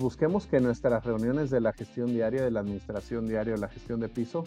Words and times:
Busquemos 0.00 0.46
que 0.46 0.60
nuestras 0.60 1.04
reuniones 1.04 1.50
de 1.50 1.60
la 1.60 1.72
gestión 1.72 2.06
diaria, 2.06 2.44
de 2.44 2.52
la 2.52 2.60
administración 2.60 3.26
diaria, 3.26 3.54
de 3.54 3.58
la 3.58 3.66
gestión 3.66 3.98
de 3.98 4.08
piso, 4.08 4.44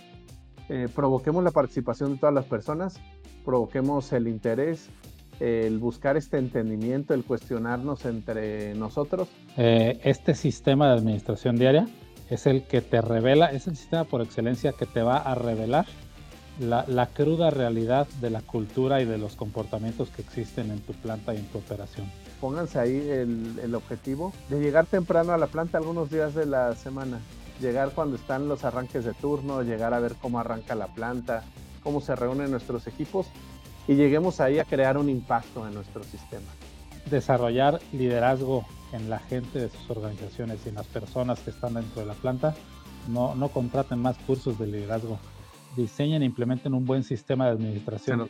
eh, 0.69 0.87
provoquemos 0.95 1.43
la 1.43 1.51
participación 1.51 2.13
de 2.13 2.19
todas 2.19 2.33
las 2.33 2.45
personas, 2.45 3.01
provoquemos 3.43 4.13
el 4.13 4.29
interés, 4.29 4.87
el 5.41 5.77
buscar 5.77 6.15
este 6.15 6.37
entendimiento, 6.37 7.13
el 7.13 7.25
cuestionarnos 7.25 8.05
entre 8.05 8.75
nosotros. 8.75 9.27
Eh, 9.57 9.99
este 10.05 10.35
sistema 10.35 10.87
de 10.87 10.93
administración 10.93 11.57
diaria 11.57 11.85
es 12.29 12.47
el 12.47 12.63
que 12.63 12.79
te 12.79 13.01
revela, 13.01 13.47
es 13.47 13.67
el 13.67 13.75
sistema 13.75 14.05
por 14.05 14.21
excelencia 14.21 14.71
que 14.71 14.85
te 14.85 15.01
va 15.01 15.17
a 15.17 15.35
revelar 15.35 15.85
la, 16.61 17.09
cruda 17.13 17.49
realidad 17.49 18.07
de 18.21 18.29
la 18.29 18.41
cultura 18.41 19.01
y 19.01 19.05
de 19.05 19.17
los 19.17 19.35
comportamientos 19.35 20.11
que 20.11 20.21
existen 20.21 20.71
en 20.71 20.79
tu 20.79 20.93
planta 20.93 21.33
y 21.33 21.39
en 21.39 21.45
tu 21.47 21.57
operación. 21.57 22.07
Pónganse 22.41 22.79
ahí 22.79 22.97
el, 23.09 23.59
el 23.63 23.75
objetivo 23.75 24.33
de 24.49 24.59
llegar 24.59 24.87
temprano 24.87 25.31
a 25.31 25.37
la 25.37 25.47
planta 25.47 25.77
algunos 25.77 26.09
días 26.09 26.33
de 26.33 26.45
la 26.45 26.75
semana, 26.75 27.19
llegar 27.61 27.91
cuando 27.91 28.15
están 28.17 28.49
los 28.49 28.65
arranques 28.65 29.05
de 29.05 29.13
turno, 29.13 29.61
llegar 29.61 29.93
a 29.93 29.99
ver 29.99 30.15
cómo 30.19 30.39
arranca 30.39 30.75
la 30.75 30.87
planta, 30.87 31.43
cómo 31.83 32.01
se 32.01 32.15
reúnen 32.15 32.51
nuestros 32.51 32.87
equipos 32.87 33.27
y 33.87 33.93
lleguemos 33.95 34.41
ahí 34.41 34.59
a 34.59 34.65
crear 34.65 34.97
un 34.97 35.09
impacto 35.09 35.67
en 35.67 35.73
nuestro 35.73 36.03
sistema. 36.03 36.47
Desarrollar 37.09 37.79
liderazgo 37.93 38.65
en 38.91 39.09
la 39.09 39.19
gente 39.19 39.59
de 39.59 39.69
sus 39.69 39.89
organizaciones 39.89 40.59
y 40.65 40.69
en 40.69 40.75
las 40.75 40.87
personas 40.87 41.39
que 41.39 41.51
están 41.51 41.75
dentro 41.75 42.01
de 42.01 42.07
la 42.07 42.13
planta. 42.15 42.55
No, 43.07 43.35
no 43.35 43.49
contraten 43.49 43.99
más 43.99 44.17
cursos 44.17 44.59
de 44.59 44.67
liderazgo 44.67 45.17
diseñen 45.75 46.21
e 46.21 46.25
implementen 46.25 46.73
un 46.73 46.85
buen 46.85 47.03
sistema 47.03 47.45
de 47.45 47.51
administración. 47.51 48.29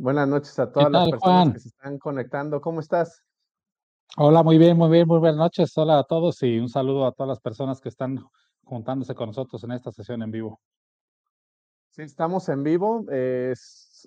Buenas 0.00 0.28
noches 0.28 0.56
a 0.60 0.70
todas 0.70 0.92
las 0.92 1.10
personas 1.10 1.54
que 1.54 1.58
se 1.58 1.68
están 1.70 1.98
conectando. 1.98 2.60
¿Cómo 2.60 2.78
estás? 2.78 3.24
Hola, 4.16 4.44
muy 4.44 4.56
bien, 4.56 4.76
muy 4.76 4.88
bien, 4.90 5.08
muy 5.08 5.18
buenas 5.18 5.38
noches. 5.38 5.76
Hola 5.76 5.98
a 5.98 6.04
todos 6.04 6.40
y 6.44 6.60
un 6.60 6.68
saludo 6.68 7.04
a 7.04 7.10
todas 7.10 7.28
las 7.28 7.40
personas 7.40 7.80
que 7.80 7.88
están 7.88 8.24
juntándose 8.62 9.16
con 9.16 9.30
nosotros 9.30 9.64
en 9.64 9.72
esta 9.72 9.90
sesión 9.90 10.22
en 10.22 10.30
vivo. 10.30 10.60
Sí, 11.90 12.02
estamos 12.02 12.48
en 12.48 12.62
vivo. 12.62 13.06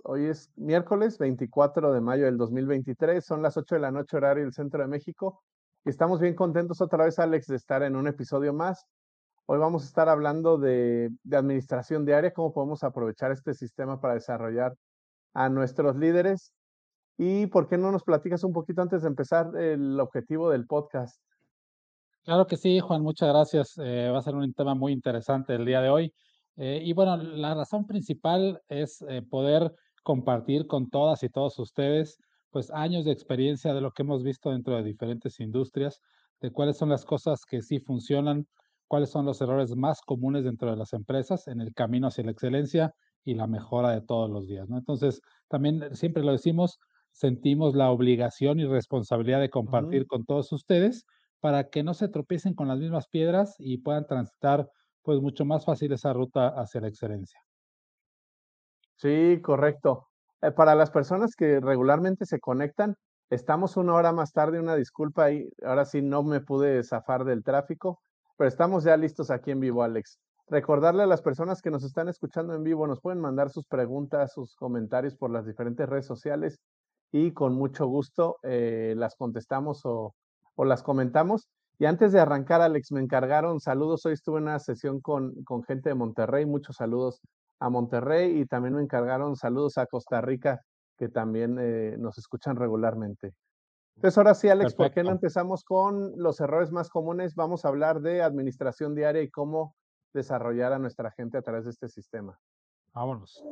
hoy 0.05 0.25
es 0.27 0.49
miércoles 0.55 1.17
24 1.17 1.91
de 1.91 1.99
mayo 1.99 2.23
del 2.23 2.37
2023. 2.37 3.25
Son 3.25 3.41
las 3.41 3.57
8 3.57 3.75
de 3.75 3.81
la 3.81 3.91
noche 3.91 4.15
horario 4.15 4.45
del 4.45 4.53
Centro 4.53 4.81
de 4.81 4.87
México. 4.87 5.43
Y 5.83 5.89
estamos 5.89 6.21
bien 6.21 6.35
contentos 6.35 6.79
otra 6.79 7.03
vez, 7.03 7.19
Alex, 7.19 7.47
de 7.47 7.57
estar 7.57 7.83
en 7.83 7.97
un 7.97 8.07
episodio 8.07 8.53
más. 8.53 8.87
Hoy 9.45 9.59
vamos 9.59 9.83
a 9.83 9.87
estar 9.87 10.07
hablando 10.07 10.57
de, 10.57 11.09
administración 11.29 12.05
diaria, 12.05 12.31
cómo 12.31 12.53
podemos 12.53 12.81
aprovechar 12.85 13.33
este 13.33 13.53
sistema 13.53 13.99
para 13.99 14.13
desarrollar 14.13 14.73
a 15.33 15.49
nuestros 15.49 15.95
líderes. 15.95 16.53
¿Y 17.17 17.47
por 17.47 17.67
qué 17.67 17.77
no 17.77 17.91
nos 17.91 18.03
platicas 18.03 18.43
un 18.43 18.53
poquito 18.53 18.81
antes 18.81 19.03
de 19.03 19.07
empezar 19.07 19.55
el 19.55 19.99
objetivo 19.99 20.49
del 20.49 20.65
podcast? 20.65 21.21
Claro 22.23 22.45
que 22.45 22.57
sí, 22.57 22.79
Juan, 22.79 23.01
muchas 23.01 23.29
gracias. 23.29 23.77
Eh, 23.77 24.09
va 24.11 24.19
a 24.19 24.21
ser 24.21 24.35
un 24.35 24.53
tema 24.53 24.75
muy 24.75 24.91
interesante 24.91 25.55
el 25.55 25.65
día 25.65 25.81
de 25.81 25.89
hoy. 25.89 26.13
Eh, 26.57 26.81
y 26.83 26.93
bueno, 26.93 27.17
la 27.17 27.55
razón 27.55 27.85
principal 27.85 28.61
es 28.69 29.03
eh, 29.07 29.21
poder 29.21 29.73
compartir 30.03 30.67
con 30.67 30.89
todas 30.89 31.23
y 31.23 31.29
todos 31.29 31.57
ustedes 31.59 32.17
pues 32.51 32.69
años 32.71 33.05
de 33.05 33.11
experiencia 33.11 33.73
de 33.73 33.81
lo 33.81 33.91
que 33.91 34.03
hemos 34.03 34.23
visto 34.23 34.51
dentro 34.51 34.75
de 34.75 34.83
diferentes 34.83 35.39
industrias, 35.39 35.99
de 36.41 36.51
cuáles 36.51 36.77
son 36.77 36.89
las 36.89 37.05
cosas 37.05 37.45
que 37.45 37.61
sí 37.61 37.79
funcionan, 37.79 38.45
cuáles 38.87 39.09
son 39.09 39.25
los 39.25 39.39
errores 39.41 39.75
más 39.75 40.01
comunes 40.01 40.43
dentro 40.43 40.69
de 40.69 40.75
las 40.75 40.91
empresas 40.93 41.47
en 41.47 41.61
el 41.61 41.73
camino 41.73 42.07
hacia 42.07 42.25
la 42.25 42.31
excelencia 42.31 42.93
y 43.23 43.35
la 43.35 43.47
mejora 43.47 43.91
de 43.91 44.01
todos 44.01 44.29
los 44.29 44.47
días. 44.47 44.69
¿no? 44.69 44.77
Entonces, 44.77 45.21
también 45.47 45.83
eh, 45.83 45.95
siempre 45.95 46.23
lo 46.23 46.31
decimos, 46.31 46.79
sentimos 47.11 47.75
la 47.75 47.91
obligación 47.91 48.59
y 48.59 48.65
responsabilidad 48.65 49.39
de 49.39 49.49
compartir 49.49 50.07
con 50.07 50.25
todos 50.25 50.51
ustedes 50.51 51.05
para 51.39 51.69
que 51.69 51.83
no 51.83 51.93
se 51.93 52.07
tropiecen 52.07 52.53
con 52.53 52.67
las 52.67 52.79
mismas 52.79 53.07
piedras 53.07 53.55
y 53.59 53.79
puedan 53.79 54.05
transitar 54.05 54.69
pues 55.03 55.19
mucho 55.19 55.45
más 55.45 55.65
fácil 55.65 55.91
esa 55.91 56.13
ruta 56.13 56.49
hacia 56.49 56.81
la 56.81 56.87
excelencia. 56.87 57.39
Sí, 58.95 59.39
correcto. 59.41 60.07
Eh, 60.41 60.51
para 60.51 60.75
las 60.75 60.91
personas 60.91 61.35
que 61.35 61.59
regularmente 61.59 62.25
se 62.25 62.39
conectan, 62.39 62.95
estamos 63.29 63.77
una 63.77 63.95
hora 63.95 64.11
más 64.11 64.31
tarde, 64.31 64.59
una 64.59 64.75
disculpa 64.75 65.31
y 65.31 65.49
ahora 65.63 65.85
sí 65.85 66.01
no 66.01 66.23
me 66.23 66.41
pude 66.41 66.83
zafar 66.83 67.25
del 67.25 67.43
tráfico 67.43 67.99
pero 68.41 68.49
estamos 68.49 68.83
ya 68.83 68.97
listos 68.97 69.29
aquí 69.29 69.51
en 69.51 69.59
vivo, 69.59 69.83
Alex. 69.83 70.17
Recordarle 70.51 71.03
a 71.03 71.07
las 71.07 71.21
personas 71.21 71.61
que 71.61 71.71
nos 71.71 71.85
están 71.85 72.09
escuchando 72.09 72.53
en 72.53 72.65
vivo, 72.65 72.85
nos 72.85 72.99
pueden 72.99 73.21
mandar 73.21 73.49
sus 73.51 73.65
preguntas, 73.65 74.33
sus 74.33 74.53
comentarios 74.57 75.15
por 75.15 75.31
las 75.31 75.45
diferentes 75.45 75.87
redes 75.87 76.05
sociales 76.05 76.59
y 77.09 77.31
con 77.31 77.55
mucho 77.55 77.87
gusto 77.87 78.35
eh, 78.43 78.93
las 78.97 79.15
contestamos 79.15 79.85
o, 79.85 80.13
las 80.57 80.83
comentamos. 80.83 81.47
Y 81.79 81.85
antes 81.85 82.11
de 82.11 82.19
arrancar, 82.19 82.59
Alex, 82.59 82.91
me 82.91 82.99
encargaron 82.99 83.61
saludos. 83.61 84.05
Hoy 84.05 84.11
estuve 84.11 84.39
en 84.39 84.43
una 84.43 84.59
sesión 84.59 84.99
con, 84.99 85.41
con 85.45 85.63
gente 85.63 85.87
de 85.87 85.95
Monterrey, 85.95 86.45
muchos 86.45 86.75
saludos 86.75 87.21
a 87.61 87.69
Monterrey 87.69 88.41
y 88.41 88.45
también 88.45 88.75
me 88.75 88.81
encargaron 88.81 89.37
saludos 89.37 89.77
a 89.77 89.85
Costa 89.85 90.19
Rica, 90.19 90.59
que 90.97 91.07
también 91.07 91.59
eh, 91.61 91.95
nos 91.97 92.17
escuchan 92.17 92.57
regularmente. 92.57 93.33
Entonces, 93.95 94.17
ahora 94.17 94.33
sí, 94.33 94.49
Alex, 94.49 94.75
¿por 94.75 94.91
qué 94.91 95.01
no 95.01 95.11
empezamos 95.11 95.63
con 95.63 96.11
los 96.17 96.41
errores 96.41 96.73
más 96.73 96.89
comunes? 96.89 97.35
Vamos 97.35 97.63
a 97.63 97.69
hablar 97.69 98.01
de 98.01 98.21
administración 98.21 98.95
diaria 98.95 99.21
y 99.21 99.29
cómo 99.29 99.75
desarrollar 100.13 100.73
a 100.73 100.79
nuestra 100.79 101.11
gente 101.11 101.37
a 101.37 101.41
través 101.41 101.65
de 101.65 101.71
este 101.71 101.87
sistema. 101.87 102.39
Vámonos. 102.93 103.43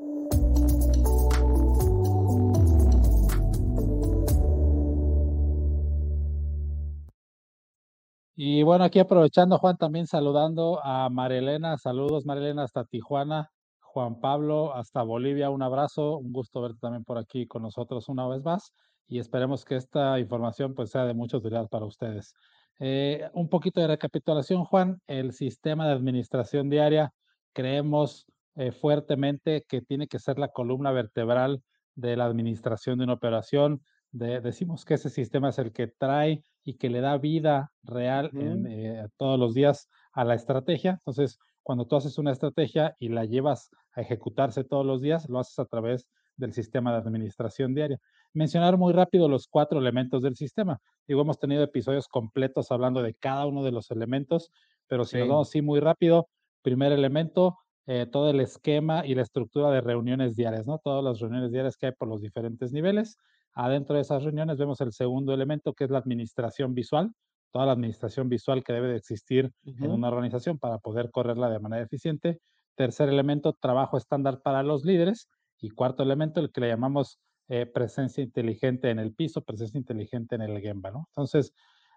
Y 8.35 8.63
bueno, 8.63 8.85
aquí 8.85 8.99
aprovechando, 8.99 9.57
Juan, 9.57 9.77
también 9.77 10.07
saludando 10.07 10.79
a 10.83 11.09
Marilena. 11.09 11.77
Saludos, 11.77 12.25
Marilena, 12.25 12.63
hasta 12.63 12.85
Tijuana. 12.85 13.51
Juan 13.81 14.19
Pablo, 14.21 14.73
hasta 14.75 15.03
Bolivia. 15.03 15.49
Un 15.49 15.61
abrazo. 15.61 16.17
Un 16.17 16.31
gusto 16.31 16.61
verte 16.61 16.79
también 16.79 17.03
por 17.03 17.17
aquí 17.17 17.47
con 17.47 17.63
nosotros 17.63 18.07
una 18.07 18.27
vez 18.27 18.43
más 18.43 18.71
y 19.09 19.17
esperemos 19.17 19.65
que 19.65 19.75
esta 19.75 20.19
información 20.19 20.75
pues 20.75 20.91
sea 20.91 21.05
de 21.05 21.15
mucha 21.15 21.37
utilidad 21.37 21.67
para 21.67 21.85
ustedes. 21.85 22.35
Eh, 22.79 23.29
un 23.33 23.49
poquito 23.49 23.81
de 23.81 23.87
recapitulación, 23.87 24.63
Juan. 24.63 25.01
El 25.07 25.33
sistema 25.33 25.87
de 25.87 25.93
administración 25.93 26.69
diaria 26.69 27.13
creemos 27.53 28.25
eh, 28.55 28.71
fuertemente 28.71 29.65
que 29.67 29.81
tiene 29.81 30.07
que 30.07 30.19
ser 30.19 30.39
la 30.39 30.49
columna 30.49 30.91
vertebral 30.91 31.61
de 31.95 32.15
la 32.15 32.25
administración 32.25 32.97
de 32.97 33.03
una 33.03 33.13
operación. 33.13 33.81
decimos 34.11 34.85
que 34.85 34.95
ese 34.95 35.09
sistema 35.09 35.49
es 35.49 35.59
el 35.59 35.71
que 35.71 35.87
trae 35.87 36.43
y 36.63 36.75
que 36.75 36.89
le 36.89 37.01
da 37.01 37.17
vida 37.17 37.71
real 37.83 38.31
eh, 38.33 39.07
todos 39.17 39.37
los 39.37 39.53
días 39.53 39.89
a 40.13 40.23
la 40.23 40.35
estrategia. 40.35 40.91
Entonces, 40.91 41.37
cuando 41.63 41.85
tú 41.85 41.97
haces 41.97 42.17
una 42.17 42.31
estrategia 42.31 42.95
y 42.99 43.09
la 43.09 43.25
llevas 43.25 43.69
a 43.93 44.01
ejecutarse 44.01 44.63
todos 44.63 44.85
los 44.85 45.01
días, 45.01 45.29
lo 45.29 45.39
haces 45.39 45.59
a 45.59 45.65
través 45.65 46.07
del 46.39 46.53
sistema 46.53 46.91
de 46.91 46.97
administración 46.97 47.75
diaria. 47.75 47.99
Mencionar 48.33 48.77
muy 48.77 48.93
rápido 48.93 49.27
los 49.27 49.47
cuatro 49.47 49.79
elementos 49.79 50.21
del 50.21 50.35
sistema. 50.35 50.79
Digo, 51.07 51.21
hemos 51.21 51.39
tenido 51.39 51.63
episodios 51.63 52.07
completos 52.07 52.71
hablando 52.71 53.01
de 53.01 53.13
cada 53.13 53.45
uno 53.45 53.63
de 53.63 53.71
los 53.71 53.91
elementos, 53.91 54.51
pero 54.87 55.05
si 55.05 55.17
nos 55.17 55.27
vamos 55.27 55.49
así 55.49 55.61
muy 55.61 55.79
rápido, 55.79 56.27
primer 56.61 56.91
elemento, 56.91 57.57
eh, 57.85 58.05
todo 58.05 58.29
el 58.29 58.39
esquema 58.39 59.05
y 59.05 59.15
la 59.15 59.23
estructura 59.23 59.71
de 59.71 59.81
reuniones 59.81 60.35
diarias, 60.35 60.67
¿no? 60.67 60.79
Todas 60.79 61.03
las 61.03 61.19
reuniones 61.19 61.51
diarias 61.51 61.75
que 61.75 61.87
hay 61.87 61.91
por 61.91 62.07
los 62.07 62.21
diferentes 62.21 62.71
niveles. 62.71 63.17
Adentro 63.53 63.95
de 63.95 64.01
esas 64.01 64.23
reuniones 64.23 64.57
vemos 64.57 64.79
el 64.81 64.93
segundo 64.93 65.33
elemento, 65.33 65.73
que 65.73 65.85
es 65.85 65.89
la 65.89 65.97
administración 65.97 66.73
visual, 66.73 67.11
toda 67.51 67.65
la 67.65 67.71
administración 67.71 68.29
visual 68.29 68.63
que 68.63 68.73
debe 68.73 68.89
de 68.89 68.97
existir 68.97 69.51
en 69.65 69.89
una 69.89 70.07
organización 70.07 70.59
para 70.59 70.77
poder 70.77 71.09
correrla 71.11 71.49
de 71.49 71.59
manera 71.59 71.83
eficiente. 71.83 72.39
Tercer 72.75 73.09
elemento, 73.09 73.53
trabajo 73.53 73.97
estándar 73.97 74.41
para 74.41 74.63
los 74.63 74.85
líderes. 74.85 75.27
Y 75.61 75.69
cuarto 75.69 76.03
elemento, 76.03 76.39
el 76.39 76.51
que 76.51 76.61
le 76.61 76.69
llamamos 76.69 77.19
eh, 77.47 77.65
presencia 77.65 78.23
inteligente 78.23 78.89
en 78.89 78.99
el 78.99 79.13
piso, 79.13 79.41
presencia 79.41 79.77
inteligente 79.77 80.35
en 80.35 80.41
el 80.41 80.59
Gemba, 80.61 80.91
¿no? 80.91 81.07
Entonces, 81.09 81.53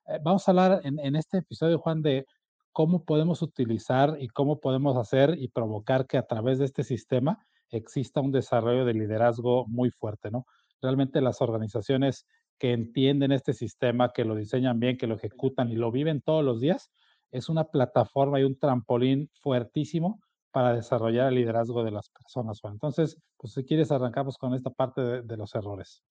eh, 0.07 0.19
vamos 0.23 0.47
a 0.47 0.51
hablar 0.51 0.81
en, 0.85 0.99
en, 0.99 1.17
este 1.17 1.39
episodio, 1.39 1.79
Juan, 1.79 2.03
de 2.03 2.27
cómo 2.73 3.05
podemos 3.05 3.43
utilizar 3.43 4.17
y 4.19 4.29
cómo 4.29 4.61
podemos 4.61 4.97
hacer 4.97 5.37
y 5.39 5.49
provocar 5.49 6.07
que 6.07 6.17
a 6.19 6.27
través 6.27 6.59
de 6.59 6.65
este 6.65 6.85
sistema 6.85 7.45
exista 7.71 8.21
un 8.21 8.33
desarrollo 8.33 8.85
de 8.85 8.95
liderazgo 8.95 9.67
muy 9.67 9.91
fuerte, 9.91 10.31
¿no? 10.31 10.47
Realmente 10.81 11.21
las 11.21 11.41
organizaciones 11.41 12.27
que 12.59 12.73
entienden 12.73 13.33
este 13.33 13.53
sistema, 13.53 14.13
que 14.13 14.25
lo 14.25 14.35
diseñan 14.35 14.79
bien, 14.81 14.97
que 14.97 15.07
lo 15.07 15.17
ejecutan 15.17 15.71
y 15.71 15.77
lo 15.77 15.91
viven 15.91 16.21
todos 16.21 16.45
los 16.45 16.61
días, 16.61 16.91
es 17.31 17.49
una 17.49 17.65
plataforma 17.65 18.41
y 18.41 18.45
un 18.45 18.59
trampolín 18.59 19.31
fuertísimo 19.41 20.21
para 20.53 20.75
desarrollar 20.75 21.29
el 21.29 21.37
liderazgo 21.37 21.83
de 21.83 21.91
las 21.91 22.09
personas. 22.11 22.61
Entonces, 22.65 23.17
pues 23.39 23.55
si 23.55 23.65
quieres, 23.65 23.91
arrancamos 23.91 24.37
con 24.37 24.55
esta 24.55 24.71
parte 24.71 25.23
de, 25.23 25.37
los 25.37 25.55
errores. 25.55 26.03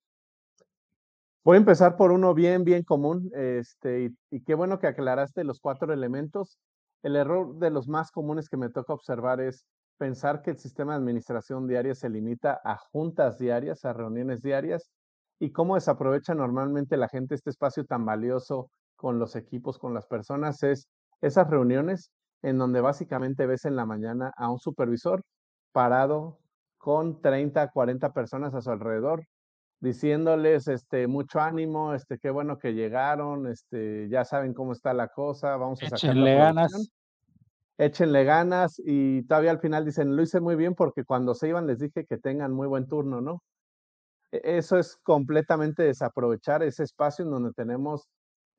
Voy 1.44 1.56
a 1.56 1.60
empezar 1.60 1.96
por 1.96 2.12
uno 2.12 2.34
bien, 2.34 2.64
bien 2.64 2.84
común, 2.84 3.32
este, 3.34 4.04
y, 4.04 4.18
y, 4.30 4.44
qué 4.44 4.56
bueno 4.56 4.80
que 4.80 4.88
aclaraste 4.88 5.44
los 5.44 5.60
cuatro 5.60 5.94
elementos. 5.94 6.58
El 7.04 7.16
error 7.16 7.56
de 7.58 7.70
los 7.70 7.88
más 7.88 8.12
comunes 8.12 8.50
que 8.50 8.58
me 8.58 8.70
toca 8.70 8.94
observar 8.94 9.42
es 9.42 9.66
pensar 9.98 10.42
que 10.42 10.52
el 10.52 10.58
sistema 10.58 10.94
de 10.94 11.00
administración 11.00 11.68
diaria 11.68 11.96
se 11.96 12.10
limita 12.10 12.60
a 12.64 12.78
juntas 12.78 13.38
diarias, 13.38 13.86
a 13.86 13.94
reuniones 13.94 14.42
diarias, 14.42 14.92
y 15.40 15.52
cómo 15.52 15.76
desaprovecha 15.76 16.36
normalmente 16.36 16.98
la 16.98 17.08
gente 17.08 17.36
este 17.36 17.50
espacio 17.50 17.86
tan 17.86 18.06
valioso 18.06 18.70
con 18.96 19.18
los 19.18 19.36
equipos, 19.36 19.80
con 19.80 19.94
las 19.94 20.06
personas, 20.06 20.62
es 20.64 20.88
esas 21.22 21.50
reuniones 21.50 22.12
en 22.42 22.58
donde 22.58 22.82
básicamente 22.82 23.46
ves 23.46 23.66
en 23.66 23.76
la 23.76 23.86
mañana 23.86 24.34
a 24.36 24.50
un 24.50 24.60
supervisor 24.60 25.24
parado 25.72 26.40
con 26.78 27.22
30, 27.22 27.70
40 27.70 28.12
personas 28.14 28.54
a 28.56 28.62
su 28.62 28.72
alrededor, 28.72 29.26
diciéndoles 29.80 30.68
este 30.68 31.08
mucho 31.08 31.40
ánimo, 31.40 31.94
este 31.94 32.18
qué 32.18 32.30
bueno 32.30 32.58
que 32.58 32.74
llegaron, 32.74 33.48
este 33.48 34.10
ya 34.10 34.26
saben 34.26 34.54
cómo 34.54 34.74
está 34.74 34.94
la 34.94 35.08
cosa, 35.08 35.58
vamos 35.58 35.82
a 35.84 35.86
sacar 35.86 35.98
Échenle 35.98 36.36
ganas. 36.36 36.92
Échenle 37.78 38.24
ganas 38.24 38.82
y 38.84 39.24
todavía 39.24 39.52
al 39.52 39.60
final 39.60 39.86
dicen, 39.86 40.16
lo 40.16 40.22
hice 40.22 40.40
muy 40.40 40.56
bien 40.56 40.76
porque 40.76 41.04
cuando 41.04 41.34
se 41.34 41.50
iban 41.50 41.68
les 41.68 41.80
dije 41.80 42.06
que 42.06 42.18
tengan 42.18 42.52
muy 42.52 42.68
buen 42.68 42.88
turno, 42.88 43.22
¿no? 43.22 43.44
E, 44.32 44.58
eso 44.58 44.78
es 44.78 44.98
completamente 45.04 45.84
desaprovechar 45.84 46.64
ese 46.64 46.84
espacio 46.84 47.26
en 47.26 47.32
donde 47.32 47.52
tenemos 47.54 48.08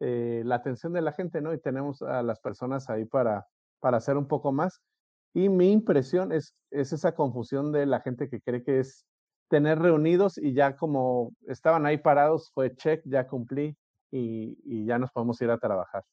eh, 0.00 0.42
la 0.44 0.56
atención 0.56 0.92
de 0.92 1.02
la 1.02 1.12
gente, 1.12 1.40
¿no? 1.40 1.54
Y 1.54 1.60
tenemos 1.60 2.02
a 2.02 2.22
las 2.22 2.40
personas 2.40 2.90
ahí 2.90 3.04
para, 3.04 3.46
para 3.82 3.98
hacer 3.98 4.16
un 4.16 4.26
poco 4.26 4.52
más. 4.52 4.80
Y 5.34 5.48
mi 5.48 5.72
impresión 5.72 6.32
es, 6.32 6.54
es 6.70 6.92
esa 6.92 7.14
confusión 7.14 7.72
de 7.72 7.84
la 7.84 8.00
gente 8.00 8.28
que 8.28 8.40
cree 8.40 8.62
que 8.62 8.78
es 8.78 9.04
tener 9.48 9.78
reunidos 9.78 10.38
y 10.38 10.54
ya 10.54 10.76
como 10.76 11.32
estaban 11.46 11.84
ahí 11.84 11.98
parados, 11.98 12.50
fue 12.54 12.74
check, 12.74 13.02
ya 13.04 13.26
cumplí 13.26 13.76
y, 14.10 14.56
y, 14.64 14.86
ya 14.86 14.98
nos 14.98 15.10
podemos 15.10 15.40
ir 15.42 15.50
a 15.50 15.58
trabajar. 15.58 16.04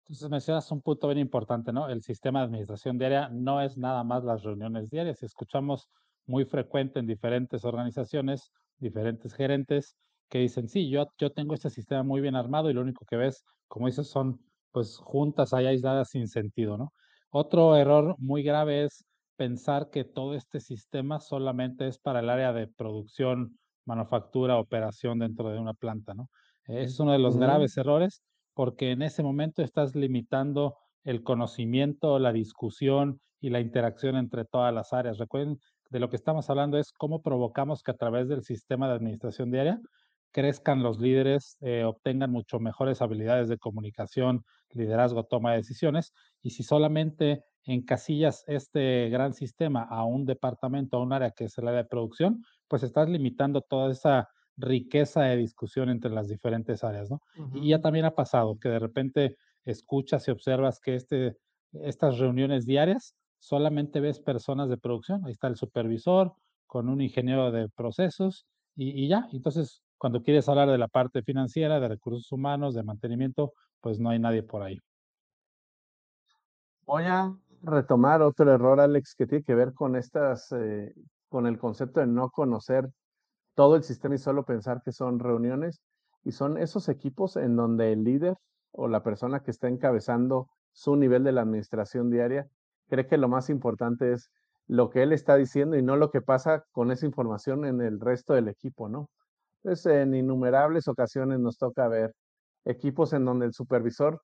Entonces 0.00 0.28
mencionas 0.28 0.70
un 0.70 0.82
punto 0.82 1.08
bien 1.08 1.18
importante, 1.20 1.72
¿no? 1.72 1.88
El 1.88 2.02
sistema 2.02 2.40
de 2.40 2.46
administración 2.46 2.98
diaria 2.98 3.28
no 3.30 3.62
es 3.62 3.78
nada 3.78 4.04
más 4.04 4.24
las 4.24 4.42
reuniones 4.42 4.90
diarias. 4.90 5.22
Escuchamos 5.22 5.88
muy 6.26 6.44
frecuente 6.44 6.98
en 6.98 7.06
diferentes 7.06 7.64
organizaciones, 7.64 8.50
diferentes 8.78 9.32
gerentes 9.34 9.96
que 10.28 10.38
dicen, 10.38 10.68
sí, 10.68 10.90
yo, 10.90 11.06
yo 11.18 11.32
tengo 11.32 11.54
este 11.54 11.70
sistema 11.70 12.02
muy 12.02 12.20
bien 12.20 12.36
armado 12.36 12.70
y 12.70 12.74
lo 12.74 12.80
único 12.80 13.04
que 13.04 13.16
ves, 13.16 13.44
como 13.68 13.86
dices, 13.86 14.08
son 14.08 14.40
pues 14.74 14.98
juntas 14.98 15.54
ahí 15.54 15.66
aisladas 15.66 16.10
sin 16.10 16.26
sentido, 16.26 16.76
¿no? 16.76 16.92
Otro 17.30 17.76
error 17.76 18.16
muy 18.18 18.42
grave 18.42 18.84
es 18.84 19.04
pensar 19.36 19.88
que 19.90 20.04
todo 20.04 20.34
este 20.34 20.58
sistema 20.58 21.20
solamente 21.20 21.86
es 21.86 21.98
para 21.98 22.18
el 22.20 22.28
área 22.28 22.52
de 22.52 22.66
producción, 22.66 23.56
manufactura, 23.86 24.58
operación 24.58 25.20
dentro 25.20 25.50
de 25.50 25.60
una 25.60 25.74
planta, 25.74 26.14
¿no? 26.14 26.28
Ese 26.64 26.82
es 26.82 27.00
uno 27.00 27.12
de 27.12 27.20
los 27.20 27.36
graves 27.36 27.76
errores 27.76 28.22
porque 28.52 28.90
en 28.90 29.02
ese 29.02 29.22
momento 29.22 29.62
estás 29.62 29.94
limitando 29.94 30.76
el 31.04 31.22
conocimiento, 31.22 32.18
la 32.18 32.32
discusión 32.32 33.20
y 33.40 33.50
la 33.50 33.60
interacción 33.60 34.16
entre 34.16 34.44
todas 34.44 34.74
las 34.74 34.92
áreas. 34.92 35.18
Recuerden, 35.18 35.58
de 35.90 36.00
lo 36.00 36.08
que 36.10 36.16
estamos 36.16 36.50
hablando 36.50 36.78
es 36.78 36.90
cómo 36.90 37.22
provocamos 37.22 37.84
que 37.84 37.92
a 37.92 37.96
través 37.96 38.28
del 38.28 38.42
sistema 38.42 38.88
de 38.88 38.94
administración 38.94 39.52
diaria 39.52 39.80
crezcan 40.34 40.82
los 40.82 40.98
líderes, 40.98 41.56
eh, 41.60 41.84
obtengan 41.84 42.32
mucho 42.32 42.58
mejores 42.58 43.00
habilidades 43.00 43.48
de 43.48 43.56
comunicación, 43.56 44.42
liderazgo, 44.70 45.22
toma 45.24 45.52
de 45.52 45.58
decisiones. 45.58 46.12
Y 46.42 46.50
si 46.50 46.64
solamente 46.64 47.44
encasillas 47.62 48.42
este 48.48 49.08
gran 49.10 49.32
sistema 49.32 49.86
a 49.88 50.04
un 50.04 50.26
departamento, 50.26 50.96
a 50.96 51.02
un 51.02 51.12
área 51.12 51.30
que 51.30 51.44
es 51.44 51.56
el 51.56 51.68
área 51.68 51.84
de 51.84 51.88
producción, 51.88 52.42
pues 52.66 52.82
estás 52.82 53.08
limitando 53.08 53.60
toda 53.60 53.92
esa 53.92 54.28
riqueza 54.56 55.22
de 55.22 55.36
discusión 55.36 55.88
entre 55.88 56.10
las 56.10 56.26
diferentes 56.26 56.82
áreas, 56.82 57.10
¿no? 57.10 57.20
Uh 57.38 57.46
-huh. 57.46 57.62
Y 57.62 57.68
ya 57.70 57.80
también 57.80 58.04
ha 58.04 58.16
pasado 58.16 58.58
que 58.60 58.68
de 58.68 58.80
repente 58.80 59.36
escuchas 59.64 60.26
y 60.26 60.32
observas 60.32 60.80
que 60.80 60.96
este, 60.96 61.36
estas 61.72 62.18
reuniones 62.18 62.66
diarias 62.66 63.14
solamente 63.38 64.00
ves 64.00 64.18
personas 64.18 64.68
de 64.68 64.78
producción, 64.78 65.24
ahí 65.24 65.32
está 65.32 65.46
el 65.46 65.56
supervisor 65.56 66.32
con 66.66 66.88
un 66.88 67.00
ingeniero 67.00 67.52
de 67.52 67.68
procesos 67.68 68.46
y, 68.74 68.90
y 69.04 69.08
ya, 69.08 69.28
entonces 69.32 69.83
cuando 70.04 70.22
quieres 70.22 70.46
hablar 70.50 70.68
de 70.68 70.76
la 70.76 70.88
parte 70.88 71.22
financiera, 71.22 71.80
de 71.80 71.88
recursos 71.88 72.30
humanos, 72.30 72.74
de 72.74 72.82
mantenimiento, 72.82 73.54
pues 73.80 73.98
no 73.98 74.10
hay 74.10 74.18
nadie 74.18 74.42
por 74.42 74.62
ahí. 74.62 74.78
Voy 76.84 77.04
a 77.04 77.34
retomar 77.62 78.20
otro 78.20 78.52
error, 78.52 78.80
Alex, 78.80 79.14
que 79.16 79.26
tiene 79.26 79.42
que 79.42 79.54
ver 79.54 79.72
con 79.72 79.96
estas, 79.96 80.52
eh, 80.52 80.92
con 81.30 81.46
el 81.46 81.56
concepto 81.56 82.00
de 82.00 82.06
no 82.06 82.28
conocer 82.28 82.90
todo 83.54 83.76
el 83.76 83.82
sistema 83.82 84.16
y 84.16 84.18
solo 84.18 84.44
pensar 84.44 84.82
que 84.84 84.92
son 84.92 85.20
reuniones. 85.20 85.80
Y 86.22 86.32
son 86.32 86.58
esos 86.58 86.90
equipos 86.90 87.38
en 87.38 87.56
donde 87.56 87.90
el 87.90 88.04
líder 88.04 88.36
o 88.72 88.88
la 88.88 89.02
persona 89.02 89.40
que 89.40 89.52
está 89.52 89.68
encabezando 89.68 90.50
su 90.72 90.96
nivel 90.96 91.24
de 91.24 91.32
la 91.32 91.40
administración 91.40 92.10
diaria 92.10 92.46
cree 92.90 93.06
que 93.06 93.16
lo 93.16 93.30
más 93.30 93.48
importante 93.48 94.12
es 94.12 94.30
lo 94.66 94.90
que 94.90 95.02
él 95.02 95.14
está 95.14 95.36
diciendo 95.36 95.78
y 95.78 95.82
no 95.82 95.96
lo 95.96 96.10
que 96.10 96.20
pasa 96.20 96.66
con 96.72 96.90
esa 96.90 97.06
información 97.06 97.64
en 97.64 97.80
el 97.80 98.00
resto 98.00 98.34
del 98.34 98.48
equipo, 98.48 98.90
¿no? 98.90 99.08
Entonces, 99.64 99.86
en 99.86 100.14
innumerables 100.14 100.88
ocasiones 100.88 101.40
nos 101.40 101.58
toca 101.58 101.88
ver 101.88 102.14
equipos 102.64 103.12
en 103.14 103.24
donde 103.24 103.46
el 103.46 103.54
supervisor 103.54 104.20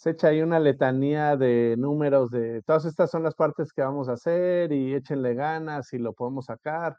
se 0.00 0.10
echa 0.10 0.28
ahí 0.28 0.40
una 0.40 0.58
letanía 0.58 1.36
de 1.36 1.76
números 1.78 2.30
de 2.30 2.62
todas 2.62 2.86
estas 2.86 3.10
son 3.10 3.22
las 3.22 3.34
partes 3.34 3.70
que 3.72 3.82
vamos 3.82 4.08
a 4.08 4.14
hacer 4.14 4.72
y 4.72 4.94
échenle 4.94 5.34
ganas 5.34 5.92
y 5.92 5.98
lo 5.98 6.14
podemos 6.14 6.46
sacar. 6.46 6.96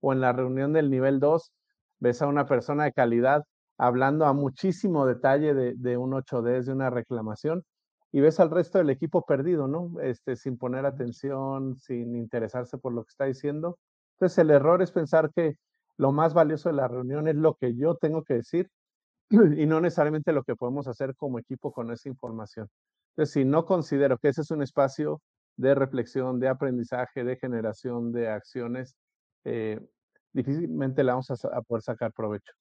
O 0.00 0.14
en 0.14 0.22
la 0.22 0.32
reunión 0.32 0.72
del 0.72 0.90
nivel 0.90 1.20
2, 1.20 1.52
ves 1.98 2.22
a 2.22 2.26
una 2.26 2.46
persona 2.46 2.84
de 2.84 2.94
calidad 2.94 3.44
hablando 3.76 4.24
a 4.24 4.32
muchísimo 4.32 5.04
detalle 5.06 5.52
de, 5.52 5.74
de 5.76 5.98
un 5.98 6.12
8D, 6.12 6.64
de 6.64 6.72
una 6.72 6.88
reclamación, 6.88 7.64
y 8.12 8.20
ves 8.20 8.40
al 8.40 8.50
resto 8.50 8.78
del 8.78 8.88
equipo 8.90 9.26
perdido, 9.26 9.68
¿no? 9.68 10.00
Este, 10.00 10.34
sin 10.34 10.56
poner 10.56 10.86
atención, 10.86 11.76
sin 11.76 12.16
interesarse 12.16 12.78
por 12.78 12.94
lo 12.94 13.04
que 13.04 13.10
está 13.10 13.26
diciendo. 13.26 13.78
Entonces, 14.14 14.38
el 14.38 14.50
error 14.50 14.80
es 14.80 14.90
pensar 14.90 15.30
que 15.34 15.56
lo 15.98 16.12
más 16.12 16.32
valioso 16.32 16.68
de 16.70 16.76
la 16.76 16.88
reunión 16.88 17.28
es 17.28 17.34
lo 17.34 17.54
que 17.54 17.74
yo 17.76 17.96
tengo 17.96 18.22
que 18.24 18.34
decir 18.34 18.70
y 19.30 19.66
no 19.66 19.80
necesariamente 19.80 20.32
lo 20.32 20.44
que 20.44 20.56
podemos 20.56 20.86
hacer 20.88 21.14
como 21.16 21.38
equipo 21.38 21.72
con 21.72 21.90
esa 21.90 22.08
información. 22.08 22.68
Entonces, 23.10 23.34
si 23.34 23.44
no 23.44 23.66
considero 23.66 24.16
que 24.18 24.28
ese 24.28 24.42
es 24.42 24.50
un 24.50 24.62
espacio 24.62 25.20
de 25.56 25.74
reflexión, 25.74 26.38
de 26.38 26.48
aprendizaje, 26.48 27.24
de 27.24 27.36
generación 27.36 28.12
de 28.12 28.28
acciones, 28.28 28.94
eh, 29.44 29.80
difícilmente 30.32 31.02
la 31.02 31.12
vamos 31.12 31.30
a, 31.30 31.34
a, 31.48 31.62
poder 31.62 31.82
sacar 31.82 32.12
provecho. 32.12 32.52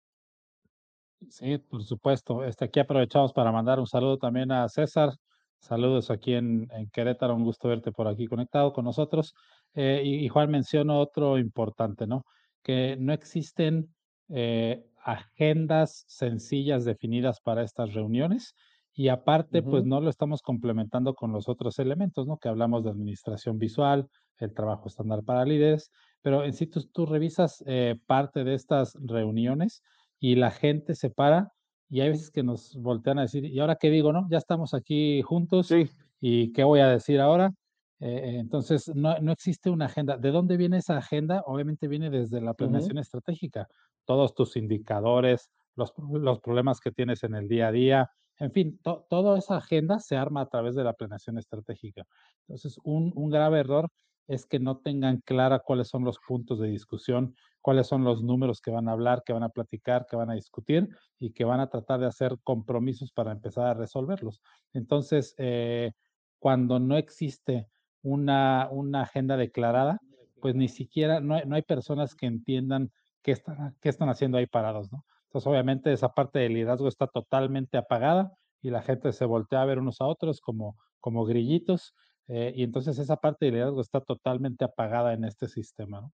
Sí, 1.29 1.60
por 1.60 1.84
supuesto. 1.84 2.44
Este, 2.44 2.65
aquí 2.65 2.79
aprovechamos 2.79 3.34
para 3.34 3.51
mandar 3.51 3.79
un 3.79 3.88
saludo 3.88 4.17
también 4.17 4.51
a 4.51 4.67
César. 4.67 5.12
Saludos 5.60 6.10
aquí 6.10 6.34
en, 6.34 6.67
en 6.72 6.89
Querétaro, 6.89 7.36
un 7.36 7.44
gusto 7.44 7.67
verte 7.67 7.91
por 7.91 8.08
aquí 8.08 8.25
conectado 8.25 8.74
con 8.74 8.86
nosotros. 8.86 9.36
Eh, 9.75 10.01
y, 10.03 10.25
y, 10.25 10.27
Juan 10.27 10.50
menciona 10.50 10.96
otro 10.96 11.38
importante, 11.38 12.08
¿no? 12.08 12.25
Que 12.64 12.98
no 13.00 13.14
existen 13.14 13.94
eh, 14.30 14.86
agendas 15.04 16.04
sencillas 16.08 16.84
definidas 16.86 17.40
para 17.42 17.64
estas 17.64 17.94
reuniones 17.94 18.56
y 18.94 19.10
aparte, 19.10 19.60
uh 19.60 19.62
-huh. 19.62 19.70
pues 19.70 19.86
no 19.86 20.02
lo 20.02 20.10
estamos 20.10 20.42
complementando 20.42 21.14
con 21.14 21.32
los 21.32 21.48
otros 21.48 21.80
elementos, 21.80 22.28
¿no? 22.28 22.38
Que 22.38 22.50
hablamos 22.50 22.84
de 22.84 22.90
administración 22.90 23.58
visual, 23.58 24.08
el 24.40 24.54
trabajo 24.54 24.88
estándar 24.88 25.24
para 25.24 25.46
líderes, 25.46 25.92
pero 26.22 26.44
en 26.44 26.54
sí 26.54 26.68
tú, 26.68 26.84
tú 26.92 27.06
revisas 27.06 27.64
eh, 27.68 27.96
parte 28.06 28.44
de 28.44 28.54
estas 28.56 28.98
reuniones 29.00 29.82
y 30.20 30.36
la 30.36 30.52
gente 30.52 30.96
se 30.96 31.10
para 31.10 31.52
y 31.90 32.02
hay 32.02 32.10
veces 32.10 32.32
que 32.32 32.44
nos 32.44 32.76
voltean 32.76 33.20
a 33.20 33.22
decir, 33.22 33.46
¿y 33.46 33.60
ahora 33.60 33.78
qué 33.78 33.90
digo, 33.90 34.12
no? 34.12 34.28
Ya 34.30 34.38
estamos 34.38 34.74
aquí 34.74 35.22
juntos 35.22 35.68
sí. 35.68 35.90
y 36.20 36.52
¿qué 36.52 36.64
voy 36.64 36.82
a 36.82 36.90
decir 36.90 37.22
ahora? 37.22 37.52
Eh, 38.00 38.38
entonces, 38.39 38.92
no, 38.94 39.18
no, 39.20 39.32
existe 39.32 39.70
una 39.70 39.86
agenda. 39.86 40.18
¿De 40.18 40.32
dónde 40.32 40.58
viene 40.58 40.77
esa 40.77 40.98
agenda? 40.98 41.44
Obviamente 41.46 41.88
viene 41.88 42.10
desde 42.10 42.42
la 42.42 42.54
planeación 42.54 42.98
uh 42.98 43.00
-huh. 43.00 43.01
estratégica. 43.01 43.68
Todos 44.06 44.36
tus 44.36 44.56
indicadores, 44.56 45.50
los, 45.75 45.94
los, 45.98 46.39
problemas 46.39 46.80
que 46.80 46.92
tienes 46.92 47.24
en 47.24 47.36
el 47.36 47.48
día 47.48 47.68
a 47.68 47.72
día, 47.72 48.12
En 48.39 48.51
fin, 48.51 48.80
toda 48.84 49.38
esa 49.39 49.58
agenda 49.58 50.00
se 50.00 50.16
arma 50.16 50.42
a 50.42 50.46
través 50.46 50.75
de 50.75 50.84
la 50.84 50.94
planeación 50.94 51.39
estratégica. 51.39 52.04
Entonces, 52.42 52.80
un, 52.84 53.12
un 53.16 53.32
grave 53.32 53.60
error 53.60 53.89
es 54.27 54.46
que 54.46 54.60
no 54.60 54.77
tengan 54.77 55.22
clara 55.22 55.60
cuáles 55.60 55.88
son 55.88 56.04
los 56.04 56.20
puntos 56.20 56.60
de 56.60 56.68
discusión, 56.68 57.36
cuáles 57.62 57.88
son 57.88 58.04
los 58.04 58.22
números 58.22 58.62
que 58.62 58.72
van 58.72 58.89
a 58.89 58.92
hablar, 58.92 59.24
que 59.25 59.34
van 59.34 59.44
a 59.44 59.50
platicar, 59.50 60.06
que 60.06 60.16
van 60.16 60.30
a 60.30 60.36
discutir 60.36 60.88
y 61.18 61.32
que 61.32 61.46
van 61.46 61.62
a 61.62 61.70
tratar 61.70 62.00
de 62.00 62.08
hacer 62.08 62.38
compromisos 62.44 63.12
para 63.12 63.32
empezar 63.32 63.68
a 63.68 63.74
resolverlos. 63.74 64.42
Entonces, 64.74 65.34
eh, 65.38 65.94
cuando 66.39 66.80
no 66.80 66.98
existe 66.98 67.68
una, 68.08 68.70
una 68.72 69.02
agenda 69.04 69.38
declarada, 69.38 70.00
pues 70.42 70.56
ni 70.56 70.68
siquiera, 70.68 71.20
no 71.20 71.36
hay, 71.36 71.46
no 71.46 71.56
hay 71.56 71.64
personas 71.64 72.16
que 72.16 72.26
entiendan 72.26 72.92
qué 73.22 73.32
están, 73.32 73.76
qué 73.82 73.90
están 73.90 74.10
haciendo 74.10 74.38
ahí 74.38 74.48
parados. 74.48 74.90
Entonces, 75.26 75.48
obviamente, 75.48 75.92
esa 75.92 76.10
parte 76.10 76.40
del 76.40 76.54
liderazgo 76.54 76.88
está 76.88 77.08
totalmente 77.08 77.78
apagada 77.78 78.32
y 78.62 78.70
la 78.70 78.82
gente 78.82 79.12
se 79.12 79.26
voltea 79.26 79.62
a 79.62 79.66
ver 79.66 79.80
unos 79.80 80.02
a 80.02 80.06
otros 80.06 80.42
como, 80.42 80.78
como 81.00 81.26
grillitos 81.26 81.94
eh, 82.28 82.54
y 82.56 82.64
entonces 82.64 83.00
esa 83.00 83.18
parte 83.18 83.46
de 83.46 83.52
liderazgo 83.52 83.82
está 83.82 84.02
totalmente 84.02 84.66
apagada 84.66 85.14
en 85.14 85.24
este 85.24 85.48
sistema. 85.48 86.10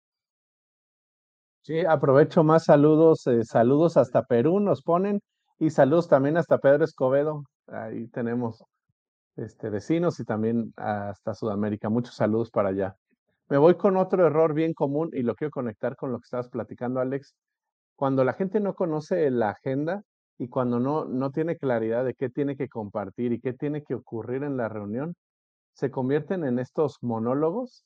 Sí, 1.62 1.80
aprovecho 1.80 2.42
más 2.44 2.64
saludos, 2.64 3.26
eh, 3.26 3.44
saludos 3.44 3.96
hasta 3.96 4.22
Perú 4.22 4.58
nos 4.60 4.82
ponen 4.82 5.20
y 5.58 5.70
saludos 5.70 6.08
también 6.08 6.38
hasta 6.38 6.58
Pedro 6.58 6.84
Escobedo. 6.84 7.44
Ahí 7.66 8.08
tenemos 8.08 8.64
este, 9.38 9.70
vecinos 9.70 10.18
y 10.20 10.24
también 10.24 10.72
hasta 10.76 11.34
Sudamérica. 11.34 11.88
Muchos 11.88 12.14
saludos 12.14 12.50
para 12.50 12.70
allá. 12.70 12.96
Me 13.48 13.56
voy 13.56 13.76
con 13.76 13.96
otro 13.96 14.26
error 14.26 14.52
bien 14.52 14.74
común 14.74 15.10
y 15.12 15.22
lo 15.22 15.34
quiero 15.34 15.50
conectar 15.50 15.96
con 15.96 16.12
lo 16.12 16.18
que 16.18 16.24
estabas 16.24 16.48
platicando, 16.48 17.00
Alex. 17.00 17.34
Cuando 17.96 18.24
la 18.24 18.34
gente 18.34 18.60
no 18.60 18.74
conoce 18.74 19.30
la 19.30 19.50
agenda 19.50 20.02
y 20.38 20.48
cuando 20.48 20.80
no, 20.80 21.04
no 21.04 21.30
tiene 21.30 21.56
claridad 21.56 22.04
de 22.04 22.14
qué 22.14 22.28
tiene 22.28 22.56
que 22.56 22.68
compartir 22.68 23.32
y 23.32 23.40
qué 23.40 23.52
tiene 23.52 23.82
que 23.82 23.94
ocurrir 23.94 24.42
en 24.42 24.56
la 24.56 24.68
reunión, 24.68 25.14
se 25.72 25.90
convierten 25.90 26.44
en 26.44 26.58
estos 26.58 26.98
monólogos 27.02 27.84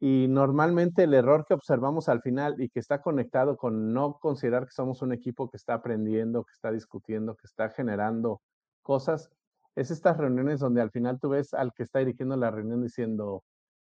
y 0.00 0.26
normalmente 0.28 1.04
el 1.04 1.14
error 1.14 1.46
que 1.48 1.54
observamos 1.54 2.08
al 2.08 2.20
final 2.20 2.60
y 2.60 2.68
que 2.68 2.80
está 2.80 3.00
conectado 3.00 3.56
con 3.56 3.92
no 3.92 4.18
considerar 4.18 4.66
que 4.66 4.72
somos 4.72 5.02
un 5.02 5.12
equipo 5.12 5.50
que 5.50 5.56
está 5.56 5.74
aprendiendo, 5.74 6.44
que 6.44 6.52
está 6.52 6.70
discutiendo, 6.70 7.36
que 7.36 7.46
está 7.46 7.70
generando 7.70 8.42
cosas, 8.82 9.30
es 9.76 9.90
estas 9.90 10.16
reuniones 10.16 10.60
donde 10.60 10.80
al 10.80 10.90
final 10.90 11.18
tú 11.20 11.30
ves 11.30 11.54
al 11.54 11.72
que 11.72 11.82
está 11.82 11.98
dirigiendo 12.00 12.36
la 12.36 12.50
reunión 12.50 12.82
diciendo 12.82 13.42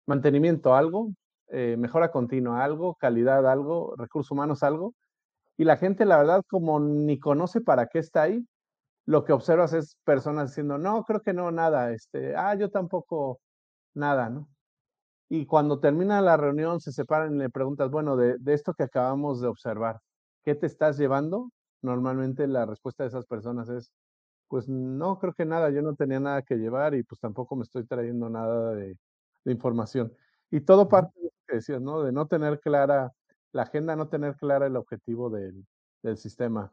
mantenimiento 0.08 0.76
algo, 0.76 1.12
eh, 1.50 1.76
mejora 1.78 2.12
continua 2.12 2.64
algo, 2.64 2.96
calidad 2.96 3.48
algo, 3.50 3.96
recursos 3.98 4.32
humanos 4.32 4.64
algo, 4.64 4.94
y 5.58 5.66
la 5.66 5.78
gente 5.78 6.06
la 6.06 6.18
verdad 6.18 6.44
como 6.50 6.80
ni 6.80 7.20
conoce 7.20 7.62
para 7.62 7.88
qué 7.88 8.00
está 8.00 8.24
ahí, 8.24 8.46
lo 9.06 9.26
que 9.26 9.34
observas 9.34 9.74
es 9.74 9.98
personas 10.06 10.52
diciendo, 10.52 10.78
no, 10.78 11.04
creo 11.06 11.22
que 11.22 11.34
no, 11.34 11.52
nada, 11.52 11.92
este, 11.94 12.36
ah, 12.36 12.56
yo 12.56 12.70
tampoco, 12.72 13.40
nada, 13.94 14.30
¿no? 14.30 14.50
Y 15.30 15.46
cuando 15.46 15.80
termina 15.80 16.22
la 16.22 16.38
reunión, 16.38 16.82
se 16.82 16.92
separan 16.92 17.36
y 17.36 17.40
le 17.40 17.50
preguntas, 17.50 17.90
bueno, 17.92 18.18
de, 18.18 18.38
de 18.40 18.54
esto 18.54 18.74
que 18.74 18.84
acabamos 18.84 19.42
de 19.42 19.48
observar, 19.48 20.00
¿qué 20.44 20.56
te 20.56 20.68
estás 20.68 20.98
llevando? 20.98 21.52
Normalmente 21.82 22.48
la 22.48 22.66
respuesta 22.66 23.04
de 23.04 23.10
esas 23.10 23.26
personas 23.26 23.70
es, 23.70 23.92
pues 24.52 24.68
no, 24.68 25.18
creo 25.18 25.34
que 25.34 25.46
nada, 25.46 25.70
yo 25.70 25.82
no 25.82 25.96
tenía 25.96 26.20
nada 26.20 26.42
que 26.42 26.58
llevar 26.58 26.94
y 26.94 27.04
pues 27.04 27.22
tampoco 27.22 27.56
me 27.56 27.64
estoy 27.64 27.86
trayendo 27.86 28.30
nada 28.30 28.74
de, 28.74 28.98
de 29.46 29.52
información. 29.54 30.12
Y 30.52 30.60
todo 30.60 30.90
parte 30.90 31.18
de 31.22 31.28
lo 31.28 31.32
que 31.48 31.56
decías, 31.56 31.82
¿no? 31.82 32.04
De 32.04 32.12
no 32.12 32.28
tener 32.28 32.60
clara 32.60 33.14
la 33.54 33.62
agenda, 33.62 33.96
no 33.96 34.10
tener 34.10 34.36
clara 34.36 34.68
el 34.68 34.76
objetivo 34.76 35.30
del, 35.30 35.66
del 36.04 36.18
sistema. 36.18 36.70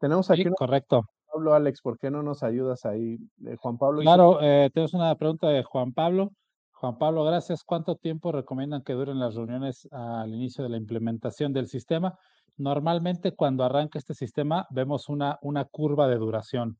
Tenemos 0.00 0.30
aquí. 0.30 0.44
Sí, 0.44 0.50
correcto. 0.56 1.04
Pablo, 1.30 1.52
Alex, 1.52 1.82
¿por 1.82 1.98
qué 1.98 2.10
no 2.10 2.22
nos 2.22 2.42
ayudas 2.42 2.86
ahí? 2.86 3.18
Eh, 3.44 3.56
Juan 3.56 3.76
Pablo. 3.76 4.00
Claro, 4.00 4.38
eh, 4.40 4.70
tenemos 4.72 4.94
una 4.94 5.14
pregunta 5.14 5.48
de 5.48 5.62
Juan 5.64 5.92
Pablo. 5.92 6.30
Juan 6.72 6.96
Pablo, 6.96 7.24
gracias. 7.24 7.62
¿Cuánto 7.62 7.96
tiempo 7.96 8.32
recomiendan 8.32 8.80
que 8.80 8.94
duren 8.94 9.20
las 9.20 9.34
reuniones 9.34 9.86
al 9.92 10.32
inicio 10.32 10.64
de 10.64 10.70
la 10.70 10.78
implementación 10.78 11.52
del 11.52 11.68
sistema? 11.68 12.18
Normalmente 12.56 13.32
cuando 13.32 13.64
arranca 13.64 13.98
este 13.98 14.14
sistema 14.14 14.66
vemos 14.70 15.10
una, 15.10 15.38
una 15.42 15.66
curva 15.66 16.08
de 16.08 16.16
duración. 16.16 16.78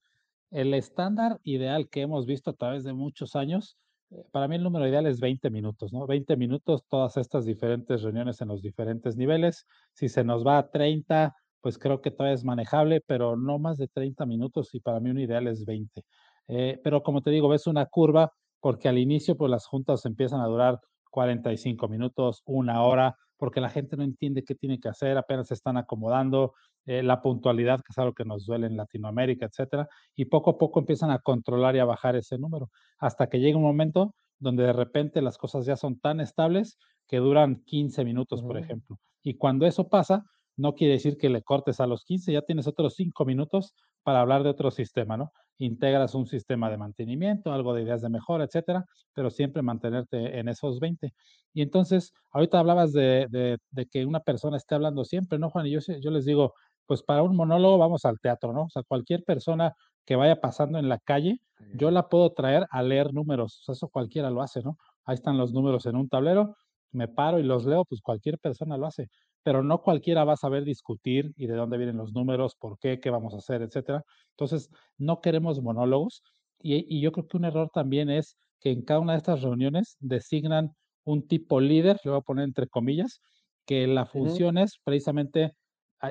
El 0.52 0.74
estándar 0.74 1.40
ideal 1.44 1.88
que 1.88 2.02
hemos 2.02 2.26
visto 2.26 2.50
a 2.50 2.52
través 2.52 2.84
de 2.84 2.92
muchos 2.92 3.36
años, 3.36 3.78
eh, 4.10 4.22
para 4.32 4.48
mí 4.48 4.56
el 4.56 4.62
número 4.62 4.86
ideal 4.86 5.06
es 5.06 5.18
20 5.18 5.48
minutos, 5.48 5.94
¿no? 5.94 6.06
20 6.06 6.36
minutos 6.36 6.84
todas 6.90 7.16
estas 7.16 7.46
diferentes 7.46 8.02
reuniones 8.02 8.38
en 8.42 8.48
los 8.48 8.60
diferentes 8.60 9.16
niveles. 9.16 9.66
Si 9.94 10.10
se 10.10 10.24
nos 10.24 10.46
va 10.46 10.58
a 10.58 10.70
30, 10.70 11.34
pues 11.62 11.78
creo 11.78 12.02
que 12.02 12.10
todavía 12.10 12.34
es 12.34 12.44
manejable, 12.44 13.00
pero 13.00 13.34
no 13.34 13.58
más 13.58 13.78
de 13.78 13.88
30 13.88 14.26
minutos 14.26 14.74
y 14.74 14.80
para 14.80 15.00
mí 15.00 15.08
un 15.08 15.20
ideal 15.20 15.46
es 15.46 15.64
20. 15.64 16.04
Eh, 16.48 16.78
pero 16.84 17.02
como 17.02 17.22
te 17.22 17.30
digo, 17.30 17.48
ves 17.48 17.66
una 17.66 17.86
curva 17.86 18.30
porque 18.60 18.90
al 18.90 18.98
inicio 18.98 19.36
pues 19.38 19.50
las 19.50 19.66
juntas 19.66 20.04
empiezan 20.04 20.42
a 20.42 20.46
durar 20.46 20.80
45 21.10 21.88
minutos, 21.88 22.42
una 22.44 22.82
hora, 22.82 23.16
porque 23.42 23.60
la 23.60 23.70
gente 23.70 23.96
no 23.96 24.04
entiende 24.04 24.44
qué 24.44 24.54
tiene 24.54 24.78
que 24.78 24.88
hacer, 24.88 25.18
apenas 25.18 25.48
se 25.48 25.54
están 25.54 25.76
acomodando, 25.76 26.54
eh, 26.86 27.02
la 27.02 27.20
puntualidad, 27.20 27.80
que 27.80 27.90
es 27.90 27.98
algo 27.98 28.14
que 28.14 28.24
nos 28.24 28.46
duele 28.46 28.68
en 28.68 28.76
Latinoamérica, 28.76 29.46
etcétera, 29.46 29.88
y 30.14 30.26
poco 30.26 30.50
a 30.50 30.58
poco 30.58 30.78
empiezan 30.78 31.10
a 31.10 31.18
controlar 31.18 31.74
y 31.74 31.80
a 31.80 31.84
bajar 31.84 32.14
ese 32.14 32.38
número, 32.38 32.70
hasta 32.98 33.28
que 33.28 33.40
llega 33.40 33.56
un 33.56 33.64
momento 33.64 34.14
donde 34.38 34.62
de 34.62 34.72
repente 34.72 35.20
las 35.22 35.38
cosas 35.38 35.66
ya 35.66 35.74
son 35.74 35.98
tan 35.98 36.20
estables 36.20 36.78
que 37.08 37.16
duran 37.16 37.64
15 37.64 38.04
minutos, 38.04 38.42
por 38.42 38.58
ejemplo. 38.58 39.00
Y 39.24 39.34
cuando 39.34 39.66
eso 39.66 39.88
pasa, 39.88 40.24
no 40.56 40.76
quiere 40.76 40.92
decir 40.92 41.16
que 41.18 41.28
le 41.28 41.42
cortes 41.42 41.80
a 41.80 41.88
los 41.88 42.04
15, 42.04 42.32
ya 42.32 42.42
tienes 42.42 42.68
otros 42.68 42.94
5 42.94 43.24
minutos 43.24 43.74
para 44.02 44.20
hablar 44.20 44.42
de 44.42 44.50
otro 44.50 44.70
sistema, 44.70 45.16
¿no? 45.16 45.32
Integras 45.58 46.14
un 46.14 46.26
sistema 46.26 46.70
de 46.70 46.78
mantenimiento, 46.78 47.52
algo 47.52 47.74
de 47.74 47.82
ideas 47.82 48.02
de 48.02 48.08
mejora, 48.08 48.44
etcétera, 48.44 48.84
pero 49.14 49.30
siempre 49.30 49.62
mantenerte 49.62 50.38
en 50.38 50.48
esos 50.48 50.80
20. 50.80 51.12
Y 51.54 51.62
entonces, 51.62 52.12
ahorita 52.32 52.58
hablabas 52.58 52.92
de, 52.92 53.58
que 53.90 54.04
una 54.04 54.20
persona 54.20 54.56
esté 54.56 54.74
hablando 54.74 55.04
siempre, 55.04 55.38
¿no, 55.38 55.50
Juan? 55.50 55.66
Y 55.66 55.70
yo, 55.70 55.80
yo 56.00 56.10
les 56.10 56.24
digo, 56.24 56.54
pues 56.86 57.02
para 57.02 57.22
un 57.22 57.36
monólogo 57.36 57.78
vamos 57.78 58.04
al 58.04 58.18
teatro, 58.18 58.52
¿no? 58.52 58.64
O 58.64 58.70
sea, 58.70 58.82
cualquier 58.82 59.24
persona 59.24 59.74
que 60.04 60.16
vaya 60.16 60.40
pasando 60.40 60.78
en 60.78 60.88
la 60.88 60.98
calle, 60.98 61.40
yo 61.74 61.90
la 61.90 62.08
puedo 62.08 62.32
traer 62.32 62.66
a 62.70 62.82
leer 62.82 63.14
números, 63.14 63.60
o 63.60 63.64
sea, 63.64 63.72
eso 63.74 63.88
cualquiera 63.88 64.30
lo 64.30 64.42
hace, 64.42 64.62
¿no? 64.62 64.78
Ahí 65.04 65.14
están 65.14 65.38
los 65.38 65.52
números 65.52 65.86
en 65.86 65.96
un 65.96 66.08
tablero, 66.08 66.56
me 66.92 67.08
paro 67.08 67.38
y 67.38 67.42
los 67.42 67.64
leo, 67.64 67.84
pues 67.84 68.00
cualquier 68.00 68.38
persona 68.38 68.76
lo 68.76 68.86
hace 68.86 69.08
pero 69.42 69.62
no 69.62 69.82
cualquiera 69.82 70.24
va 70.24 70.34
a 70.34 70.36
saber 70.36 70.64
discutir 70.64 71.32
y 71.36 71.46
de 71.46 71.54
dónde 71.54 71.76
vienen 71.76 71.96
los 71.96 72.12
números, 72.12 72.54
por 72.58 72.78
qué, 72.78 73.00
qué 73.00 73.10
vamos 73.10 73.34
a 73.34 73.38
hacer, 73.38 73.62
etcétera. 73.62 74.04
Entonces, 74.30 74.70
no 74.98 75.20
queremos 75.20 75.60
monólogos 75.60 76.22
y, 76.60 77.00
yo 77.00 77.12
creo 77.12 77.26
que 77.26 77.36
un 77.36 77.44
error 77.44 77.70
también 77.72 78.08
es 78.08 78.36
que 78.60 78.70
en 78.70 78.82
cada 78.82 79.00
una 79.00 79.12
de 79.12 79.18
estas 79.18 79.42
reuniones 79.42 79.96
designan 79.98 80.70
un 81.04 81.26
tipo 81.26 81.60
líder, 81.60 81.98
le 82.04 82.12
voy 82.12 82.20
a 82.20 82.22
poner 82.22 82.44
entre 82.44 82.68
comillas, 82.68 83.20
que 83.66 83.86
la 83.86 84.06
función 84.06 84.58
es 84.58 84.78
precisamente 84.84 85.52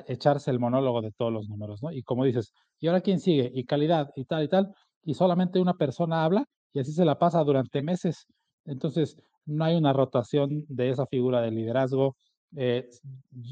echarse 0.06 0.50
el 0.50 0.58
monólogo 0.58 1.00
de 1.00 1.12
todos 1.12 1.32
los 1.32 1.48
números, 1.48 1.82
¿no? 1.82 1.90
Y 1.92 2.02
como 2.02 2.24
dices, 2.24 2.52
¿y 2.78 2.88
ahora 2.88 3.00
quién 3.00 3.20
sigue? 3.20 3.50
Y 3.54 3.64
calidad, 3.64 4.10
y 4.16 4.24
tal, 4.24 4.44
y 4.44 4.48
tal, 4.48 4.74
y 5.02 5.14
solamente 5.14 5.60
una 5.60 5.74
persona 5.74 6.24
habla 6.24 6.44
y 6.72 6.80
así 6.80 6.92
se 6.92 7.04
la 7.04 7.18
pasa 7.18 7.42
durante 7.44 7.82
meses. 7.82 8.26
Entonces, 8.64 9.16
no 9.46 9.64
hay 9.64 9.76
una 9.76 9.92
rotación 9.92 10.64
de 10.68 10.90
esa 10.90 11.06
figura 11.06 11.40
de 11.40 11.50
liderazgo, 11.50 12.16
eh, 12.56 12.88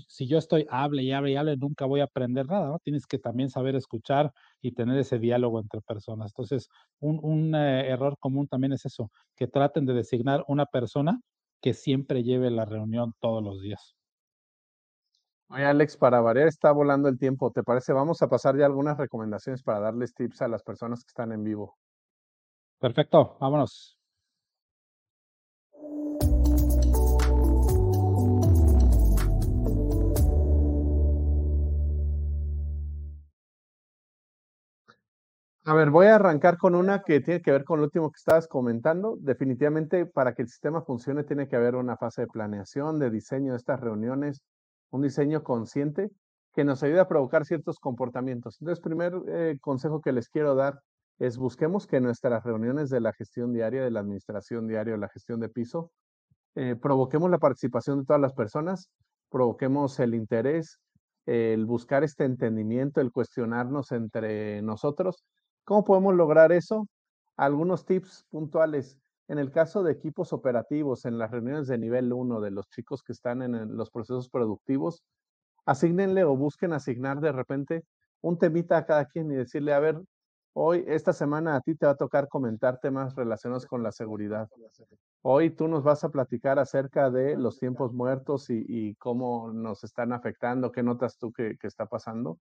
si 0.08 0.26
yo 0.28 0.38
estoy 0.38 0.66
hable 0.70 1.02
y 1.02 1.12
hable 1.12 1.32
y 1.32 1.36
hable, 1.36 1.56
nunca 1.56 1.86
voy 1.86 2.00
a 2.00 2.04
aprender 2.04 2.46
nada, 2.46 2.68
¿no? 2.68 2.78
Tienes 2.80 3.06
que 3.06 3.18
también 3.18 3.48
saber 3.50 3.74
escuchar 3.76 4.32
y 4.60 4.72
tener 4.72 4.98
ese 4.98 5.18
diálogo 5.18 5.58
entre 5.60 5.80
personas. 5.80 6.32
Entonces, 6.32 6.68
un, 7.00 7.54
eh, 7.54 7.88
error 7.90 8.16
común 8.18 8.46
también 8.48 8.72
es 8.74 8.84
eso, 8.84 9.10
que 9.36 9.46
traten 9.46 9.86
de 9.86 9.94
designar 9.94 10.44
una 10.48 10.66
persona 10.66 11.20
que 11.62 11.72
siempre 11.74 12.22
lleve 12.22 12.50
la 12.50 12.64
reunión 12.66 13.14
todos 13.20 13.42
los 13.42 13.60
días. 13.62 13.96
Oye, 15.48 15.64
Alex, 15.64 15.96
para 15.96 16.20
variar 16.20 16.48
está 16.48 16.72
volando 16.72 17.08
el 17.08 17.18
tiempo. 17.18 17.50
¿Te 17.52 17.62
parece? 17.62 17.92
Vamos 17.92 18.22
a 18.22 18.28
pasar 18.28 18.56
ya 18.56 18.66
algunas 18.66 18.96
recomendaciones 18.98 19.62
para 19.62 19.80
darles 19.80 20.14
tips 20.14 20.42
a 20.42 20.48
las 20.48 20.62
personas 20.62 21.04
que 21.04 21.08
están 21.08 21.30
en 21.32 21.44
vivo. 21.44 21.76
Perfecto, 22.78 23.36
vámonos. 23.40 23.99
A 35.64 35.74
ver, 35.74 35.90
voy 35.90 36.06
a 36.06 36.14
arrancar 36.14 36.56
con 36.56 36.74
una 36.74 37.02
que 37.02 37.20
tiene 37.20 37.42
que 37.42 37.52
ver 37.52 37.64
con 37.64 37.80
lo 37.80 37.84
último 37.84 38.10
que 38.10 38.16
estabas 38.16 38.48
comentando. 38.48 39.18
Definitivamente, 39.20 40.06
para 40.06 40.34
que 40.34 40.40
el 40.42 40.48
sistema 40.48 40.80
funcione, 40.80 41.22
tiene 41.22 41.48
que 41.48 41.56
haber 41.56 41.74
una 41.74 41.98
fase 41.98 42.22
de 42.22 42.28
planeación, 42.28 42.98
de 42.98 43.10
diseño 43.10 43.52
de 43.52 43.58
estas 43.58 43.78
reuniones, 43.78 44.40
un 44.90 45.02
diseño 45.02 45.42
consciente 45.44 46.10
que 46.54 46.64
nos 46.64 46.82
ayude 46.82 47.00
a 47.00 47.08
provocar 47.08 47.44
ciertos 47.44 47.78
comportamientos. 47.78 48.56
Entonces, 48.60 48.82
primer 48.82 49.12
eh, 49.28 49.58
consejo 49.60 50.00
que 50.00 50.12
les 50.12 50.30
quiero 50.30 50.54
dar 50.54 50.80
es 51.18 51.36
busquemos 51.36 51.86
que 51.86 52.00
nuestras 52.00 52.42
reuniones 52.42 52.88
de 52.88 53.00
la 53.00 53.12
gestión 53.12 53.52
diaria, 53.52 53.84
de 53.84 53.90
la 53.90 54.00
administración 54.00 54.66
diaria, 54.66 54.94
de 54.94 54.98
la 54.98 55.10
gestión 55.10 55.40
de 55.40 55.50
piso, 55.50 55.92
eh, 56.54 56.74
provoquemos 56.80 57.30
la 57.30 57.38
participación 57.38 58.00
de 58.00 58.06
todas 58.06 58.22
las 58.22 58.32
personas, 58.32 58.88
provoquemos 59.30 60.00
el 60.00 60.14
interés, 60.14 60.80
el 61.26 61.66
buscar 61.66 62.02
este 62.02 62.24
entendimiento, 62.24 63.02
el 63.02 63.12
cuestionarnos 63.12 63.92
entre 63.92 64.62
nosotros 64.62 65.22
¿Cómo 65.70 65.84
podemos 65.84 66.16
lograr 66.16 66.50
eso? 66.50 66.88
Algunos 67.36 67.84
tips 67.84 68.26
puntuales. 68.28 68.98
En 69.28 69.38
el 69.38 69.52
caso 69.52 69.84
de 69.84 69.92
equipos 69.92 70.32
operativos, 70.32 71.04
en 71.04 71.16
las 71.16 71.30
reuniones 71.30 71.68
de 71.68 71.78
nivel 71.78 72.12
1 72.12 72.40
de 72.40 72.50
los 72.50 72.68
chicos 72.70 73.04
que 73.04 73.12
están 73.12 73.40
en 73.40 73.76
los 73.76 73.88
procesos 73.88 74.28
productivos, 74.28 75.04
asignenle 75.66 76.24
o 76.24 76.36
busquen 76.36 76.72
asignar 76.72 77.20
de 77.20 77.30
repente 77.30 77.84
un 78.20 78.36
temita 78.36 78.78
a 78.78 78.84
cada 78.84 79.04
quien 79.04 79.30
y 79.30 79.36
decirle, 79.36 79.72
a 79.72 79.78
ver, 79.78 80.02
hoy, 80.54 80.84
esta 80.88 81.12
semana 81.12 81.54
a 81.54 81.60
ti 81.60 81.76
te 81.76 81.86
va 81.86 81.92
a 81.92 81.96
tocar 81.96 82.26
comentar 82.26 82.80
temas 82.80 83.14
relacionados 83.14 83.64
con 83.64 83.84
la 83.84 83.92
seguridad. 83.92 84.48
Hoy 85.22 85.50
tú 85.50 85.68
nos 85.68 85.84
vas 85.84 86.02
a 86.02 86.08
platicar 86.08 86.58
acerca 86.58 87.10
de 87.10 87.36
los 87.36 87.60
tiempos 87.60 87.92
muertos 87.92 88.50
y, 88.50 88.96
cómo 88.96 89.52
nos 89.52 89.84
están 89.84 90.12
afectando, 90.12 90.72
qué 90.72 90.82
notas 90.82 91.16
tú 91.16 91.30
que, 91.32 91.56
está 91.62 91.86
pasando, 91.86 92.40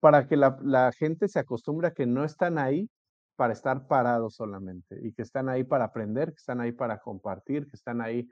para 0.00 0.26
que 0.26 0.36
la, 0.36 0.90
gente 0.98 1.28
se 1.28 1.38
acostumbre 1.38 1.88
a 1.88 1.92
que 1.92 2.06
no 2.06 2.24
están 2.24 2.58
ahí 2.58 2.88
para 3.36 3.52
estar 3.52 3.86
parados 3.86 4.34
solamente 4.34 4.98
y 5.02 5.12
que 5.12 5.22
están 5.22 5.48
ahí 5.48 5.64
para 5.64 5.84
aprender, 5.84 6.28
que 6.28 6.38
están 6.38 6.60
ahí 6.60 6.72
para 6.72 6.98
compartir, 6.98 7.66
que 7.66 7.76
están 7.76 8.00
ahí 8.00 8.28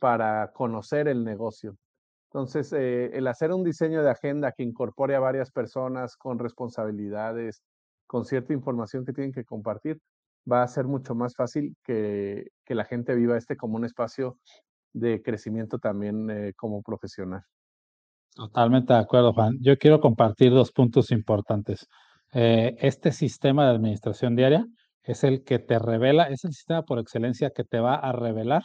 para 0.00 0.52
conocer 0.52 1.08
el 1.08 1.24
negocio. 1.24 1.76
Entonces, 2.30 2.72
eh, 2.72 3.10
el 3.14 3.26
hacer 3.26 3.52
un 3.52 3.64
diseño 3.64 4.02
de 4.02 4.10
agenda 4.10 4.52
que 4.52 4.62
incorpore 4.62 5.14
a 5.16 5.20
varias 5.20 5.50
personas 5.50 6.16
con 6.16 6.38
responsabilidades, 6.38 7.62
con 8.06 8.24
cierta 8.24 8.52
información 8.52 9.04
que 9.04 9.12
tienen 9.12 9.32
que 9.32 9.44
compartir, 9.44 10.00
va 10.50 10.62
a 10.62 10.68
ser 10.68 10.86
mucho 10.86 11.14
más 11.14 11.34
fácil 11.34 11.76
que, 11.84 12.48
que 12.64 12.74
la 12.74 12.84
gente 12.84 13.14
viva 13.14 13.36
este 13.36 13.56
como 13.56 13.76
un 13.76 13.84
espacio 13.84 14.38
de 14.92 15.22
crecimiento 15.22 15.78
también 15.78 16.30
eh, 16.30 16.52
como 16.56 16.82
profesional. 16.82 17.42
Totalmente 18.38 18.92
de 18.92 19.00
acuerdo, 19.00 19.32
Juan. 19.32 19.58
Yo 19.60 19.76
quiero 19.78 20.00
compartir 20.00 20.52
dos 20.52 20.70
puntos 20.70 21.10
importantes. 21.10 21.88
Eh, 22.32 22.76
este 22.78 23.10
sistema 23.10 23.64
de 23.64 23.72
administración 23.72 24.36
diaria 24.36 24.64
es 25.02 25.24
el 25.24 25.42
que 25.42 25.58
te 25.58 25.80
revela, 25.80 26.28
es 26.28 26.44
el 26.44 26.52
sistema 26.52 26.82
por 26.84 27.00
excelencia 27.00 27.50
que 27.50 27.64
te 27.64 27.80
va 27.80 27.96
a 27.96 28.12
revelar 28.12 28.62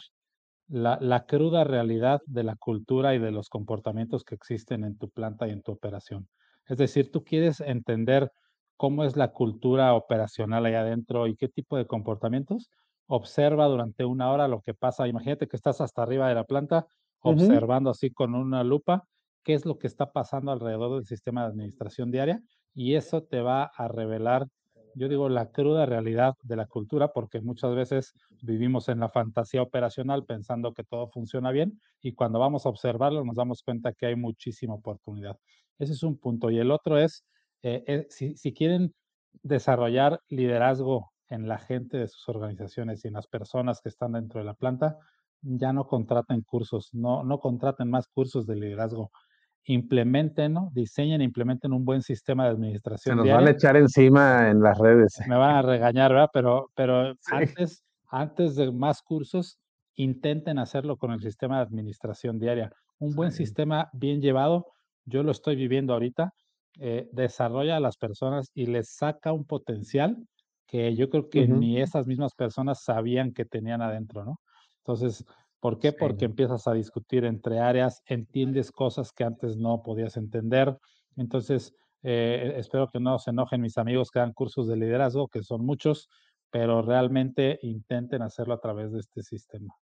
la, 0.68 0.96
la, 1.00 1.26
cruda 1.26 1.64
realidad 1.64 2.20
de 2.26 2.44
la 2.44 2.54
cultura 2.54 3.16
y 3.16 3.18
de 3.18 3.32
los 3.32 3.48
comportamientos 3.48 4.22
que 4.22 4.36
existen 4.36 4.84
en 4.84 4.96
tu 4.96 5.10
planta 5.10 5.48
y 5.48 5.50
en 5.50 5.62
tu 5.62 5.72
operación. 5.72 6.28
Es 6.66 6.78
decir, 6.78 7.10
tú 7.10 7.24
quieres 7.24 7.60
entender 7.60 8.30
cómo 8.76 9.02
es 9.02 9.16
la 9.16 9.32
cultura 9.32 9.92
operacional 9.94 10.66
ahí 10.66 10.74
adentro 10.74 11.26
y 11.26 11.34
qué 11.34 11.48
tipo 11.48 11.76
de 11.76 11.86
comportamientos. 11.88 12.70
Observa 13.08 13.66
durante 13.66 14.04
una 14.04 14.30
hora 14.30 14.46
lo 14.46 14.60
que 14.60 14.72
pasa. 14.72 15.08
Imagínate 15.08 15.48
que 15.48 15.56
estás 15.56 15.80
hasta 15.80 16.04
arriba 16.04 16.28
de 16.28 16.36
la 16.36 16.44
planta, 16.44 16.86
observando 17.22 17.90
así 17.90 18.12
con 18.12 18.36
una 18.36 18.62
lupa 18.62 19.02
qué 19.44 19.54
es 19.54 19.66
lo 19.66 19.78
que 19.78 19.86
está 19.86 20.12
pasando 20.12 20.52
alrededor 20.52 20.96
del 20.96 21.06
sistema 21.06 21.42
de 21.42 21.48
administración 21.48 22.10
diaria 22.10 22.42
y 22.74 22.94
eso 22.94 23.22
te 23.22 23.40
va 23.40 23.64
a 23.64 23.88
revelar 23.88 24.46
yo 24.94 25.08
digo, 25.08 25.28
la 25.28 25.50
cruda 25.50 25.86
realidad 25.86 26.34
de 26.42 26.56
la 26.56 26.66
cultura, 26.66 27.12
porque 27.12 27.40
muchas 27.40 27.74
veces 27.74 28.12
vivimos 28.42 28.88
en 28.88 29.00
la 29.00 29.08
fantasía 29.08 29.62
operacional 29.62 30.24
pensando 30.24 30.72
que 30.72 30.84
todo 30.84 31.08
funciona 31.08 31.50
bien 31.50 31.80
y 32.00 32.12
cuando 32.14 32.38
vamos 32.38 32.66
a 32.66 32.68
observarlo 32.68 33.24
nos 33.24 33.36
damos 33.36 33.62
cuenta 33.62 33.92
que 33.92 34.06
hay 34.06 34.16
muchísima 34.16 34.74
oportunidad. 34.74 35.36
Ese 35.78 35.92
es 35.92 36.02
un 36.02 36.18
punto. 36.18 36.50
Y 36.50 36.58
el 36.58 36.70
otro 36.70 36.98
es, 36.98 37.24
eh, 37.62 37.82
eh, 37.86 38.06
si, 38.08 38.36
si, 38.36 38.52
quieren 38.52 38.94
desarrollar 39.42 40.20
liderazgo 40.28 41.10
en 41.28 41.48
la 41.48 41.58
gente 41.58 41.96
de 41.96 42.08
sus 42.08 42.28
organizaciones 42.28 43.04
y 43.04 43.08
en 43.08 43.14
las 43.14 43.26
personas 43.26 43.80
que 43.80 43.88
están 43.88 44.12
dentro 44.12 44.38
de 44.40 44.46
la 44.46 44.54
planta, 44.54 44.98
ya 45.42 45.72
no 45.72 45.86
contraten 45.86 46.42
cursos, 46.42 46.90
no, 46.92 47.24
no 47.24 47.38
contraten 47.38 47.90
más 47.90 48.06
cursos 48.08 48.46
de 48.46 48.56
liderazgo 48.56 49.10
implementen, 49.64 50.52
¿no? 50.52 50.70
diseñen 50.72 51.20
e 51.20 51.24
implementen 51.24 51.72
un 51.72 51.84
buen 51.84 52.02
sistema 52.02 52.44
de 52.44 52.50
administración. 52.50 53.16
Se 53.16 53.24
nos 53.24 53.34
van 53.34 53.46
a 53.46 53.50
echar 53.50 53.76
encima 53.76 54.50
en 54.50 54.60
las 54.60 54.78
redes. 54.78 55.14
Me 55.28 55.36
van 55.36 55.56
a 55.56 55.62
regañar, 55.62 56.12
¿verdad? 56.12 56.30
Pero, 56.32 56.70
pero 56.74 57.14
antes, 57.30 57.82
antes 58.08 58.56
de 58.56 58.70
más 58.72 59.02
cursos, 59.02 59.58
intenten 59.96 60.58
hacerlo 60.58 60.96
con 60.96 61.12
el 61.12 61.20
sistema 61.20 61.56
de 61.56 61.62
administración 61.62 62.38
diaria. 62.38 62.70
Un 62.98 63.14
buen 63.14 63.32
sistema 63.32 63.88
bien 63.92 64.20
llevado, 64.20 64.66
yo 65.04 65.22
lo 65.22 65.30
estoy 65.30 65.56
viviendo 65.56 65.92
ahorita, 65.92 66.32
eh, 66.80 67.08
desarrolla 67.12 67.76
a 67.76 67.80
las 67.80 67.96
personas 67.96 68.50
y 68.54 68.66
les 68.66 68.94
saca 68.94 69.32
un 69.32 69.44
potencial 69.44 70.16
que 70.66 70.94
yo 70.96 71.08
creo 71.08 71.28
que 71.28 71.46
ni 71.46 71.80
esas 71.80 72.06
mismas 72.06 72.34
personas 72.34 72.82
sabían 72.82 73.32
que 73.32 73.44
tenían 73.44 73.80
adentro, 73.80 74.24
¿no? 74.24 74.40
Entonces, 74.78 75.24
¿Por 75.64 75.78
qué? 75.78 75.94
Porque 75.94 76.26
empiezas 76.26 76.68
a 76.68 76.74
discutir 76.74 77.24
entre 77.24 77.58
áreas, 77.58 78.02
entiendes 78.04 78.70
cosas 78.70 79.12
que 79.12 79.24
antes 79.24 79.56
no 79.56 79.82
podías 79.82 80.18
entender. 80.18 80.76
Entonces, 81.16 81.74
eh, 82.02 82.52
espero 82.58 82.90
que 82.92 83.00
no 83.00 83.18
se 83.18 83.30
enojen 83.30 83.62
mis 83.62 83.78
amigos 83.78 84.10
que 84.10 84.18
dan 84.18 84.34
cursos 84.34 84.68
de 84.68 84.76
liderazgo, 84.76 85.28
que 85.28 85.42
son 85.42 85.64
muchos, 85.64 86.10
pero 86.50 86.82
realmente 86.82 87.58
intenten 87.62 88.20
hacerlo 88.20 88.52
a 88.52 88.60
través 88.60 88.92
de 88.92 88.98
este 89.00 89.22
sistema. 89.22 89.74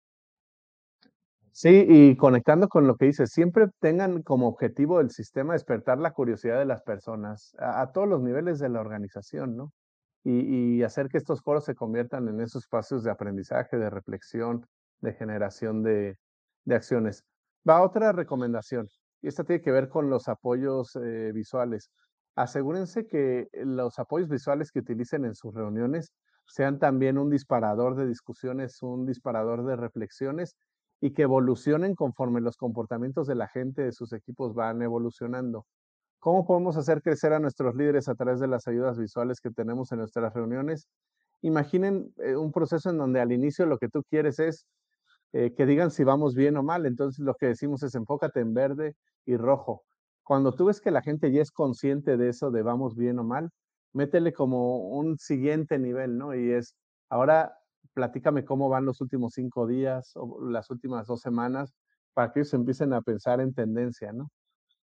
Sí, 1.49 1.83
y 1.89 2.15
conectando 2.15 2.67
con 2.67 2.85
lo 2.85 2.95
que 2.95 3.05
dices, 3.05 3.31
siempre 3.31 3.65
tengan 3.79 4.21
como 4.21 4.49
objetivo 4.49 4.99
el 4.99 5.09
sistema 5.09 5.53
despertar 5.53 5.97
la 5.97 6.13
curiosidad 6.13 6.59
de 6.59 6.65
las 6.65 6.83
personas 6.83 7.55
a, 7.57 7.91
todos 7.91 8.07
los 8.07 8.21
niveles 8.21 8.59
de 8.59 8.69
la 8.69 8.81
organización, 8.81 9.57
¿no? 9.57 9.73
Y, 10.23 10.75
y, 10.77 10.83
hacer 10.83 11.09
que 11.09 11.17
estos 11.17 11.41
foros 11.41 11.65
se 11.65 11.73
conviertan 11.73 12.27
en 12.27 12.39
esos 12.39 12.65
espacios 12.65 13.03
de 13.03 13.09
aprendizaje, 13.09 13.77
de 13.77 13.89
reflexión, 13.89 14.67
de 15.01 15.13
generación 15.13 15.83
de, 15.83 16.17
acciones. 16.69 17.25
Va 17.67 17.81
otra 17.81 18.11
recomendación, 18.11 18.87
y 19.21 19.27
esta 19.27 19.43
tiene 19.43 19.61
que 19.61 19.71
ver 19.71 19.89
con 19.89 20.09
los 20.09 20.27
apoyos 20.27 20.95
eh, 20.95 21.31
visuales. 21.33 21.91
Asegúrense 22.35 23.07
que 23.07 23.49
los 23.53 23.99
apoyos 23.99 24.29
visuales 24.29 24.71
que 24.71 24.79
utilicen 24.79 25.25
en 25.25 25.35
sus 25.35 25.53
reuniones 25.53 26.11
sean 26.45 26.79
también 26.79 27.17
un 27.17 27.29
disparador 27.29 27.95
de 27.95 28.07
discusiones, 28.07 28.81
un 28.81 29.05
disparador 29.05 29.65
de 29.65 29.75
reflexiones 29.75 30.55
y 31.01 31.13
que 31.13 31.23
evolucionen 31.23 31.95
conforme 31.95 32.41
los 32.41 32.57
comportamientos 32.57 33.27
de 33.27 33.35
la 33.35 33.47
gente 33.47 33.83
de 33.83 33.91
sus 33.91 34.13
equipos 34.13 34.53
van 34.53 34.81
evolucionando. 34.81 35.65
¿Cómo 36.19 36.45
podemos 36.45 36.77
hacer 36.77 37.01
crecer 37.01 37.33
a 37.33 37.39
nuestros 37.39 37.75
líderes 37.75 38.07
a 38.07 38.15
través 38.15 38.39
de 38.39 38.47
las 38.47 38.67
ayudas 38.67 38.99
visuales 38.99 39.41
que 39.41 39.49
tenemos 39.49 39.91
en 39.91 39.99
nuestras 39.99 40.33
reuniones? 40.33 40.87
Imaginen 41.41 42.13
eh, 42.17 42.35
un 42.35 42.51
proceso 42.51 42.91
en 42.91 42.97
donde 42.99 43.19
al 43.19 43.31
inicio 43.31 43.65
lo 43.65 43.79
que 43.79 43.89
tú 43.89 44.03
quieres 44.03 44.39
es 44.39 44.67
eh, 45.33 45.53
que 45.55 45.65
digan 45.65 45.91
si 45.91 46.03
vamos 46.03 46.35
bien 46.35 46.57
o 46.57 46.63
mal. 46.63 46.85
Entonces 46.85 47.19
lo 47.19 47.35
que 47.35 47.47
decimos 47.47 47.83
es 47.83 47.95
enfócate 47.95 48.39
en 48.39 48.53
verde 48.53 48.95
y 49.25 49.37
rojo. 49.37 49.83
Cuando 50.23 50.53
tú 50.53 50.65
ves 50.65 50.81
que 50.81 50.91
la 50.91 51.01
gente 51.01 51.31
ya 51.31 51.41
es 51.41 51.51
consciente 51.51 52.17
de 52.17 52.29
eso, 52.29 52.51
de 52.51 52.61
vamos 52.63 52.95
bien 52.95 53.19
o 53.19 53.23
mal, 53.23 53.49
métele 53.93 54.33
como 54.33 54.89
un 54.89 55.17
siguiente 55.17 55.79
nivel, 55.79 56.17
¿no? 56.17 56.35
Y 56.35 56.51
es, 56.51 56.75
ahora 57.09 57.57
platícame 57.93 58.45
cómo 58.45 58.69
van 58.69 58.85
los 58.85 59.01
últimos 59.01 59.33
cinco 59.33 59.67
días 59.67 60.11
o 60.15 60.41
las 60.45 60.69
últimas 60.69 61.07
dos 61.07 61.21
semanas 61.21 61.73
para 62.13 62.31
que 62.31 62.41
ellos 62.41 62.53
empiecen 62.53 62.93
a 62.93 63.01
pensar 63.01 63.41
en 63.41 63.53
tendencia, 63.53 64.13
¿no? 64.13 64.29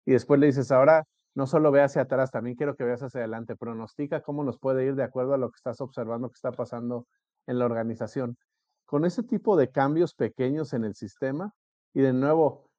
Y 0.06 0.12
después 0.12 0.38
le 0.40 0.46
dices, 0.46 0.70
ahora 0.70 1.04
no 1.34 1.46
solo 1.46 1.70
ve 1.72 1.82
hacia 1.82 2.02
atrás, 2.02 2.30
también 2.30 2.56
quiero 2.56 2.76
que 2.76 2.84
veas 2.84 3.02
hacia 3.02 3.20
adelante, 3.20 3.56
pronostica 3.56 4.22
cómo 4.22 4.44
nos 4.44 4.58
puede 4.58 4.84
ir 4.86 4.94
de 4.94 5.02
acuerdo 5.04 5.34
a 5.34 5.38
lo 5.38 5.50
que 5.50 5.56
estás 5.56 5.80
observando 5.80 6.28
que 6.28 6.36
está 6.36 6.52
pasando 6.52 7.06
en 7.46 7.58
la 7.58 7.64
organización 7.64 8.36
con 8.84 9.04
ese 9.04 9.22
tipo 9.22 9.56
de 9.56 9.70
cambios 9.70 10.14
pequeños 10.14 10.72
en 10.72 10.84
el 10.84 10.94
sistema 10.94 11.54
y 11.92 12.00
de 12.00 12.12
nuevo, 12.12 12.70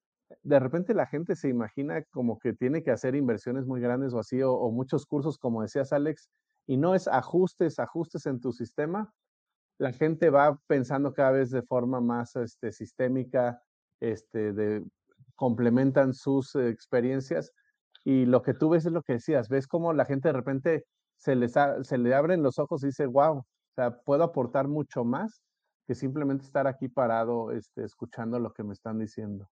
de 0.43 0.59
repente 0.59 0.93
la 0.93 1.05
gente 1.05 1.35
se 1.35 1.49
imagina 1.49 2.03
como 2.11 2.39
que 2.39 2.53
tiene 2.53 2.83
que 2.83 2.91
hacer 2.91 3.15
inversiones 3.15 3.65
muy 3.65 3.81
grandes 3.81 4.13
o 4.13 4.19
así, 4.19 4.41
o, 4.41 4.69
muchos 4.71 5.05
cursos, 5.05 5.37
como 5.37 5.61
decías 5.61 5.93
Alex, 5.93 6.29
y 6.67 6.77
no 6.77 6.95
es 6.95 7.07
ajustes, 7.07 7.79
ajustes 7.79 8.25
en 8.25 8.39
tu 8.39 8.51
sistema. 8.51 9.13
La 9.77 9.91
gente 9.91 10.29
va 10.29 10.59
pensando 10.67 11.13
cada 11.13 11.31
vez 11.31 11.51
de 11.51 11.61
forma 11.61 12.01
más 12.01 12.35
este, 12.35 12.71
sistémica, 12.71 13.61
este, 13.99 14.53
de, 14.53 14.83
complementan 15.35 16.13
sus 16.13 16.55
experiencias 16.55 17.51
y 18.03 18.25
lo 18.25 18.41
que 18.41 18.53
tú 18.53 18.69
ves 18.69 18.85
es 18.85 18.91
lo 18.91 19.01
que 19.01 19.13
decías, 19.13 19.49
ves 19.49 19.67
como 19.67 19.93
la 19.93 20.05
gente 20.05 20.29
de 20.29 20.33
repente 20.33 20.85
se, 21.17 21.35
les 21.35 21.53
se 21.81 21.97
le 21.97 22.13
abren 22.13 22.43
los 22.43 22.59
ojos 22.59 22.83
y 22.83 22.87
dice, 22.87 23.05
wow, 23.05 23.39
o 23.39 23.45
sea, 23.75 23.99
puedo 24.01 24.23
aportar 24.23 24.67
mucho 24.67 25.03
más 25.03 25.41
que 25.85 25.95
simplemente 25.95 26.45
estar 26.45 26.67
aquí 26.67 26.87
parado, 26.87 27.51
este, 27.51 27.83
escuchando 27.83 28.39
lo 28.39 28.51
que 28.51 28.63
me 28.63 28.73
están 28.73 28.99
diciendo. 28.99 29.49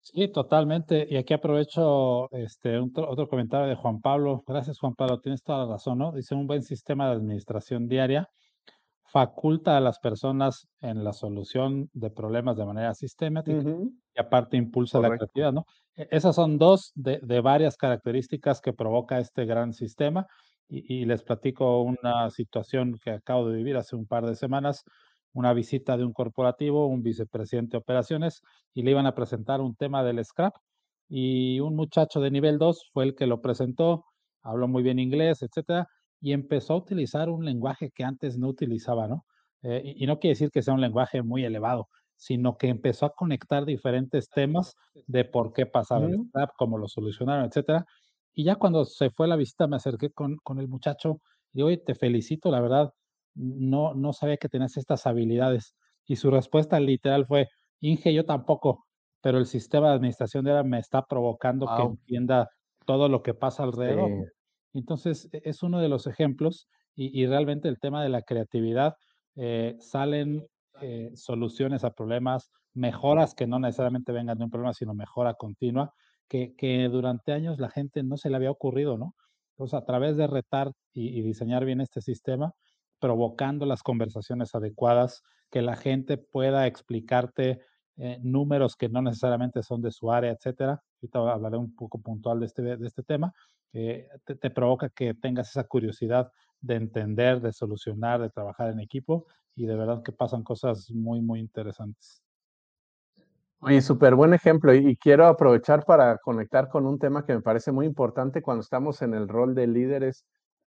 Sí, 0.00 0.28
totalmente. 0.28 1.06
Y 1.10 1.16
aquí 1.16 1.34
aprovecho 1.34 2.30
este, 2.30 2.78
otro 2.78 3.28
comentario 3.28 3.66
de 3.66 3.74
Juan 3.74 4.00
Pablo. 4.00 4.44
Gracias, 4.46 4.78
Juan 4.78 4.94
Pablo. 4.94 5.20
Tienes 5.20 5.42
toda 5.42 5.64
la 5.64 5.72
razón, 5.72 5.98
¿no? 5.98 6.12
Dice 6.12 6.34
un 6.34 6.46
buen 6.46 6.62
sistema 6.62 7.08
de 7.08 7.16
administración 7.16 7.88
diaria 7.88 8.28
faculta 9.16 9.76
a 9.76 9.80
las 9.80 9.98
personas 9.98 10.68
en 10.80 11.02
la 11.02 11.12
solución 11.12 11.88
de 11.92 12.10
problemas 12.10 12.56
de 12.56 12.66
manera 12.66 12.94
sistemática 12.94 13.62
y 14.14 14.20
aparte 14.20 14.56
impulsa 14.56 15.00
la 15.00 15.08
creatividad, 15.08 15.52
¿no? 15.52 15.64
E, 15.94 16.08
esas 16.10 16.34
son 16.34 16.58
dos 16.58 16.92
de, 16.94 17.20
de, 17.22 17.40
varias 17.40 17.76
características 17.76 18.60
que 18.60 18.72
provoca 18.72 19.18
este 19.18 19.44
gran 19.46 19.72
sistema 19.72 20.26
y, 20.68 21.02
y 21.02 21.04
les 21.04 21.22
platico 21.22 21.82
una 21.82 22.30
situación 22.30 22.98
que 23.02 23.10
acabo 23.10 23.48
de 23.48 23.56
vivir 23.56 23.76
hace 23.76 23.96
un 23.96 24.06
par 24.06 24.26
de 24.26 24.34
semanas 24.34 24.84
una 25.36 25.52
visita 25.52 25.98
de 25.98 26.04
un 26.04 26.14
corporativo, 26.14 26.86
un 26.86 27.02
vicepresidente 27.02 27.72
de 27.72 27.78
operaciones, 27.78 28.42
y 28.72 28.82
le 28.82 28.92
iban 28.92 29.06
a 29.06 29.14
presentar 29.14 29.60
un 29.60 29.76
tema 29.76 30.02
del 30.02 30.24
scrap. 30.24 30.54
Y 31.08 31.60
un 31.60 31.76
muchacho 31.76 32.20
de 32.20 32.30
nivel 32.30 32.58
2 32.58 32.90
fue 32.92 33.04
el 33.04 33.14
que 33.14 33.26
lo 33.26 33.42
presentó, 33.42 34.06
habló 34.42 34.66
muy 34.66 34.82
bien 34.82 34.98
inglés, 34.98 35.42
etcétera, 35.42 35.88
y 36.22 36.32
empezó 36.32 36.72
a 36.72 36.78
utilizar 36.78 37.28
un 37.28 37.44
lenguaje 37.44 37.90
que 37.94 38.02
antes 38.02 38.38
no 38.38 38.48
utilizaba, 38.48 39.08
¿no? 39.08 39.26
Eh, 39.62 39.82
y, 39.96 40.06
no 40.06 40.18
quiere 40.18 40.32
decir 40.32 40.50
que 40.50 40.62
sea 40.62 40.72
un 40.72 40.80
lenguaje 40.80 41.20
muy 41.22 41.44
elevado, 41.44 41.88
sino 42.16 42.56
que 42.56 42.68
empezó 42.68 43.04
a 43.04 43.14
conectar 43.14 43.66
diferentes 43.66 44.30
temas 44.30 44.74
de 45.06 45.26
por 45.26 45.52
qué 45.52 45.66
pasaba 45.66 46.06
el 46.06 46.16
SAP, 46.32 46.50
cómo 46.56 46.78
lo 46.78 46.88
solucionaron, 46.88 47.44
etcétera. 47.44 47.84
Y 48.34 48.44
ya 48.44 48.56
cuando 48.56 48.86
se 48.86 49.10
fue 49.10 49.28
la 49.28 49.36
visita 49.36 49.66
me 49.66 49.76
acerqué 49.76 50.10
con, 50.10 50.36
con 50.42 50.60
el 50.60 50.68
muchacho 50.68 51.20
y 51.52 51.62
oye, 51.62 51.76
te 51.76 51.94
felicito, 51.94 52.50
la 52.50 52.60
verdad, 52.60 52.92
no, 53.36 53.94
no 53.94 54.12
sabía 54.12 54.36
que 54.36 54.48
tenías 54.48 54.76
estas 54.76 55.06
habilidades. 55.06 55.74
Y 56.06 56.16
su 56.16 56.30
respuesta 56.30 56.80
literal 56.80 57.26
fue, 57.26 57.48
Inge, 57.80 58.12
yo 58.12 58.24
tampoco, 58.24 58.86
pero 59.20 59.38
el 59.38 59.46
sistema 59.46 59.88
de 59.88 59.94
administración 59.94 60.44
de 60.44 60.50
ahora 60.50 60.64
me 60.64 60.78
está 60.78 61.04
provocando 61.04 61.66
que 61.76 61.82
entienda 61.82 62.48
todo 62.84 63.08
lo 63.08 63.22
que 63.22 63.34
pasa 63.34 63.64
alrededor. 63.64 64.32
Entonces, 64.72 65.28
e, 65.32 65.42
es 65.44 65.62
uno 65.62 65.80
de 65.80 65.88
los 65.88 66.06
ejemplos 66.06 66.68
y, 66.94 67.26
realmente 67.26 67.68
el 67.68 67.78
tema 67.78 68.02
de 68.02 68.08
la 68.08 68.22
creatividad, 68.22 68.94
eh, 69.34 69.76
salen 69.80 70.46
eh, 70.80 71.10
soluciones 71.14 71.84
a 71.84 71.90
problemas, 71.90 72.50
mejoras 72.72 73.34
que 73.34 73.46
no 73.46 73.58
necesariamente 73.58 74.12
vengan 74.12 74.38
de 74.38 74.44
un 74.44 74.50
problema, 74.50 74.72
sino 74.72 74.94
mejora 74.94 75.34
continua, 75.34 75.92
que, 76.26 76.54
que 76.56 76.88
durante 76.88 77.32
años 77.32 77.58
la 77.58 77.68
gente 77.68 78.02
no 78.02 78.16
se 78.16 78.30
le 78.30 78.36
había 78.36 78.50
ocurrido, 78.50 78.96
¿no? 78.96 79.14
Entonces, 79.56 79.74
a 79.74 79.84
través 79.86 80.18
de 80.18 80.26
retar 80.26 80.72
y, 80.92 81.22
diseñar 81.22 81.64
bien 81.64 81.80
este 81.80 82.02
sistema, 82.02 82.52
provocando 82.98 83.66
las 83.66 83.82
conversaciones 83.82 84.54
adecuadas, 84.54 85.22
que 85.50 85.62
la 85.62 85.76
gente 85.76 86.18
pueda 86.18 86.66
explicarte 86.66 87.60
eh, 87.98 88.18
números 88.22 88.76
que 88.76 88.88
no 88.88 89.00
necesariamente 89.00 89.62
son 89.62 89.80
de 89.80 89.90
su 89.90 90.12
área, 90.12 90.30
etcétera. 90.30 90.82
Ahorita 91.00 91.32
hablaré 91.32 91.56
un 91.56 91.74
poco 91.74 91.98
puntual 92.00 92.40
de 92.40 92.46
este, 92.46 92.86
este 92.86 93.02
tema, 93.02 93.32
que 93.72 94.08
te, 94.24 94.50
provoca 94.50 94.88
que 94.90 95.14
tengas 95.14 95.50
esa 95.50 95.64
curiosidad 95.64 96.30
de 96.60 96.76
entender, 96.76 97.40
de 97.40 97.52
solucionar, 97.52 98.20
de 98.20 98.30
trabajar 98.30 98.70
en 98.70 98.80
equipo 98.80 99.26
y 99.54 99.66
de 99.66 99.76
verdad 99.76 100.02
que 100.02 100.12
pasan 100.12 100.42
cosas 100.42 100.90
muy, 100.90 101.20
muy 101.20 101.40
interesantes. 101.40 102.22
Oye, 103.60 103.80
súper 103.80 104.14
buen 104.14 104.34
ejemplo 104.34 104.74
y, 104.74 104.96
quiero 104.96 105.26
aprovechar 105.26 105.84
para 105.84 106.18
conectar 106.18 106.68
con 106.68 106.86
un 106.86 106.98
tema 106.98 107.24
que 107.24 107.34
me 107.34 107.40
parece 107.40 107.72
muy 107.72 107.86
importante 107.86 108.42
cuando 108.42 108.60
estamos 108.60 109.00
en 109.02 109.14
el 109.14 109.28
rol 109.28 109.54
de 109.54 109.66
líderes 109.66 110.26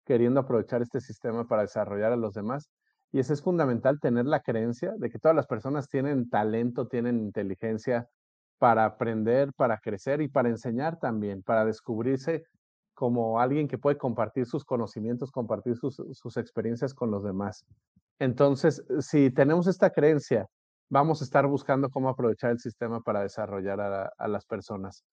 queriendo 0.08 0.40
aprovechar 0.40 0.80
este 0.80 1.00
sistema 1.00 1.46
para 1.46 1.62
desarrollar 1.62 2.12
a 2.12 2.16
los 2.16 2.32
demás. 2.32 2.70
Y 3.12 3.20
eso 3.20 3.34
es 3.34 3.42
fundamental, 3.42 4.00
tener 4.00 4.24
la 4.24 4.40
creencia 4.40 4.94
de 4.96 5.10
que 5.10 5.18
todas 5.18 5.36
las 5.36 5.46
personas 5.46 5.88
tienen 5.88 6.30
talento, 6.30 6.88
tienen 6.88 7.18
inteligencia 7.18 8.08
para 8.58 8.86
aprender, 8.86 9.52
para 9.54 9.78
crecer 9.78 10.22
y 10.22 10.28
para 10.28 10.48
enseñar 10.48 10.98
también, 10.98 11.42
para 11.42 11.66
descubrirse 11.66 12.44
como 12.94 13.38
alguien 13.38 13.68
que 13.68 13.78
puede 13.78 13.98
compartir 13.98 14.46
sus 14.46 14.64
conocimientos, 14.64 15.30
compartir 15.30 15.76
sus, 15.76 16.02
sus 16.12 16.36
experiencias 16.38 16.94
con 16.94 17.10
los 17.10 17.22
demás. 17.22 17.64
Entonces, 18.18 18.82
si 19.00 19.30
tenemos 19.30 19.66
esta 19.66 19.90
creencia, 19.90 20.48
vamos 20.90 21.20
a 21.20 21.24
estar 21.24 21.46
buscando 21.46 21.90
cómo 21.90 22.08
aprovechar 22.08 22.50
el 22.50 22.58
sistema 22.58 23.00
para 23.00 23.22
desarrollar 23.22 23.80
a, 24.16 24.28
las 24.28 24.46
personas. 24.46 25.04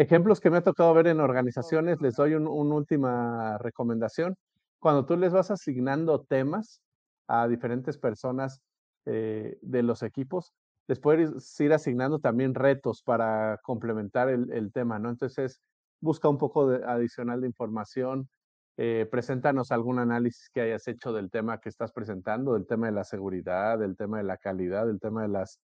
Ejemplos 0.00 0.40
que 0.40 0.48
me 0.48 0.56
ha 0.56 0.62
tocado 0.62 0.94
ver 0.94 1.08
en 1.08 1.20
organizaciones, 1.20 2.00
les 2.00 2.14
doy 2.14 2.32
una 2.32 2.48
última 2.48 3.58
recomendación. 3.58 4.34
Cuando 4.78 5.04
tú 5.04 5.14
les 5.14 5.30
vas 5.30 5.50
asignando 5.50 6.22
temas 6.22 6.80
a 7.28 7.46
diferentes 7.46 7.98
personas 7.98 8.62
eh, 9.04 9.58
de 9.60 9.82
los 9.82 10.02
equipos, 10.02 10.54
les 10.88 10.98
puedes 10.98 11.60
ir 11.60 11.74
asignando 11.74 12.18
también 12.18 12.54
retos 12.54 13.02
para 13.02 13.58
complementar 13.62 14.30
el, 14.30 14.72
tema, 14.72 14.98
¿no? 14.98 15.10
Entonces, 15.10 15.60
busca 16.00 16.30
un 16.30 16.38
poco 16.38 16.66
de, 16.66 16.82
adicional 16.82 17.42
de 17.42 17.48
información, 17.48 18.30
eh, 18.78 19.06
preséntanos 19.10 19.70
algún 19.70 19.98
análisis 19.98 20.48
que 20.48 20.62
hayas 20.62 20.88
hecho 20.88 21.12
del 21.12 21.30
tema 21.30 21.60
que 21.60 21.68
estás 21.68 21.92
presentando, 21.92 22.54
del 22.54 22.66
tema 22.66 22.86
de 22.86 22.92
la 22.92 23.04
seguridad, 23.04 23.78
del 23.78 23.98
tema 23.98 24.16
de 24.16 24.24
la 24.24 24.38
calidad, 24.38 24.86
del 24.86 24.98
tema 24.98 25.20
de 25.20 25.28
las, 25.28 25.60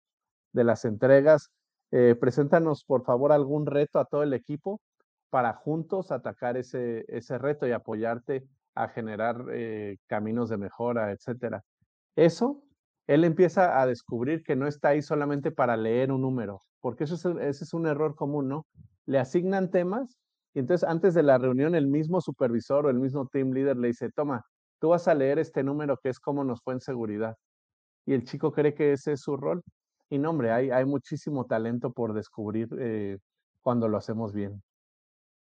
de 0.53 0.65
las 0.65 0.85
entregas. 0.85 1.51
Eh, 1.93 2.17
preséntanos, 2.19 2.85
por 2.85 3.05
favor, 3.05 3.33
algún 3.33 3.67
reto 3.67 3.99
a 3.99 4.05
todo 4.05 4.23
el 4.23 4.33
equipo 4.35 4.81
para 5.31 5.55
juntos 5.55 6.13
atacar 6.13 6.57
ese, 6.57 7.05
ese 7.09 7.39
reto 7.39 7.67
y 7.67 7.73
apoyarte 7.73 8.45
a 8.75 8.89
generar 8.89 9.45
eh, 9.53 9.97
caminos 10.07 10.49
de 10.51 10.59
mejora, 10.59 11.13
etcétera. 11.13 11.63
Eso, 12.17 12.63
él 13.07 13.25
empieza 13.25 13.81
a 13.81 13.87
descubrir 13.87 14.43
que 14.43 14.57
no 14.57 14.67
está 14.67 14.89
ahí 14.91 15.03
solamente 15.03 15.51
para 15.53 15.77
leer 15.77 16.13
un 16.13 16.23
número, 16.23 16.61
porque 16.81 17.05
eso 17.05 17.15
es, 17.15 17.25
ese 17.25 17.65
es 17.65 17.75
un 17.75 17.87
error 17.87 18.15
común, 18.15 18.49
¿no? 18.49 18.67
Le 19.07 19.19
asignan 19.19 19.71
temas 19.71 20.19
y 20.55 20.61
entonces 20.61 20.89
antes 20.89 21.15
de 21.15 21.23
la 21.23 21.39
reunión 21.39 21.75
el 21.75 21.87
mismo 21.87 22.21
supervisor 22.21 22.87
o 22.87 22.91
el 22.91 22.99
mismo 22.99 23.27
team 23.29 23.53
leader 23.53 23.77
le 23.77 23.89
dice, 23.89 24.11
toma, 24.11 24.43
tú 24.81 24.89
vas 24.89 25.07
a 25.09 25.15
leer 25.15 25.39
este 25.39 25.63
número 25.63 25.99
que 26.03 26.09
es 26.09 26.19
cómo 26.19 26.45
nos 26.45 26.63
fue 26.63 26.75
en 26.75 26.81
seguridad. 26.81 27.37
Y 28.07 28.15
el 28.15 28.25
chico 28.25 28.53
cree 28.53 28.75
que 28.75 28.93
ese 28.93 29.13
es 29.13 29.21
su 29.21 29.37
rol. 29.37 29.63
Y 30.09 30.19
no, 30.19 30.31
hombre, 30.31 30.53
hay, 30.53 30.71
hay 30.71 30.85
muchísimo 30.85 31.47
talento 31.47 31.93
por 31.93 32.15
descubrir 32.15 32.69
eh, 32.79 33.19
cuando 33.61 33.89
lo 33.89 33.97
hacemos 33.97 34.33
bien. 34.33 34.63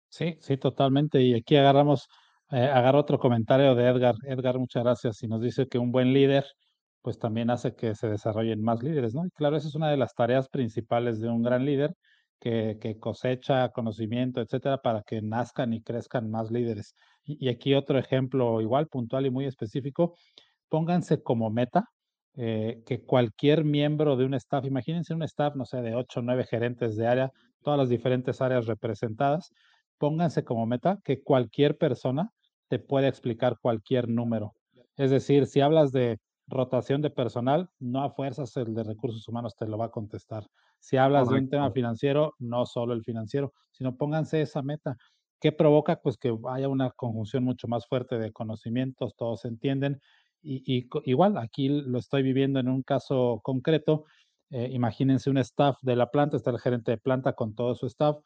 Sí, 0.09 0.37
sí, 0.41 0.57
totalmente. 0.57 1.21
Y 1.21 1.35
aquí 1.35 1.55
agarramos, 1.55 2.07
eh, 2.51 2.71
otro 2.93 3.19
comentario 3.19 3.75
de 3.75 3.87
Edgar. 3.87 4.15
Edgar, 4.23 4.59
muchas 4.59 4.83
gracias. 4.83 5.23
Y 5.23 5.27
nos 5.27 5.41
dice 5.41 5.67
que 5.67 5.77
un 5.77 5.91
buen 5.91 6.13
líder, 6.13 6.45
pues 7.01 7.19
también 7.19 7.49
hace 7.49 7.75
que 7.75 7.95
se 7.95 8.09
desarrollen 8.09 8.61
más 8.61 8.83
líderes, 8.83 9.13
¿no? 9.13 9.25
Y 9.25 9.29
claro, 9.31 9.55
esa 9.55 9.67
es 9.67 9.75
una 9.75 9.89
de 9.89 9.97
las 9.97 10.13
tareas 10.13 10.49
principales 10.49 11.19
de 11.21 11.29
un 11.29 11.43
gran 11.43 11.65
líder, 11.65 11.93
que, 12.39 12.97
cosecha 12.99 13.69
conocimiento, 13.69 14.41
etcétera, 14.41 14.77
para 14.79 15.03
que 15.03 15.21
nazcan 15.21 15.73
y 15.73 15.81
crezcan 15.83 16.29
más 16.29 16.51
líderes. 16.51 16.95
Y, 17.23 17.49
aquí 17.49 17.73
otro 17.75 17.99
ejemplo 17.99 18.61
igual, 18.61 18.87
puntual 18.87 19.25
y 19.25 19.31
muy 19.31 19.45
específico, 19.45 20.15
pónganse 20.69 21.21
como 21.21 21.49
meta 21.49 21.85
eh, 22.35 22.83
que 22.85 23.03
cualquier 23.03 23.63
miembro 23.65 24.15
de 24.15 24.25
un 24.25 24.33
staff, 24.35 24.65
imagínense 24.65 25.13
un 25.13 25.23
staff, 25.23 25.55
no 25.55 25.65
sé, 25.65 25.81
de 25.81 25.95
8 25.95 26.19
o 26.19 26.23
9 26.23 26.45
gerentes 26.45 26.95
de 26.95 27.07
área, 27.07 27.31
todas 27.63 27.79
las 27.79 27.89
diferentes 27.89 28.41
áreas 28.41 28.65
representadas, 28.67 29.51
pónganse 29.97 30.43
como 30.43 30.65
meta 30.65 30.99
que 31.03 31.21
cualquier 31.21 31.77
persona 31.77 32.31
te 32.69 32.79
puede 32.79 33.07
explicar 33.07 33.57
cualquier 33.61 34.07
número. 34.07 34.53
Es 34.95 35.11
decir, 35.11 35.47
si 35.47 35.61
hablas 35.61 35.91
de 35.91 36.19
rotación 36.47 37.01
de 37.01 37.09
personal, 37.09 37.69
no 37.79 38.03
a 38.03 38.11
fuerzas 38.11 38.55
el 38.57 38.73
de 38.73 38.83
recursos 38.83 39.27
humanos 39.27 39.55
te 39.55 39.67
lo 39.67 39.77
va 39.77 39.85
a 39.85 39.91
contestar. 39.91 40.45
Si 40.79 40.97
hablas 40.97 41.29
de 41.29 41.35
un 41.35 41.49
tema 41.49 41.71
financiero, 41.71 42.33
no 42.39 42.65
solo 42.65 42.93
el 42.93 43.03
financiero, 43.03 43.53
sino 43.71 43.97
pónganse 43.97 44.41
esa 44.41 44.61
meta. 44.61 44.97
¿Qué 45.39 45.51
provoca? 45.51 46.01
Pues 46.01 46.17
que 46.17 46.35
haya 46.49 46.67
una 46.67 46.91
conjunción 46.91 47.43
mucho 47.43 47.67
más 47.67 47.87
fuerte 47.87 48.17
de 48.17 48.31
conocimientos, 48.31 49.15
todos 49.15 49.45
entienden. 49.45 50.01
Y, 50.41 50.87
igual, 51.05 51.37
aquí 51.37 51.69
lo 51.69 51.99
estoy 51.99 52.23
viviendo 52.23 52.59
en 52.59 52.69
un 52.69 52.83
caso 52.83 53.39
concreto. 53.43 54.05
Eh, 54.49 54.69
imagínense 54.71 55.29
un 55.29 55.37
staff 55.37 55.77
de 55.81 55.95
la 55.95 56.09
planta, 56.09 56.37
está 56.37 56.51
el 56.51 56.59
gerente 56.59 56.91
de 56.91 56.97
planta 56.97 57.33
con 57.33 57.55
todo 57.55 57.75
su 57.75 57.85
staff. 57.87 58.17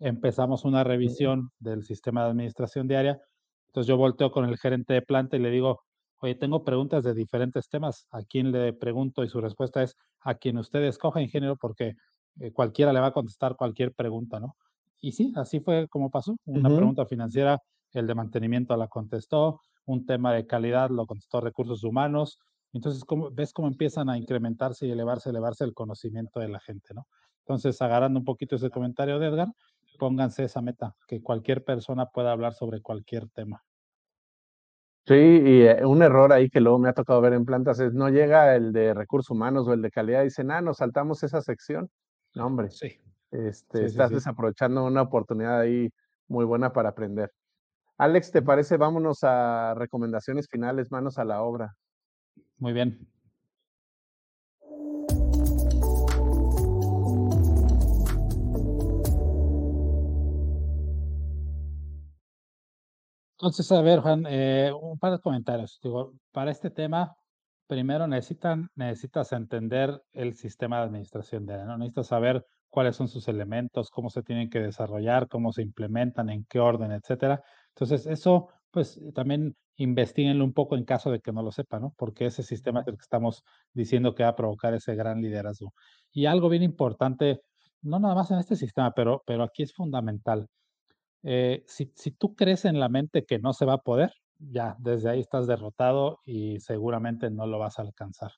Empezamos 0.00 0.64
una 0.64 0.84
revisión 0.84 1.50
del 1.58 1.84
sistema 1.84 2.24
de 2.24 2.30
administración 2.30 2.88
diaria. 2.88 3.20
Entonces 3.68 3.88
yo 3.88 3.96
volteo 3.96 4.30
con 4.30 4.44
el 4.44 4.56
gerente 4.56 4.94
de 4.94 5.02
planta 5.02 5.36
y 5.36 5.40
le 5.40 5.50
digo, 5.50 5.82
Oye, 6.20 6.34
tengo 6.34 6.64
preguntas 6.64 7.04
de 7.04 7.14
diferentes 7.14 7.68
temas. 7.68 8.06
¿A 8.10 8.22
quién 8.22 8.50
le 8.50 8.72
pregunto? 8.72 9.22
Y 9.22 9.28
su 9.28 9.40
respuesta 9.40 9.82
es 9.82 9.96
a 10.20 10.34
quien 10.34 10.58
usted 10.58 10.82
escoja, 10.82 11.22
ingeniero, 11.22 11.56
porque 11.56 11.94
eh, 12.40 12.52
cualquiera 12.52 12.92
le 12.92 13.00
va 13.00 13.08
a 13.08 13.12
contestar 13.12 13.54
cualquier 13.54 13.92
pregunta, 13.92 14.40
¿no? 14.40 14.56
Y 15.00 15.12
sí, 15.12 15.32
así 15.36 15.60
fue 15.60 15.86
como 15.88 16.10
pasó. 16.10 16.36
Una 16.44 16.70
pregunta 16.70 17.06
financiera, 17.06 17.60
el 17.92 18.08
de 18.08 18.14
mantenimiento 18.16 18.76
la 18.76 18.88
contestó, 18.88 19.60
un 19.88 20.06
tema 20.06 20.32
de 20.34 20.46
calidad 20.46 20.90
lo 20.90 21.06
contestó 21.06 21.40
recursos 21.40 21.82
humanos. 21.82 22.38
Entonces, 22.72 23.04
¿cómo, 23.04 23.30
ves 23.30 23.52
cómo 23.52 23.68
empiezan 23.68 24.08
a 24.10 24.18
incrementarse 24.18 24.86
y 24.86 24.90
elevarse, 24.90 25.30
elevarse 25.30 25.64
el 25.64 25.74
conocimiento 25.74 26.40
de 26.40 26.48
la 26.48 26.60
gente, 26.60 26.94
¿no? 26.94 27.06
Entonces, 27.40 27.80
agarrando 27.80 28.18
un 28.18 28.26
poquito 28.26 28.56
ese 28.56 28.68
comentario 28.68 29.18
de 29.18 29.28
Edgar, 29.28 29.48
pónganse 29.98 30.44
esa 30.44 30.60
meta, 30.60 30.94
que 31.06 31.22
cualquier 31.22 31.64
persona 31.64 32.06
pueda 32.06 32.30
hablar 32.30 32.52
sobre 32.52 32.82
cualquier 32.82 33.28
tema. 33.30 33.64
Sí, 35.06 35.14
y 35.14 35.62
eh, 35.62 35.86
un 35.86 36.02
error 36.02 36.34
ahí 36.34 36.50
que 36.50 36.60
luego 36.60 36.78
me 36.78 36.90
ha 36.90 36.92
tocado 36.92 37.22
ver 37.22 37.32
en 37.32 37.46
plantas 37.46 37.80
es 37.80 37.94
no 37.94 38.10
llega 38.10 38.54
el 38.54 38.74
de 38.74 38.92
recursos 38.92 39.30
humanos 39.30 39.66
o 39.66 39.72
el 39.72 39.80
de 39.80 39.90
calidad 39.90 40.20
y 40.20 40.24
dicen, 40.24 40.50
ah, 40.50 40.60
nos 40.60 40.76
saltamos 40.76 41.22
esa 41.22 41.40
sección. 41.40 41.88
No, 42.34 42.46
hombre. 42.46 42.70
Sí. 42.70 43.00
Este, 43.30 43.86
estás 43.86 44.10
desaprovechando 44.10 44.84
una 44.84 45.02
oportunidad 45.02 45.60
ahí 45.60 45.90
muy 46.28 46.44
buena 46.44 46.74
para 46.74 46.90
aprender. 46.90 47.32
Alex, 47.98 48.30
¿te 48.30 48.42
parece? 48.42 48.76
Vámonos 48.76 49.24
a 49.24 49.74
recomendaciones 49.74 50.48
finales, 50.48 50.92
manos 50.92 51.18
a 51.18 51.24
la 51.24 51.42
obra. 51.42 51.74
Muy 52.58 52.72
bien. 52.72 53.08
Entonces, 63.32 63.70
a 63.72 63.82
ver, 63.82 64.00
Juan, 64.00 64.24
eh, 64.28 64.72
un 64.80 64.98
par 64.98 65.12
de 65.12 65.20
comentarios. 65.20 65.80
Para 66.32 66.52
este 66.52 66.70
tema, 66.70 67.16
primero 67.66 68.06
necesitan, 68.06 68.70
necesitas 68.76 69.32
entender 69.32 70.00
el 70.12 70.34
sistema 70.34 70.78
de 70.78 70.84
administración 70.84 71.46
de 71.46 71.64
¿no? 71.64 71.76
Necesitas 71.78 72.08
saber 72.08 72.44
cuáles 72.68 72.96
son 72.96 73.08
sus 73.08 73.26
elementos, 73.28 73.90
cómo 73.90 74.10
se 74.10 74.22
tienen 74.22 74.50
que 74.50 74.60
desarrollar, 74.60 75.28
cómo 75.28 75.52
se 75.52 75.62
implementan, 75.62 76.30
en 76.30 76.44
qué 76.48 76.60
orden, 76.60 76.92
etcétera. 76.92 77.42
Entonces, 77.78 78.06
eso, 78.08 78.48
pues 78.72 79.00
también 79.14 79.56
investiguenlo 79.76 80.44
un 80.44 80.52
poco 80.52 80.74
en 80.76 80.84
caso 80.84 81.12
de 81.12 81.20
que 81.20 81.32
no 81.32 81.42
lo 81.44 81.52
sepan, 81.52 81.82
¿no? 81.82 81.94
Porque 81.96 82.26
ese 82.26 82.42
sistema 82.42 82.80
es 82.80 82.88
el 82.88 82.94
que 82.96 83.02
estamos 83.02 83.44
diciendo 83.72 84.16
que 84.16 84.24
va 84.24 84.30
a 84.30 84.36
provocar 84.36 84.74
ese 84.74 84.96
gran 84.96 85.22
liderazgo. 85.22 85.72
Y 86.10 86.26
algo 86.26 86.48
bien 86.48 86.64
importante, 86.64 87.40
no 87.80 88.00
nada 88.00 88.16
más 88.16 88.32
en 88.32 88.38
este 88.38 88.56
sistema, 88.56 88.92
pero, 88.94 89.22
pero 89.24 89.44
aquí 89.44 89.62
es 89.62 89.72
fundamental. 89.72 90.48
Eh, 91.22 91.62
si, 91.68 91.92
si 91.94 92.10
tú 92.10 92.34
crees 92.34 92.64
en 92.64 92.80
la 92.80 92.88
mente 92.88 93.24
que 93.24 93.38
no 93.38 93.52
se 93.52 93.64
va 93.64 93.74
a 93.74 93.78
poder, 93.78 94.12
ya 94.40 94.74
desde 94.80 95.10
ahí 95.10 95.20
estás 95.20 95.46
derrotado 95.46 96.18
y 96.24 96.58
seguramente 96.58 97.30
no 97.30 97.46
lo 97.46 97.60
vas 97.60 97.78
a 97.78 97.82
alcanzar. 97.82 98.32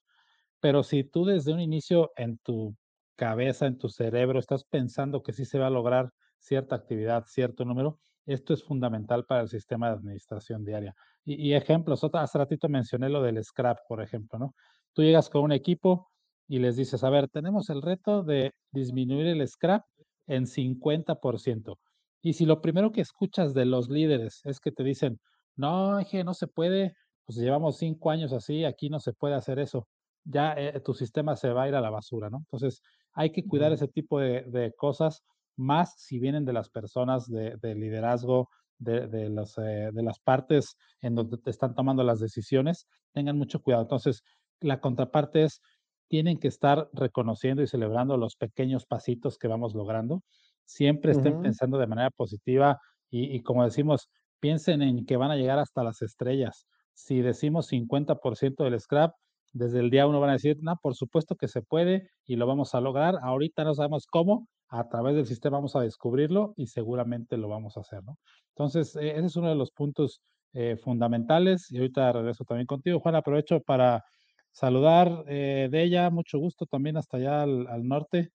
Pero 0.60 0.82
si 0.82 1.02
tú 1.04 1.24
desde 1.24 1.54
un 1.54 1.60
inicio 1.60 2.10
en 2.16 2.36
tu 2.38 2.76
cabeza, 3.16 3.66
en 3.66 3.78
tu 3.78 3.88
cerebro, 3.88 4.38
estás 4.38 4.64
pensando 4.64 5.22
que 5.22 5.32
sí 5.32 5.46
se 5.46 5.58
va 5.58 5.68
a 5.68 5.70
lograr 5.70 6.10
cierta 6.38 6.76
actividad, 6.76 7.24
cierto 7.26 7.64
número, 7.64 8.00
esto 8.32 8.54
es 8.54 8.64
fundamental 8.64 9.24
para 9.24 9.42
el 9.42 9.48
sistema 9.48 9.88
de 9.88 9.94
administración 9.94 10.64
diaria. 10.64 10.94
Y, 11.24 11.52
ejemplos, 11.52 12.02
hace 12.12 12.38
ratito 12.38 12.68
mencioné 12.68 13.08
lo 13.08 13.22
del 13.22 13.42
scrap, 13.44 13.78
por 13.88 14.02
ejemplo, 14.02 14.38
¿no? 14.38 14.54
Tú 14.94 15.02
llegas 15.02 15.28
con 15.28 15.42
un 15.42 15.52
equipo 15.52 16.08
y 16.48 16.58
les 16.58 16.76
dices, 16.76 17.04
a 17.04 17.10
ver, 17.10 17.28
tenemos 17.28 17.70
el 17.70 17.82
reto 17.82 18.22
de 18.22 18.52
disminuir 18.72 19.26
el 19.26 19.46
scrap 19.46 19.84
en 20.26 20.46
50%. 20.46 21.76
Y 22.22 22.32
si 22.34 22.46
lo 22.46 22.60
primero 22.60 22.92
que 22.92 23.00
escuchas 23.00 23.54
de 23.54 23.64
los 23.64 23.88
líderes 23.88 24.40
es 24.44 24.60
que 24.60 24.72
te 24.72 24.82
dicen, 24.82 25.20
no, 25.56 26.00
no 26.00 26.34
se 26.34 26.46
puede, 26.46 26.94
pues 27.24 27.38
llevamos 27.38 27.78
cinco 27.78 28.10
años 28.10 28.32
así, 28.32 28.64
aquí 28.64 28.88
no 28.88 29.00
se 29.00 29.12
puede 29.12 29.34
hacer 29.34 29.58
eso, 29.58 29.86
ya 30.24 30.54
eh, 30.54 30.80
tu 30.80 30.94
sistema 30.94 31.36
se 31.36 31.50
va 31.50 31.64
a 31.64 31.68
ir 31.68 31.74
a 31.74 31.80
la 31.80 31.90
basura, 31.90 32.30
¿no? 32.30 32.38
Entonces, 32.38 32.82
hay 33.12 33.30
que 33.32 33.46
cuidar 33.46 33.72
ese 33.72 33.88
tipo 33.88 34.20
de, 34.20 34.72
cosas, 34.76 35.22
más 35.56 35.94
si 35.98 36.18
vienen 36.18 36.44
de 36.44 36.52
las 36.52 36.70
personas 36.70 37.26
de, 37.26 37.74
liderazgo, 37.74 38.48
de, 38.78 39.06
de, 39.08 39.26
eh, 39.26 39.90
de 39.92 40.02
las 40.02 40.18
partes 40.20 40.76
en 41.00 41.14
donde 41.14 41.38
te 41.38 41.50
están 41.50 41.74
tomando 41.74 42.02
las 42.02 42.20
decisiones, 42.20 42.86
tengan 43.12 43.36
mucho 43.36 43.60
cuidado. 43.60 43.82
Entonces, 43.82 44.22
la 44.60 44.80
contraparte 44.80 45.44
es, 45.44 45.60
tienen 46.08 46.38
que 46.38 46.48
estar 46.48 46.88
reconociendo 46.92 47.62
y 47.62 47.66
celebrando 47.66 48.16
los 48.16 48.36
pequeños 48.36 48.86
pasitos 48.86 49.38
que 49.38 49.48
vamos 49.48 49.74
logrando. 49.74 50.22
Siempre 50.64 51.12
estén 51.12 51.40
pensando 51.42 51.78
de 51.78 51.86
manera 51.86 52.10
positiva 52.10 52.78
y, 53.10 53.34
y, 53.36 53.42
como 53.42 53.64
decimos, 53.64 54.08
piensen 54.40 54.82
en 54.82 55.04
que 55.06 55.16
van 55.16 55.30
a 55.30 55.36
llegar 55.36 55.58
hasta 55.58 55.84
las 55.84 56.02
estrellas. 56.02 56.66
Si 56.94 57.20
decimos 57.20 57.70
50% 57.70 58.64
del 58.64 58.80
scrap, 58.80 59.14
desde 59.52 59.80
el 59.80 59.90
día 59.90 60.06
uno 60.06 60.20
van 60.20 60.30
a 60.30 60.34
decir, 60.34 60.58
no, 60.60 60.76
por 60.80 60.94
supuesto 60.94 61.36
que 61.36 61.48
se 61.48 61.62
puede 61.62 62.08
y 62.24 62.36
lo 62.36 62.46
vamos 62.46 62.74
a 62.74 62.80
lograr. 62.80 63.16
Ahorita 63.22 63.64
no 63.64 63.74
sabemos 63.74 64.06
cómo, 64.06 64.48
a 64.70 64.88
través 64.88 65.16
del 65.16 65.26
sistema 65.26 65.58
vamos 65.58 65.76
a 65.76 65.80
descubrirlo 65.80 66.54
y 66.56 66.68
seguramente 66.68 67.36
lo 67.36 67.48
vamos 67.48 67.76
a 67.76 67.80
hacer, 67.80 68.02
¿no? 68.04 68.18
Entonces, 68.54 68.96
e, 68.96 69.10
ese 69.16 69.26
es 69.26 69.36
uno 69.36 69.48
de 69.48 69.56
los 69.56 69.70
puntos 69.72 70.22
eh, 70.52 70.76
fundamentales 70.76 71.70
y 71.70 71.78
ahorita 71.78 72.12
regreso 72.12 72.44
también 72.44 72.66
contigo, 72.66 73.00
Juan. 73.00 73.14
Aprovecho 73.16 73.60
para 73.60 74.04
saludar 74.50 75.24
eh, 75.28 75.68
de 75.70 75.82
ella, 75.82 76.10
mucho 76.10 76.38
gusto 76.38 76.66
también 76.66 76.96
hasta 76.96 77.16
allá 77.16 77.42
al, 77.42 77.86
norte. 77.86 78.30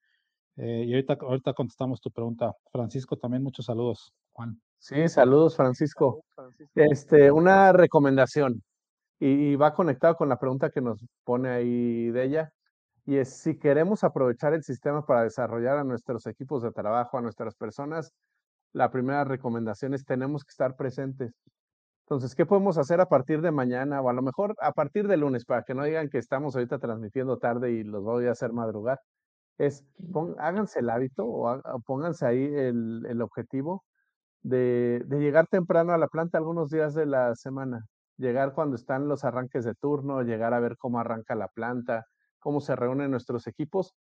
Eh, 0.58 0.86
y 0.88 0.94
ahorita, 0.94 1.18
ahorita 1.20 1.54
contestamos 1.54 2.00
tu 2.02 2.12
pregunta. 2.12 2.54
Francisco, 2.72 3.18
también 3.18 3.44
muchos 3.44 3.66
saludos, 3.66 4.14
Juan. 4.32 4.62
Sí, 4.78 5.08
saludos, 5.10 5.56
Francisco. 5.56 6.24
Este, 6.76 7.32
una 7.32 7.72
recomendación 7.72 8.62
y, 9.20 9.56
va 9.56 9.74
conectado 9.74 10.16
con 10.16 10.30
la 10.30 10.38
pregunta 10.38 10.70
que 10.70 10.82
nos 10.82 11.00
pone 11.24 11.50
ahí 11.50 12.12
de 12.12 12.24
ella. 12.24 12.54
Y 13.06 13.18
es 13.18 13.38
si 13.38 13.58
queremos 13.58 14.04
aprovechar 14.04 14.54
el 14.54 14.64
sistema 14.64 15.06
para 15.06 15.24
desarrollar 15.24 15.78
a 15.78 15.84
nuestros 15.84 16.26
equipos 16.28 16.64
de 16.64 16.72
trabajo, 16.72 17.18
a 17.18 17.22
nuestras 17.22 17.56
personas, 17.56 18.12
la 18.74 18.92
primera 18.92 19.24
recomendación 19.24 19.94
es 19.94 20.06
tenemos 20.06 20.44
que 20.44 20.50
estar 20.52 20.76
presentes. 20.76 21.34
Entonces, 22.06 22.36
¿qué 22.36 22.46
podemos 22.46 22.78
hacer 22.78 23.02
a 23.02 23.08
partir 23.08 23.42
de 23.42 23.52
mañana 23.52 24.02
o 24.02 24.10
a 24.10 24.14
lo 24.14 24.22
mejor 24.22 24.56
a 24.62 24.72
partir 24.74 25.08
de 25.08 25.18
lunes 25.18 25.46
para 25.46 25.64
que 25.64 25.74
no 25.74 25.84
digan 25.84 26.10
que 26.10 26.20
estamos 26.20 26.56
ahorita 26.56 26.80
transmitiendo 26.80 27.38
tarde 27.38 27.72
y 27.72 27.84
los 27.84 28.04
voy 28.04 28.28
a 28.28 28.32
hacer 28.32 28.54
madrugar? 28.54 29.00
Es, 29.58 29.86
háganse 30.38 30.80
el 30.80 30.90
hábito 30.90 31.26
o, 31.26 31.62
pónganse 31.86 32.26
ahí 32.26 32.44
el, 32.44 33.06
el 33.08 33.22
objetivo 33.22 33.84
de, 34.44 35.04
de, 35.08 35.20
llegar 35.20 35.48
temprano 35.48 35.94
a 35.94 35.98
la 35.98 36.08
planta 36.08 36.38
algunos 36.38 36.70
días 36.70 36.94
de 36.94 37.06
la 37.06 37.36
semana 37.36 37.86
llegar 38.18 38.54
cuando 38.54 38.76
están 38.76 39.08
los 39.08 39.24
arranques 39.24 39.66
de 39.66 39.76
turno, 39.76 40.22
llegar 40.24 40.54
a 40.54 40.60
ver 40.60 40.78
cómo 40.78 41.00
arranca 41.00 41.36
la 41.36 41.48
planta, 41.48 42.06
cómo 42.46 42.62
se 42.62 42.76
reúnen 42.76 43.10
nuestros 43.10 43.48
equipos 43.48 43.96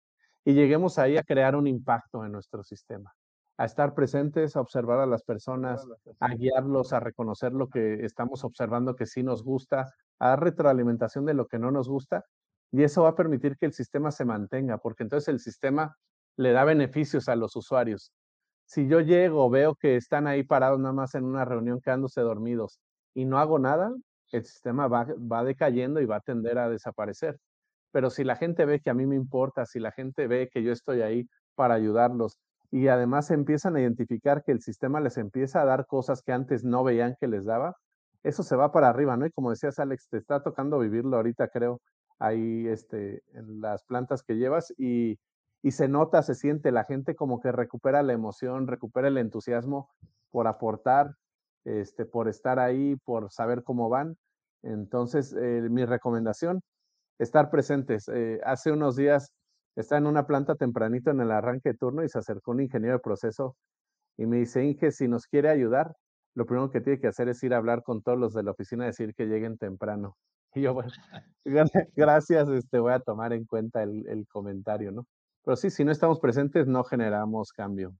y 0.43 0.53
lleguemos 0.53 0.99
ahí 0.99 1.15
a 1.15 1.23
crear 1.23 1.55
un 1.55 1.65
impacto 1.65 2.25
en 2.25 2.33
nuestro 2.33 2.61
sistema, 2.61 3.13
a 3.57 3.63
estar 3.63 3.93
presentes, 3.93 4.57
a 4.57 4.59
observar 4.59 4.99
a 4.99 5.05
las 5.05 5.23
personas, 5.23 5.87
a 6.19 6.35
guiarlos, 6.35 6.91
a 6.91 6.99
reconocer 6.99 7.53
lo 7.53 7.69
que 7.69 8.03
estamos 8.03 8.43
observando 8.43 8.97
que 8.97 9.05
sí 9.05 9.23
nos 9.23 9.45
gusta, 9.45 9.93
a 10.19 10.27
dar 10.27 10.43
retroalimentación 10.43 11.25
de 11.25 11.35
lo 11.35 11.47
que 11.47 11.57
no 11.57 11.71
nos 11.71 11.87
gusta 11.87 12.25
y 12.69 12.83
eso 12.83 13.03
va 13.03 13.09
a 13.11 13.15
permitir 13.15 13.55
que 13.57 13.65
el 13.65 13.71
sistema 13.71 14.11
se 14.11 14.25
mantenga, 14.25 14.77
porque 14.77 15.03
entonces 15.03 15.29
el 15.29 15.39
sistema 15.39 15.95
le 16.35 16.51
da 16.51 16.65
beneficios 16.65 17.29
a 17.29 17.37
los 17.37 17.55
usuarios. 17.55 18.11
Si 18.65 18.89
yo 18.89 18.99
llego, 18.99 19.49
veo 19.49 19.75
que 19.75 19.95
están 19.95 20.27
ahí 20.27 20.43
parados 20.43 20.81
nada 20.81 20.93
más 20.93 21.15
en 21.15 21.23
una 21.23 21.45
reunión 21.45 21.79
quedándose 21.79 22.19
dormidos 22.19 22.81
y 23.13 23.23
no 23.23 23.39
hago 23.39 23.57
nada, 23.57 23.93
el 24.33 24.43
sistema 24.43 24.89
va, 24.89 25.05
va 25.31 25.45
decayendo 25.45 26.01
y 26.01 26.05
va 26.05 26.17
a 26.17 26.21
tender 26.21 26.57
a 26.57 26.67
desaparecer. 26.67 27.39
Pero 27.93 28.09
si 28.09 28.23
la 28.23 28.35
gente 28.35 28.65
ve 28.65 28.81
que 28.81 28.89
a 28.89 28.95
mí 28.95 29.05
me 29.05 29.15
importa, 29.15 29.65
si 29.65 29.79
la 29.79 29.91
gente 29.91 30.27
ve 30.27 30.49
que 30.51 30.63
yo 30.63 30.71
estoy 30.73 31.01
ahí 31.03 31.29
para 31.55 31.75
ayudarlos 31.75 32.39
y 32.71 32.87
además 32.87 33.29
empiezan 33.29 33.75
a 33.75 33.81
identificar 33.81 34.43
que 34.43 34.51
el 34.51 34.61
sistema 34.61 34.99
les 34.99 35.17
empieza 35.17 35.61
a 35.61 35.65
dar 35.65 35.85
cosas 35.85 36.23
que 36.23 36.33
antes 36.33 36.63
no 36.63 36.83
veían 36.83 37.15
que 37.21 37.27
les 37.27 37.45
daba, 37.45 37.75
eso 38.23 38.41
se 38.41 38.55
va 38.55 38.71
para 38.71 38.89
arriba, 38.89 39.15
¿no? 39.15 39.27
Y 39.27 39.31
como 39.31 39.51
decías, 39.51 39.77
Alex, 39.77 40.09
te 40.09 40.17
está 40.17 40.41
tocando 40.41 40.79
vivirlo 40.79 41.17
ahorita, 41.17 41.49
creo, 41.49 41.81
ahí 42.17 42.67
este, 42.67 43.21
en 43.33 43.61
las 43.61 43.83
plantas 43.83 44.23
que 44.23 44.37
llevas 44.37 44.73
y, 44.77 45.19
y 45.61 45.71
se 45.71 45.87
nota, 45.87 46.23
se 46.23 46.33
siente, 46.33 46.71
la 46.71 46.85
gente 46.85 47.15
como 47.15 47.39
que 47.39 47.51
recupera 47.51 48.01
la 48.01 48.13
emoción, 48.13 48.65
recupera 48.65 49.07
el 49.07 49.19
entusiasmo 49.19 49.91
por 50.31 50.47
aportar, 50.47 51.15
este, 51.63 52.05
por 52.05 52.27
estar 52.27 52.57
ahí, 52.57 52.95
por 53.05 53.31
saber 53.31 53.63
cómo 53.63 53.87
van. 53.87 54.17
Entonces, 54.63 55.31
eh, 55.33 55.67
mi 55.69 55.85
recomendación, 55.85 56.63
estar 57.19 57.49
presentes. 57.49 58.07
Eh, 58.09 58.39
hace 58.43 58.71
unos 58.71 58.95
días 58.95 59.31
estaba 59.75 59.99
en 59.99 60.07
una 60.07 60.27
planta 60.27 60.55
tempranito 60.55 61.11
en 61.11 61.21
el 61.21 61.31
arranque 61.31 61.69
de 61.69 61.77
turno 61.77 62.03
y 62.03 62.09
se 62.09 62.19
acercó 62.19 62.51
un 62.51 62.61
ingeniero 62.61 62.97
de 62.97 62.99
proceso 62.99 63.55
y 64.17 64.25
me 64.25 64.37
dice, 64.37 64.63
Inge, 64.63 64.91
si 64.91 65.07
nos 65.07 65.25
quiere 65.25 65.49
ayudar, 65.49 65.95
lo 66.35 66.45
primero 66.45 66.69
que 66.69 66.81
tiene 66.81 66.99
que 66.99 67.07
hacer 67.07 67.29
es 67.29 67.41
ir 67.43 67.53
a 67.53 67.57
hablar 67.57 67.83
con 67.83 68.01
todos 68.01 68.17
los 68.17 68.33
de 68.33 68.43
la 68.43 68.51
oficina 68.51 68.83
y 68.83 68.87
decir 68.87 69.13
que 69.15 69.25
lleguen 69.25 69.57
temprano. 69.57 70.17
Y 70.55 70.61
yo, 70.61 70.73
bueno, 70.75 70.91
gracias, 71.95 72.47
este, 72.47 72.77
voy 72.77 72.93
a 72.93 72.99
tomar 72.99 73.33
en 73.33 73.45
cuenta 73.45 73.81
el, 73.81 74.07
el 74.07 74.27
comentario, 74.27 74.91
¿no? 74.91 75.07
Pero 75.43 75.55
sí, 75.55 75.71
si 75.71 75.83
no 75.83 75.91
estamos 75.91 76.19
presentes, 76.19 76.67
no 76.67 76.83
generamos 76.83 77.51
cambio. 77.51 77.95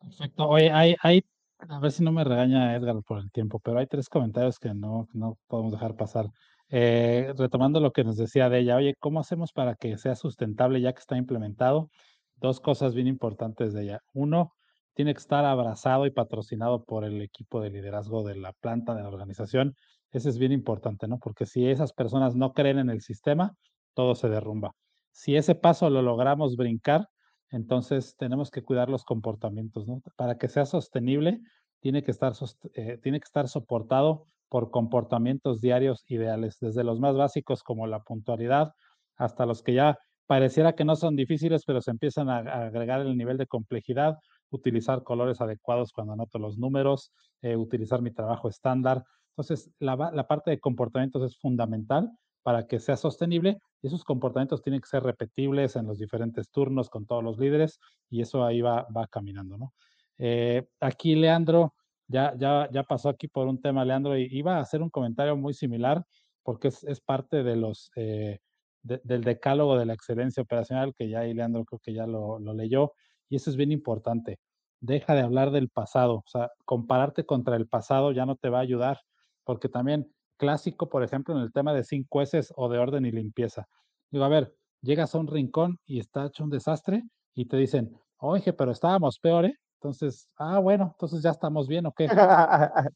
Perfecto. 0.00 0.48
Oye, 0.48 0.72
hay, 0.72 0.96
hay 1.02 1.24
a 1.58 1.80
ver 1.80 1.90
si 1.90 2.04
no 2.04 2.12
me 2.12 2.24
regaña 2.24 2.74
Edgar 2.74 3.02
por 3.02 3.18
el 3.18 3.30
tiempo, 3.30 3.60
pero 3.60 3.78
hay 3.78 3.86
tres 3.86 4.08
comentarios 4.08 4.58
que 4.58 4.74
no, 4.74 5.08
no 5.12 5.38
podemos 5.46 5.72
dejar 5.72 5.96
pasar. 5.96 6.26
Eh, 6.68 7.32
retomando 7.36 7.80
lo 7.80 7.92
que 7.92 8.04
nos 8.04 8.16
decía 8.16 8.48
de 8.48 8.60
ella, 8.60 8.76
oye, 8.76 8.94
¿cómo 8.98 9.20
hacemos 9.20 9.52
para 9.52 9.76
que 9.76 9.96
sea 9.98 10.16
sustentable 10.16 10.80
ya 10.80 10.92
que 10.92 11.00
está 11.00 11.16
implementado? 11.16 11.90
Dos 12.36 12.60
cosas 12.60 12.94
bien 12.94 13.06
importantes 13.06 13.72
de 13.72 13.84
ella. 13.84 14.00
Uno, 14.12 14.52
tiene 14.94 15.12
que 15.12 15.20
estar 15.20 15.44
abrazado 15.44 16.06
y 16.06 16.10
patrocinado 16.10 16.84
por 16.84 17.04
el 17.04 17.20
equipo 17.20 17.60
de 17.60 17.70
liderazgo 17.70 18.24
de 18.24 18.36
la 18.36 18.52
planta, 18.54 18.94
de 18.94 19.02
la 19.02 19.08
organización. 19.08 19.76
Ese 20.10 20.30
es 20.30 20.38
bien 20.38 20.52
importante, 20.52 21.06
¿no? 21.06 21.18
Porque 21.18 21.44
si 21.44 21.68
esas 21.68 21.92
personas 21.92 22.34
no 22.34 22.52
creen 22.52 22.78
en 22.78 22.88
el 22.88 23.02
sistema, 23.02 23.54
todo 23.94 24.14
se 24.14 24.28
derrumba. 24.30 24.72
Si 25.12 25.36
ese 25.36 25.54
paso 25.54 25.90
lo 25.90 26.00
logramos 26.00 26.56
brincar, 26.56 27.08
entonces 27.50 28.16
tenemos 28.16 28.50
que 28.50 28.62
cuidar 28.62 28.88
los 28.88 29.04
comportamientos, 29.04 29.86
¿no? 29.86 30.00
Para 30.16 30.38
que 30.38 30.48
sea 30.48 30.64
sostenible, 30.64 31.40
tiene 31.80 32.02
que 32.02 32.10
estar, 32.10 32.32
eh, 32.74 32.98
tiene 33.02 33.20
que 33.20 33.24
estar 33.24 33.48
soportado 33.48 34.26
por 34.48 34.70
comportamientos 34.70 35.60
diarios 35.60 36.04
ideales, 36.08 36.58
desde 36.60 36.84
los 36.84 37.00
más 37.00 37.16
básicos 37.16 37.62
como 37.62 37.86
la 37.86 38.00
puntualidad 38.00 38.72
hasta 39.16 39.46
los 39.46 39.62
que 39.62 39.74
ya 39.74 39.98
pareciera 40.26 40.74
que 40.74 40.84
no 40.84 40.96
son 40.96 41.16
difíciles, 41.16 41.64
pero 41.66 41.80
se 41.80 41.90
empiezan 41.90 42.28
a, 42.28 42.38
agregar 42.38 43.00
el 43.00 43.16
nivel 43.16 43.36
de 43.38 43.46
complejidad, 43.46 44.16
utilizar 44.50 45.02
colores 45.02 45.40
adecuados 45.40 45.92
cuando 45.92 46.12
anoto 46.12 46.38
los 46.38 46.58
números, 46.58 47.12
eh, 47.42 47.56
utilizar 47.56 48.02
mi 48.02 48.10
trabajo 48.10 48.48
estándar. 48.48 49.04
Entonces, 49.30 49.70
la, 49.78 49.96
la 50.12 50.26
parte 50.26 50.50
de 50.50 50.60
comportamientos 50.60 51.22
es 51.22 51.38
fundamental 51.38 52.10
para 52.42 52.66
que 52.66 52.78
sea 52.78 52.96
sostenible 52.96 53.58
y 53.82 53.88
esos 53.88 54.04
comportamientos 54.04 54.62
tienen 54.62 54.80
que 54.80 54.88
ser 54.88 55.02
repetibles 55.02 55.76
en 55.76 55.86
los 55.86 55.98
diferentes 55.98 56.50
turnos 56.50 56.88
con 56.88 57.04
todos 57.04 57.22
los 57.22 57.38
líderes 57.38 57.80
y 58.08 58.20
eso 58.20 58.44
ahí 58.44 58.60
va, 58.60 58.86
va 58.96 59.06
caminando, 59.08 59.58
¿no? 59.58 59.72
Eh, 60.18 60.66
aquí 60.80 61.14
Leandro, 61.14 61.74
ya, 62.08 62.34
ya, 62.38 62.68
ya 62.72 62.82
pasó 62.84 63.08
aquí 63.08 63.28
por 63.28 63.48
un 63.48 63.60
tema, 63.60 63.84
Leandro, 63.84 64.16
y 64.16 64.28
iba 64.30 64.56
a 64.56 64.60
hacer 64.60 64.82
un 64.82 64.90
comentario 64.90 65.36
muy 65.36 65.54
similar 65.54 66.04
porque 66.42 66.68
es, 66.68 67.00
parte 67.00 67.42
de 67.42 67.56
los, 67.56 67.90
eh, 67.96 68.38
del 68.82 69.24
decálogo 69.24 69.76
de 69.76 69.86
la 69.86 69.94
excelencia 69.94 70.42
operacional, 70.44 70.94
que 70.94 71.08
ya 71.08 71.20
ahí 71.20 71.34
Leandro 71.34 71.64
creo 71.64 71.80
que 71.80 71.92
ya 71.92 72.06
lo, 72.06 72.38
lo 72.38 72.54
leyó, 72.54 72.92
y 73.28 73.36
eso 73.36 73.50
es 73.50 73.56
bien 73.56 73.72
importante. 73.72 74.38
deja 74.80 75.14
de 75.14 75.22
hablar 75.22 75.50
del 75.50 75.68
pasado. 75.68 76.16
O 76.18 76.28
sea, 76.28 76.50
compararte 76.64 77.26
contra 77.26 77.56
el 77.56 77.66
pasado 77.66 78.12
ya 78.12 78.26
no 78.26 78.36
te 78.36 78.50
va 78.50 78.58
a 78.58 78.62
ayudar, 78.62 79.00
porque 79.44 79.68
también 79.68 80.12
clásico, 80.36 80.88
por 80.88 81.02
ejemplo, 81.02 81.34
en 81.34 81.42
el 81.42 81.52
tema 81.52 81.74
de 81.74 81.84
cinco 81.84 82.22
S 82.22 82.48
o 82.56 82.68
de 82.68 82.78
orden 82.78 83.06
y 83.06 83.12
limpieza. 83.12 83.66
Digo, 84.10 84.24
a 84.24 84.28
ver, 84.28 84.54
llegas 84.82 85.14
a 85.14 85.18
un 85.18 85.26
rincón 85.26 85.78
y 85.86 85.98
está 85.98 86.26
hecho 86.26 86.44
un 86.44 86.50
desastre 86.50 87.02
y 87.34 87.46
te 87.46 87.56
dicen, 87.56 87.92
oye, 88.18 88.52
pero 88.52 88.70
estábamos 88.70 89.18
peor, 89.18 89.46
¿eh? 89.46 89.54
Entonces, 89.86 90.28
ah, 90.36 90.58
bueno, 90.58 90.90
entonces 90.92 91.22
ya 91.22 91.30
estamos 91.30 91.68
bien, 91.68 91.86
¿o 91.86 91.92
qué? 91.92 92.08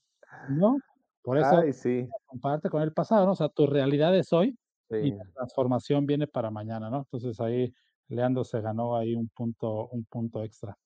¿No? 0.48 0.78
Por 1.22 1.38
eso, 1.38 1.58
Ay, 1.58 1.72
sí. 1.72 2.08
comparte 2.26 2.68
con 2.68 2.82
el 2.82 2.92
pasado, 2.92 3.26
¿no? 3.26 3.32
O 3.32 3.36
sea, 3.36 3.48
tu 3.48 3.66
realidad 3.66 4.16
es 4.16 4.32
hoy 4.32 4.58
y 4.90 5.12
la 5.12 5.24
transformación 5.34 6.04
viene 6.04 6.26
para 6.26 6.50
mañana, 6.50 6.90
¿no? 6.90 6.98
Entonces 6.98 7.38
ahí 7.40 7.72
Leandro 8.08 8.42
se 8.42 8.60
ganó 8.60 8.96
ahí 8.96 9.14
un 9.14 9.28
punto, 9.28 9.86
un 9.88 10.04
punto 10.06 10.42
extra. 10.42 10.76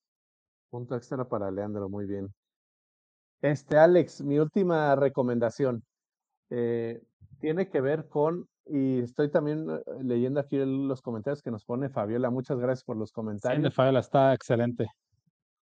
Punto 0.68 0.94
extra 0.94 1.26
para 1.26 1.50
Leandro, 1.50 1.88
muy 1.88 2.04
bien. 2.04 2.28
Este, 3.40 3.78
Alex, 3.78 4.20
mi 4.20 4.38
última 4.38 4.94
recomendación 4.96 5.82
eh, 6.50 7.02
tiene 7.40 7.70
que 7.70 7.80
ver 7.80 8.08
con, 8.08 8.46
y 8.66 8.98
estoy 8.98 9.30
también 9.30 9.70
eh, 9.70 9.82
leyendo 10.02 10.40
aquí 10.40 10.58
los 10.58 11.00
comentarios 11.00 11.40
que 11.40 11.50
nos 11.50 11.64
pone 11.64 11.88
Fabiola. 11.88 12.28
Muchas 12.28 12.58
gracias 12.58 12.84
por 12.84 12.98
los 12.98 13.10
comentarios. 13.12 13.64
Sí, 13.64 13.74
Fabiola 13.74 14.00
está 14.00 14.34
excelente. 14.34 14.86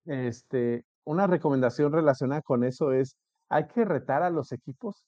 Este, 0.09 0.85
una 1.05 1.27
recomendación 1.27 1.92
relacionada 1.92 2.42
con 2.42 2.64
eso 2.64 2.92
es, 2.92 3.16
hay 3.49 3.66
que 3.68 3.85
retar 3.85 4.23
a 4.23 4.31
los 4.31 4.53
equipos 4.53 5.05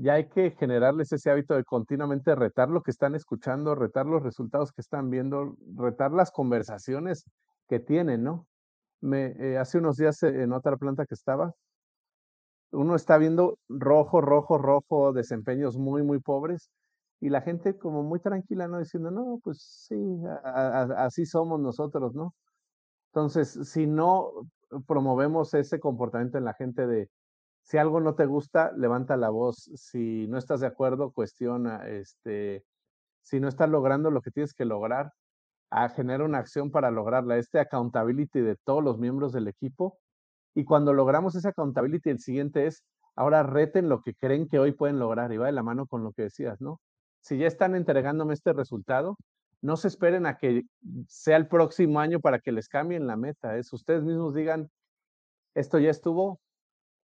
ya 0.00 0.14
hay 0.14 0.28
que 0.28 0.52
generarles 0.52 1.12
ese 1.12 1.30
hábito 1.30 1.54
de 1.54 1.64
continuamente 1.64 2.34
retar 2.34 2.70
lo 2.70 2.82
que 2.82 2.90
están 2.90 3.14
escuchando, 3.14 3.74
retar 3.74 4.06
los 4.06 4.22
resultados 4.22 4.72
que 4.72 4.80
están 4.80 5.10
viendo, 5.10 5.56
retar 5.76 6.10
las 6.12 6.30
conversaciones 6.30 7.24
que 7.68 7.80
tienen, 7.80 8.24
¿no? 8.24 8.46
Me, 9.02 9.34
eh, 9.38 9.58
hace 9.58 9.76
unos 9.78 9.96
días 9.96 10.22
eh, 10.22 10.42
en 10.42 10.54
otra 10.54 10.78
planta 10.78 11.04
que 11.04 11.14
estaba, 11.14 11.52
uno 12.72 12.94
está 12.94 13.18
viendo 13.18 13.58
rojo, 13.68 14.22
rojo, 14.22 14.56
rojo, 14.56 15.12
desempeños 15.12 15.76
muy, 15.76 16.02
muy 16.02 16.18
pobres, 16.18 16.70
y 17.20 17.28
la 17.28 17.42
gente 17.42 17.76
como 17.76 18.02
muy 18.02 18.20
tranquila, 18.20 18.68
¿no? 18.68 18.78
Diciendo, 18.78 19.10
no, 19.10 19.38
pues 19.44 19.86
sí, 19.86 19.96
así 20.96 21.26
somos 21.26 21.60
nosotros, 21.60 22.14
¿no? 22.14 22.34
Entonces, 23.12 23.58
si 23.68 23.86
no 23.86 24.30
promovemos 24.86 25.52
ese 25.54 25.80
comportamiento 25.80 26.38
en 26.38 26.44
la 26.44 26.54
gente 26.54 26.86
de, 26.86 27.10
si 27.62 27.78
algo 27.78 28.00
no 28.00 28.14
te 28.14 28.26
gusta, 28.26 28.72
levanta 28.76 29.16
la 29.16 29.30
voz. 29.30 29.70
Si 29.74 30.26
no 30.28 30.38
estás 30.38 30.60
de 30.60 30.66
acuerdo, 30.66 31.12
cuestiona. 31.12 31.88
Este, 31.88 32.64
si 33.22 33.40
no 33.40 33.48
estás 33.48 33.68
logrando 33.68 34.10
lo 34.10 34.22
que 34.22 34.30
tienes 34.30 34.54
que 34.54 34.64
lograr, 34.64 35.12
a 35.70 35.88
generar 35.88 36.22
una 36.22 36.38
acción 36.38 36.70
para 36.70 36.90
lograrla. 36.90 37.36
Este 37.36 37.60
accountability 37.60 38.40
de 38.40 38.56
todos 38.56 38.82
los 38.82 38.98
miembros 38.98 39.32
del 39.32 39.48
equipo. 39.48 39.98
Y 40.54 40.64
cuando 40.64 40.92
logramos 40.92 41.34
esa 41.36 41.50
accountability, 41.50 42.10
el 42.10 42.18
siguiente 42.20 42.66
es, 42.66 42.84
ahora 43.16 43.42
reten 43.42 43.88
lo 43.88 44.02
que 44.02 44.14
creen 44.14 44.48
que 44.48 44.58
hoy 44.58 44.72
pueden 44.72 44.98
lograr. 44.98 45.32
Y 45.32 45.36
va 45.36 45.46
de 45.46 45.52
la 45.52 45.62
mano 45.62 45.86
con 45.86 46.02
lo 46.02 46.12
que 46.12 46.22
decías, 46.22 46.60
¿no? 46.60 46.80
Si 47.20 47.38
ya 47.38 47.46
están 47.46 47.74
entregándome 47.74 48.34
este 48.34 48.52
resultado, 48.52 49.16
no 49.62 49.76
se 49.76 49.88
esperen 49.88 50.26
a 50.26 50.36
que 50.36 50.64
sea 51.06 51.36
el 51.36 51.48
próximo 51.48 52.00
año 52.00 52.20
para 52.20 52.40
que 52.40 52.52
les 52.52 52.68
cambien 52.68 53.06
la 53.06 53.16
meta. 53.16 53.56
Es 53.56 53.72
ustedes 53.72 54.02
mismos 54.02 54.34
digan, 54.34 54.70
esto 55.54 55.78
ya 55.78 55.90
estuvo, 55.90 56.40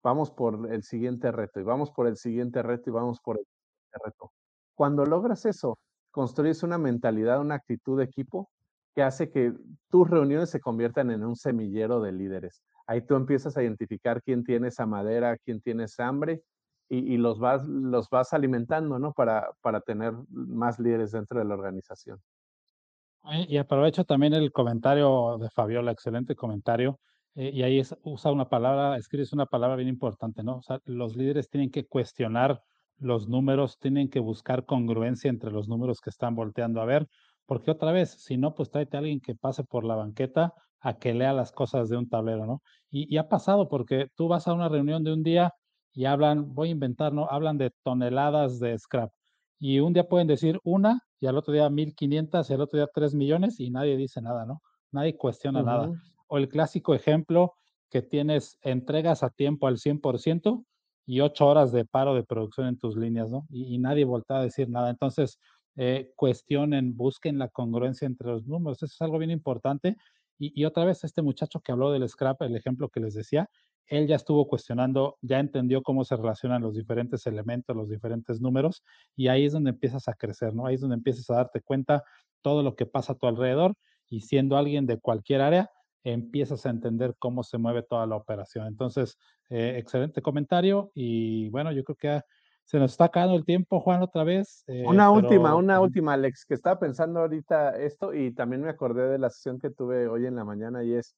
vamos 0.03 0.31
por 0.31 0.71
el 0.71 0.83
siguiente 0.83 1.31
reto 1.31 1.59
y 1.59 1.63
vamos 1.63 1.91
por 1.91 2.07
el 2.07 2.17
siguiente 2.17 2.61
reto 2.63 2.89
y 2.89 2.93
vamos 2.93 3.19
por 3.21 3.37
el 3.37 3.45
siguiente 3.45 4.05
reto. 4.05 4.31
Cuando 4.75 5.05
logras 5.05 5.45
eso, 5.45 5.79
construyes 6.11 6.63
una 6.63 6.77
mentalidad, 6.77 7.41
una 7.41 7.55
actitud 7.55 7.97
de 7.97 8.05
equipo 8.05 8.49
que 8.93 9.03
hace 9.03 9.29
que 9.29 9.53
tus 9.89 10.09
reuniones 10.09 10.49
se 10.49 10.61
conviertan 10.61 11.11
en 11.11 11.25
un 11.25 11.35
semillero 11.35 12.01
de 12.01 12.13
líderes. 12.13 12.61
Ahí 12.87 13.01
tú 13.01 13.15
empiezas 13.15 13.57
a 13.57 13.63
identificar 13.63 14.21
quién 14.21 14.43
tiene 14.43 14.69
esa 14.69 14.85
madera, 14.85 15.37
quién 15.43 15.59
tiene 15.59 15.85
esa 15.85 16.07
hambre 16.07 16.41
y, 16.87 17.17
los, 17.17 17.39
vas, 17.39 17.67
los 17.67 18.09
vas 18.09 18.31
alimentando, 18.33 18.99
¿no? 18.99 19.11
Para, 19.11 19.49
para 19.61 19.81
tener 19.81 20.13
más 20.29 20.79
líderes 20.79 21.11
dentro 21.11 21.39
de 21.39 21.45
la 21.45 21.55
organización. 21.55 22.21
Y 23.47 23.57
aprovecho 23.57 24.03
también 24.03 24.33
el 24.33 24.51
comentario 24.51 25.37
de 25.39 25.49
Fabiola, 25.49 25.91
excelente 25.91 26.35
comentario. 26.35 26.99
Eh, 27.35 27.49
y 27.53 27.63
ahí 27.63 27.81
usa 28.03 28.31
una 28.31 28.47
palabra, 28.47 28.97
escribes 28.97 29.33
una 29.33 29.45
palabra 29.45 29.75
bien 29.75 29.89
importante, 29.89 30.43
¿no? 30.43 30.57
O 30.57 30.61
sea, 30.61 30.79
los 30.85 31.15
líderes 31.15 31.49
tienen 31.49 31.71
que 31.71 31.85
cuestionar 31.85 32.61
los 32.97 33.27
números, 33.27 33.77
tienen 33.79 34.09
que 34.09 34.19
buscar 34.19 34.65
congruencia 34.65 35.29
entre 35.29 35.51
los 35.51 35.67
números 35.67 35.99
que 36.01 36.09
están 36.11 36.35
volteando 36.35 36.81
a 36.81 36.85
ver, 36.85 37.07
porque 37.45 37.71
otra 37.71 37.91
vez, 37.91 38.11
si 38.23 38.37
no, 38.37 38.53
pues 38.53 38.69
tráete 38.69 38.97
a 38.97 38.99
alguien 38.99 39.19
que 39.19 39.35
pase 39.35 39.63
por 39.63 39.83
la 39.85 39.95
banqueta 39.95 40.53
a 40.79 40.97
que 40.97 41.13
lea 41.13 41.33
las 41.33 41.51
cosas 41.51 41.89
de 41.89 41.97
un 41.97 42.07
tablero, 42.07 42.45
¿no? 42.45 42.61
Y, 42.89 43.13
y 43.13 43.17
ha 43.17 43.27
pasado 43.27 43.67
porque 43.67 44.07
tú 44.15 44.27
vas 44.27 44.47
a 44.47 44.53
una 44.53 44.69
reunión 44.69 45.03
de 45.03 45.13
un 45.13 45.23
día 45.23 45.51
y 45.93 46.05
hablan, 46.05 46.53
voy 46.53 46.69
a 46.69 46.71
inventar, 46.71 47.11
¿no? 47.13 47.27
Hablan 47.29 47.57
de 47.57 47.71
toneladas 47.83 48.59
de 48.59 48.77
scrap. 48.77 49.11
Y 49.59 49.79
un 49.79 49.93
día 49.93 50.07
pueden 50.07 50.27
decir 50.27 50.59
una, 50.63 51.01
y 51.19 51.27
al 51.27 51.37
otro 51.37 51.53
día 51.53 51.69
1500, 51.69 52.49
y 52.49 52.53
al 52.53 52.61
otro 52.61 52.77
día 52.77 52.89
3 52.93 53.13
millones, 53.13 53.59
y 53.59 53.69
nadie 53.69 53.97
dice 53.97 54.21
nada, 54.21 54.45
¿no? 54.45 54.61
Nadie 54.91 55.17
cuestiona 55.17 55.61
nada 55.61 55.91
o 56.27 56.37
el 56.37 56.49
clásico 56.49 56.93
ejemplo 56.93 57.53
que 57.89 58.01
tienes 58.01 58.57
entregas 58.61 59.23
a 59.23 59.29
tiempo 59.29 59.67
al 59.67 59.77
100% 59.77 60.65
y 61.05 61.19
ocho 61.21 61.47
horas 61.47 61.71
de 61.71 61.85
paro 61.85 62.15
de 62.15 62.23
producción 62.23 62.67
en 62.67 62.79
tus 62.79 62.97
líneas, 62.97 63.29
¿no? 63.29 63.45
Y, 63.49 63.77
nadie 63.77 64.05
voltea 64.05 64.37
a 64.37 64.43
decir 64.43 64.69
nada. 64.69 64.89
Entonces, 64.89 65.39
eh, 65.75 66.11
cuestionen, 66.15 66.97
busquen 66.97 67.37
la 67.37 67.47
congruencia 67.49 68.07
entre 68.07 68.29
los 68.29 68.47
números. 68.47 68.81
Eso 68.81 68.93
es 68.93 69.01
algo 69.01 69.19
bien 69.19 69.29
importante. 69.29 69.97
Y, 70.39 70.59
y, 70.59 70.65
otra 70.65 70.83
vez, 70.83 71.03
este 71.03 71.21
muchacho 71.21 71.59
que 71.59 71.71
habló 71.71 71.91
del 71.91 72.09
scrap, 72.09 72.41
el 72.41 72.55
ejemplo 72.55 72.89
que 72.89 72.99
les 72.99 73.13
decía, 73.13 73.49
él 73.87 74.07
ya 74.07 74.15
estuvo 74.15 74.47
cuestionando, 74.47 75.17
ya 75.21 75.39
entendió 75.39 75.81
cómo 75.83 76.03
se 76.03 76.15
relacionan 76.15 76.61
los 76.61 76.75
diferentes 76.75 77.25
elementos, 77.27 77.75
los 77.75 77.89
diferentes 77.89 78.41
números, 78.41 78.83
y 79.15 79.27
ahí 79.27 79.45
es 79.45 79.53
donde 79.53 79.71
empiezas 79.71 80.07
a 80.07 80.13
crecer, 80.13 80.53
¿no? 80.53 80.65
Ahí 80.65 80.75
es 80.75 80.81
donde 80.81 80.95
empiezas 80.95 81.29
a 81.29 81.35
darte 81.35 81.61
cuenta 81.61 82.03
todo 82.41 82.63
lo 82.63 82.75
que 82.75 82.85
pasa 82.85 83.13
a 83.13 83.15
tu 83.15 83.27
alrededor 83.27 83.73
y 84.09 84.21
siendo 84.21 84.57
alguien 84.57 84.85
de 84.85 84.99
cualquier 84.99 85.41
área, 85.41 85.69
empiezas 86.03 86.65
a 86.65 86.69
entender 86.69 87.15
cómo 87.17 87.43
se 87.43 87.57
mueve 87.57 87.81
toda 87.81 88.05
la 88.05 88.15
operación. 88.15 88.67
Entonces, 88.67 89.17
eh, 89.49 89.75
excelente 89.77 90.21
comentario 90.21 90.91
y 90.93 91.49
bueno, 91.49 91.71
yo 91.71 91.83
creo 91.83 91.95
que 91.95 92.21
se 92.63 92.79
nos 92.79 92.91
está 92.91 93.05
acabando 93.05 93.35
el 93.35 93.45
tiempo, 93.45 93.79
Juan, 93.79 94.01
otra 94.01 94.23
vez. 94.23 94.63
Eh, 94.67 94.83
una 94.87 95.11
última, 95.11 95.55
una 95.55 95.79
última, 95.79 96.13
Alex, 96.13 96.45
que 96.45 96.55
estaba 96.55 96.79
pensando 96.79 97.19
ahorita 97.19 97.77
esto 97.77 98.13
y 98.13 98.31
también 98.33 98.63
me 98.63 98.69
acordé 98.69 99.07
de 99.07 99.19
la 99.19 99.29
sesión 99.29 99.59
que 99.59 99.69
tuve 99.69 100.07
hoy 100.07 100.25
en 100.25 100.35
la 100.35 100.43
mañana 100.43 100.83
y 100.83 100.93
es, 100.93 101.15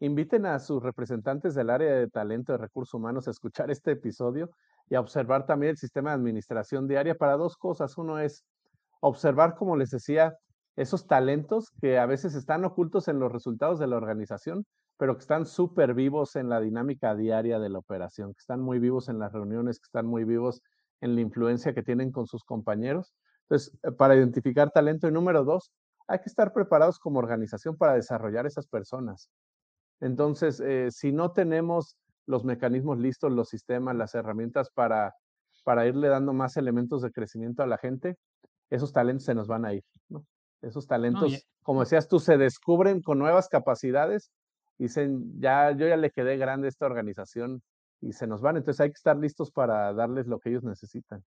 inviten 0.00 0.46
a 0.46 0.58
sus 0.58 0.82
representantes 0.82 1.54
del 1.54 1.70
área 1.70 1.94
de 1.94 2.08
talento 2.08 2.52
de 2.52 2.58
recursos 2.58 2.94
humanos 2.94 3.28
a 3.28 3.30
escuchar 3.30 3.70
este 3.70 3.92
episodio 3.92 4.50
y 4.88 4.94
a 4.94 5.00
observar 5.00 5.46
también 5.46 5.70
el 5.70 5.76
sistema 5.76 6.10
de 6.10 6.16
administración 6.16 6.88
diaria 6.88 7.14
para 7.14 7.36
dos 7.36 7.56
cosas. 7.56 7.96
Uno 7.98 8.18
es 8.18 8.44
observar, 9.00 9.54
como 9.54 9.76
les 9.76 9.90
decía, 9.90 10.34
esos 10.76 11.06
talentos 11.06 11.70
que 11.80 11.98
a 11.98 12.06
veces 12.06 12.34
están 12.34 12.64
ocultos 12.64 13.08
en 13.08 13.18
los 13.18 13.30
resultados 13.30 13.78
de 13.78 13.86
la 13.86 13.96
organización, 13.96 14.64
pero 14.96 15.14
que 15.14 15.20
están 15.20 15.46
súper 15.46 15.94
vivos 15.94 16.36
en 16.36 16.48
la 16.48 16.60
dinámica 16.60 17.14
diaria 17.14 17.58
de 17.58 17.68
la 17.68 17.78
operación, 17.78 18.32
que 18.32 18.40
están 18.40 18.60
muy 18.60 18.78
vivos 18.78 19.08
en 19.08 19.18
las 19.18 19.32
reuniones, 19.32 19.78
que 19.78 19.86
están 19.86 20.06
muy 20.06 20.24
vivos 20.24 20.62
en 21.00 21.14
la 21.14 21.20
influencia 21.20 21.74
que 21.74 21.82
tienen 21.82 22.12
con 22.12 22.26
sus 22.26 22.44
compañeros. 22.44 23.14
Entonces, 23.42 23.78
eh, 23.82 23.92
para 23.92 24.14
identificar 24.14 24.70
talento 24.70 25.08
y 25.08 25.12
número 25.12 25.44
dos, 25.44 25.72
hay 26.06 26.18
que 26.18 26.28
estar 26.28 26.52
preparados 26.52 26.98
como 26.98 27.18
organización 27.18 27.76
para 27.76 27.94
desarrollar 27.94 28.46
esas 28.46 28.66
personas. 28.66 29.30
Entonces, 30.00 30.60
eh, 30.60 30.90
si 30.90 31.12
no 31.12 31.32
tenemos 31.32 31.96
los 32.26 32.44
mecanismos 32.44 32.98
listos, 32.98 33.32
los 33.32 33.48
sistemas, 33.48 33.96
las 33.96 34.14
herramientas 34.14 34.70
para, 34.70 35.14
para 35.64 35.86
irle 35.86 36.08
dando 36.08 36.32
más 36.32 36.56
elementos 36.56 37.02
de 37.02 37.10
crecimiento 37.10 37.62
a 37.62 37.66
la 37.66 37.78
gente, 37.78 38.16
esos 38.70 38.92
talentos 38.92 39.24
se 39.24 39.34
nos 39.34 39.48
van 39.48 39.64
a 39.64 39.74
ir. 39.74 39.84
¿no? 40.08 40.24
Esos 40.62 40.86
talentos, 40.86 41.46
como 41.62 41.80
decías 41.80 42.08
tú, 42.08 42.18
se 42.18 42.38
descubren 42.38 43.02
con 43.02 43.18
nuevas 43.18 43.48
capacidades. 43.48 44.30
Dicen, 44.78 45.40
ya, 45.40 45.72
yo 45.72 45.86
ya 45.86 45.96
le 45.96 46.10
quedé 46.10 46.36
grande 46.36 46.68
a 46.68 46.70
esta 46.70 46.86
organización 46.86 47.62
y 48.00 48.12
se 48.12 48.26
nos 48.26 48.40
van. 48.40 48.56
Entonces 48.56 48.80
hay 48.80 48.88
que 48.88 48.96
estar 48.96 49.16
listos 49.16 49.50
para 49.50 49.92
darles 49.92 50.26
lo 50.26 50.38
que 50.38 50.50
ellos 50.50 50.64
necesitan. 50.64 51.22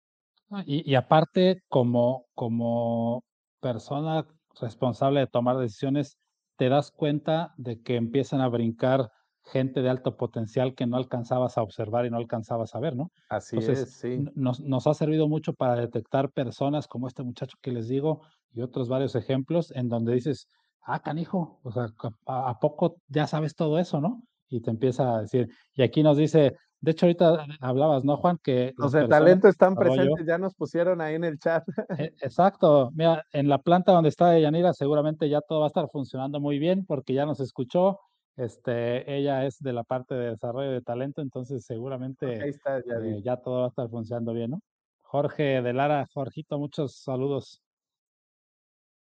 Y, 0.66 0.90
y 0.90 0.96
aparte, 0.96 1.64
como, 1.70 2.26
como 2.36 3.24
persona 3.62 4.26
responsable 4.60 5.22
de 5.22 5.28
tomar 5.28 5.58
decisiones, 5.58 6.18
te 6.62 6.70
das 6.70 6.92
cuenta 6.92 7.56
de 7.58 7.82
que 7.82 7.96
empiezan 7.96 8.40
a 8.40 8.48
brincar 8.48 9.10
gente 9.46 9.82
de 9.82 9.90
alto 9.90 10.16
potencial 10.16 10.76
que 10.76 10.86
no 10.86 10.96
alcanzabas 10.96 11.58
a 11.58 11.64
observar 11.64 12.06
y 12.06 12.12
no 12.12 12.18
alcanzabas 12.18 12.76
a 12.76 12.80
ver, 12.80 12.96
¿no? 12.96 13.10
Así 13.30 13.58
es, 13.58 13.90
sí. 13.96 14.24
Nos, 14.36 14.60
nos, 14.60 14.86
ha 14.86 14.94
servido 14.94 15.28
mucho 15.28 15.54
para 15.54 15.76
detectar 15.76 16.30
personas 16.30 16.88
como 16.88 17.08
este 17.08 17.24
muchacho 17.24 17.58
que 17.64 17.72
les 17.72 17.88
digo 17.88 18.22
y 18.54 18.62
otros 18.62 18.90
varios 18.90 19.16
ejemplos 19.16 19.72
en 19.72 19.90
donde 19.90 20.14
dices, 20.14 20.46
ah, 20.84 21.02
canijo, 21.02 21.60
o 21.64 21.72
sea, 21.72 21.88
¿a, 22.28 22.60
poco 22.60 22.98
ya 23.08 23.26
sabes 23.26 23.56
todo 23.56 23.80
eso, 23.80 24.00
no? 24.00 24.22
Y 24.48 24.62
te 24.62 24.70
empieza 24.70 25.16
a 25.16 25.22
decir, 25.24 25.50
y 25.74 25.82
aquí 25.82 26.04
nos 26.04 26.16
dice, 26.16 26.58
de 26.82 26.92
hecho 26.92 27.06
ahorita 27.06 27.46
hablabas, 27.60 28.04
¿no, 28.04 28.18
Juan? 28.18 28.40
Que 28.42 28.74
los 28.76 28.92
de 28.92 29.08
talento 29.08 29.48
están 29.48 29.76
presentes, 29.76 30.26
ya 30.26 30.40
nos 30.40 30.56
pusieron 30.56 31.00
ahí 31.00 31.14
en 31.14 31.24
el 31.24 31.38
chat. 31.38 31.64
E, 31.98 32.06
exacto, 32.22 32.90
mira, 32.94 33.24
en 33.32 33.48
la 33.48 33.60
planta 33.60 33.92
donde 33.92 34.10
está 34.10 34.38
Yanira 34.38 34.74
seguramente 34.74 35.30
ya 35.30 35.42
todo 35.42 35.60
va 35.60 35.68
a 35.68 35.68
estar 35.68 35.88
funcionando 35.92 36.40
muy 36.40 36.58
bien 36.58 36.86
porque 36.86 37.14
ya 37.14 37.26
nos 37.26 37.40
escuchó, 37.40 38.00
Este, 38.36 39.16
ella 39.16 39.46
es 39.46 39.60
de 39.60 39.74
la 39.74 39.84
parte 39.84 40.16
de 40.16 40.32
desarrollo 40.32 40.72
de 40.72 40.82
talento, 40.82 41.22
entonces 41.22 41.64
seguramente 41.66 42.50
eh, 42.50 43.22
ya, 43.24 43.38
todo 43.38 43.60
va 43.60 43.66
a 43.66 43.70
estar 43.70 43.88
funcionando 43.90 44.34
bien, 44.34 44.52
¿no? 44.52 44.62
Jorge 45.02 45.62
de 45.62 45.74
Lara, 45.74 46.08
Jorgito, 46.14 46.58
muchos 46.58 46.96
saludos. 47.04 47.62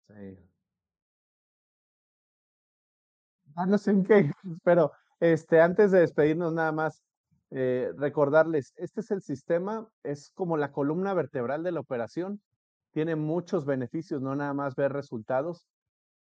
Sí. 0.08 0.38
Ah, 3.54 3.66
no 3.66 3.78
sé 3.78 3.92
en 3.92 4.04
qué, 4.04 4.30
pero 4.64 4.92
este, 5.20 5.60
antes 5.60 5.90
de 5.92 6.00
despedirnos 6.00 6.52
nada 6.52 6.72
más, 6.72 7.02
eh, 7.54 7.92
recordarles, 7.96 8.72
este 8.76 9.00
es 9.00 9.10
el 9.10 9.22
sistema, 9.22 9.88
es 10.02 10.30
como 10.34 10.56
la 10.56 10.72
columna 10.72 11.12
vertebral 11.14 11.62
de 11.62 11.72
la 11.72 11.80
operación, 11.80 12.40
tiene 12.92 13.16
muchos 13.16 13.64
beneficios, 13.64 14.22
no 14.22 14.34
nada 14.34 14.54
más 14.54 14.74
ver 14.74 14.92
resultados, 14.92 15.66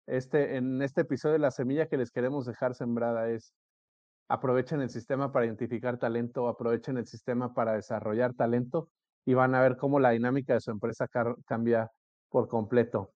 este, 0.06 0.56
en 0.56 0.82
este 0.82 1.02
episodio 1.02 1.38
la 1.38 1.50
semilla 1.50 1.86
que 1.86 1.96
les 1.96 2.10
queremos 2.10 2.46
dejar 2.46 2.74
sembrada 2.74 3.30
es 3.30 3.54
aprovechen 4.28 4.80
el 4.80 4.90
sistema 4.90 5.30
para 5.30 5.46
identificar 5.46 5.98
talento, 5.98 6.48
aprovechen 6.48 6.96
el 6.96 7.06
sistema 7.06 7.52
para 7.52 7.74
desarrollar 7.74 8.34
talento 8.34 8.88
y 9.24 9.34
van 9.34 9.54
a 9.54 9.60
ver 9.60 9.76
cómo 9.76 10.00
la 10.00 10.10
dinámica 10.10 10.54
de 10.54 10.60
su 10.60 10.70
empresa 10.70 11.06
cambia 11.46 11.90
por 12.30 12.48
completo. 12.48 13.12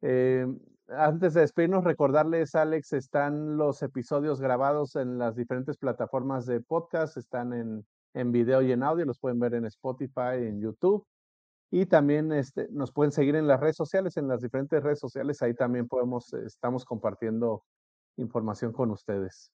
Eh, 0.00 0.46
antes 0.88 1.34
de 1.34 1.40
despedirnos, 1.40 1.84
recordarles, 1.84 2.54
Alex, 2.54 2.92
están 2.92 3.56
los 3.56 3.82
episodios 3.82 4.40
grabados 4.40 4.96
en 4.96 5.18
las 5.18 5.36
diferentes 5.36 5.76
plataformas 5.76 6.46
de 6.46 6.60
podcast, 6.60 7.16
están 7.16 7.52
en, 7.52 7.86
en 8.14 8.32
video 8.32 8.62
y 8.62 8.72
en 8.72 8.82
audio, 8.82 9.04
los 9.04 9.18
pueden 9.18 9.38
ver 9.38 9.54
en 9.54 9.66
Spotify, 9.66 10.36
en 10.36 10.60
YouTube. 10.60 11.06
Y 11.70 11.86
también 11.86 12.32
este, 12.32 12.68
nos 12.70 12.92
pueden 12.92 13.10
seguir 13.10 13.34
en 13.34 13.46
las 13.46 13.60
redes 13.60 13.76
sociales, 13.76 14.16
en 14.16 14.28
las 14.28 14.40
diferentes 14.40 14.82
redes 14.82 15.00
sociales, 15.00 15.42
ahí 15.42 15.54
también 15.54 15.88
podemos, 15.88 16.32
estamos 16.32 16.84
compartiendo 16.84 17.64
información 18.16 18.72
con 18.72 18.90
ustedes. 18.90 19.50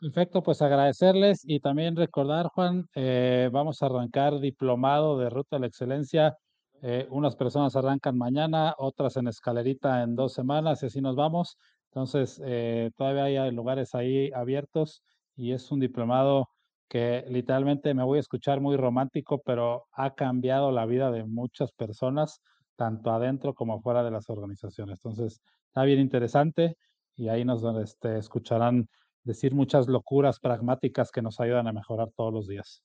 Perfecto, 0.00 0.42
pues 0.42 0.60
agradecerles 0.60 1.42
y 1.44 1.60
también 1.60 1.94
recordar, 1.94 2.48
Juan, 2.48 2.88
eh, 2.96 3.48
vamos 3.52 3.82
a 3.82 3.86
arrancar 3.86 4.40
diplomado 4.40 5.16
de 5.16 5.30
Ruta 5.30 5.56
a 5.56 5.58
la 5.60 5.68
Excelencia. 5.68 6.36
Eh, 6.82 7.06
unas 7.10 7.36
personas 7.36 7.76
arrancan 7.76 8.18
mañana, 8.18 8.74
otras 8.76 9.16
en 9.16 9.28
escalerita 9.28 10.02
en 10.02 10.16
dos 10.16 10.32
semanas 10.34 10.82
y 10.82 10.86
así 10.86 11.00
nos 11.00 11.16
vamos. 11.16 11.56
Entonces, 11.90 12.40
eh, 12.44 12.90
todavía 12.96 13.44
hay 13.44 13.52
lugares 13.52 13.94
ahí 13.94 14.30
abiertos 14.34 15.02
y 15.36 15.52
es 15.52 15.70
un 15.70 15.80
diplomado 15.80 16.48
que 16.88 17.24
literalmente 17.28 17.94
me 17.94 18.02
voy 18.04 18.18
a 18.18 18.20
escuchar 18.20 18.60
muy 18.60 18.76
romántico, 18.76 19.40
pero 19.44 19.86
ha 19.92 20.14
cambiado 20.14 20.72
la 20.72 20.84
vida 20.86 21.10
de 21.10 21.24
muchas 21.24 21.72
personas, 21.72 22.40
tanto 22.76 23.12
adentro 23.12 23.54
como 23.54 23.80
fuera 23.80 24.02
de 24.02 24.10
las 24.10 24.28
organizaciones. 24.28 24.98
Entonces, 25.04 25.40
está 25.68 25.84
bien 25.84 26.00
interesante 26.00 26.76
y 27.14 27.28
ahí 27.28 27.44
nos 27.44 27.62
este, 27.82 28.18
escucharán 28.18 28.88
decir 29.24 29.54
muchas 29.54 29.86
locuras 29.88 30.40
pragmáticas 30.40 31.10
que 31.12 31.22
nos 31.22 31.38
ayudan 31.40 31.68
a 31.68 31.72
mejorar 31.72 32.10
todos 32.16 32.32
los 32.32 32.48
días. 32.48 32.82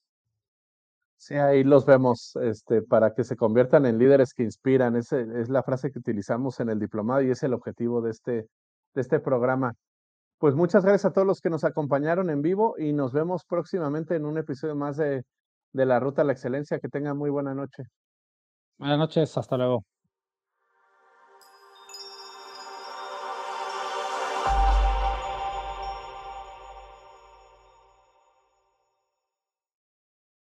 Sí, 1.18 1.34
ahí 1.34 1.64
los 1.64 1.84
vemos, 1.84 2.36
este, 2.40 2.80
para 2.80 3.12
que 3.12 3.24
se 3.24 3.36
conviertan 3.36 3.86
en 3.86 3.98
líderes 3.98 4.32
que 4.32 4.44
inspiran. 4.44 4.94
Esa 4.94 5.18
es 5.20 5.48
la 5.48 5.64
frase 5.64 5.90
que 5.90 5.98
utilizamos 5.98 6.60
en 6.60 6.70
el 6.70 6.78
diplomado 6.78 7.22
y 7.22 7.30
es 7.30 7.42
el 7.42 7.54
objetivo 7.54 8.00
de 8.00 8.12
este, 8.12 8.32
de 8.32 9.00
este 9.00 9.18
programa. 9.18 9.74
Pues 10.38 10.54
muchas 10.54 10.84
gracias 10.84 11.06
a 11.06 11.12
todos 11.12 11.26
los 11.26 11.40
que 11.40 11.50
nos 11.50 11.64
acompañaron 11.64 12.30
en 12.30 12.40
vivo 12.40 12.76
y 12.78 12.92
nos 12.92 13.12
vemos 13.12 13.44
próximamente 13.44 14.14
en 14.14 14.26
un 14.26 14.38
episodio 14.38 14.76
más 14.76 14.96
de, 14.96 15.24
de 15.72 15.86
La 15.86 15.98
Ruta 15.98 16.22
a 16.22 16.24
la 16.24 16.32
Excelencia. 16.32 16.78
Que 16.78 16.88
tengan 16.88 17.18
muy 17.18 17.30
buena 17.30 17.52
noche. 17.52 17.82
Buenas 18.78 18.98
noches, 18.98 19.36
hasta 19.36 19.56
luego. 19.56 19.84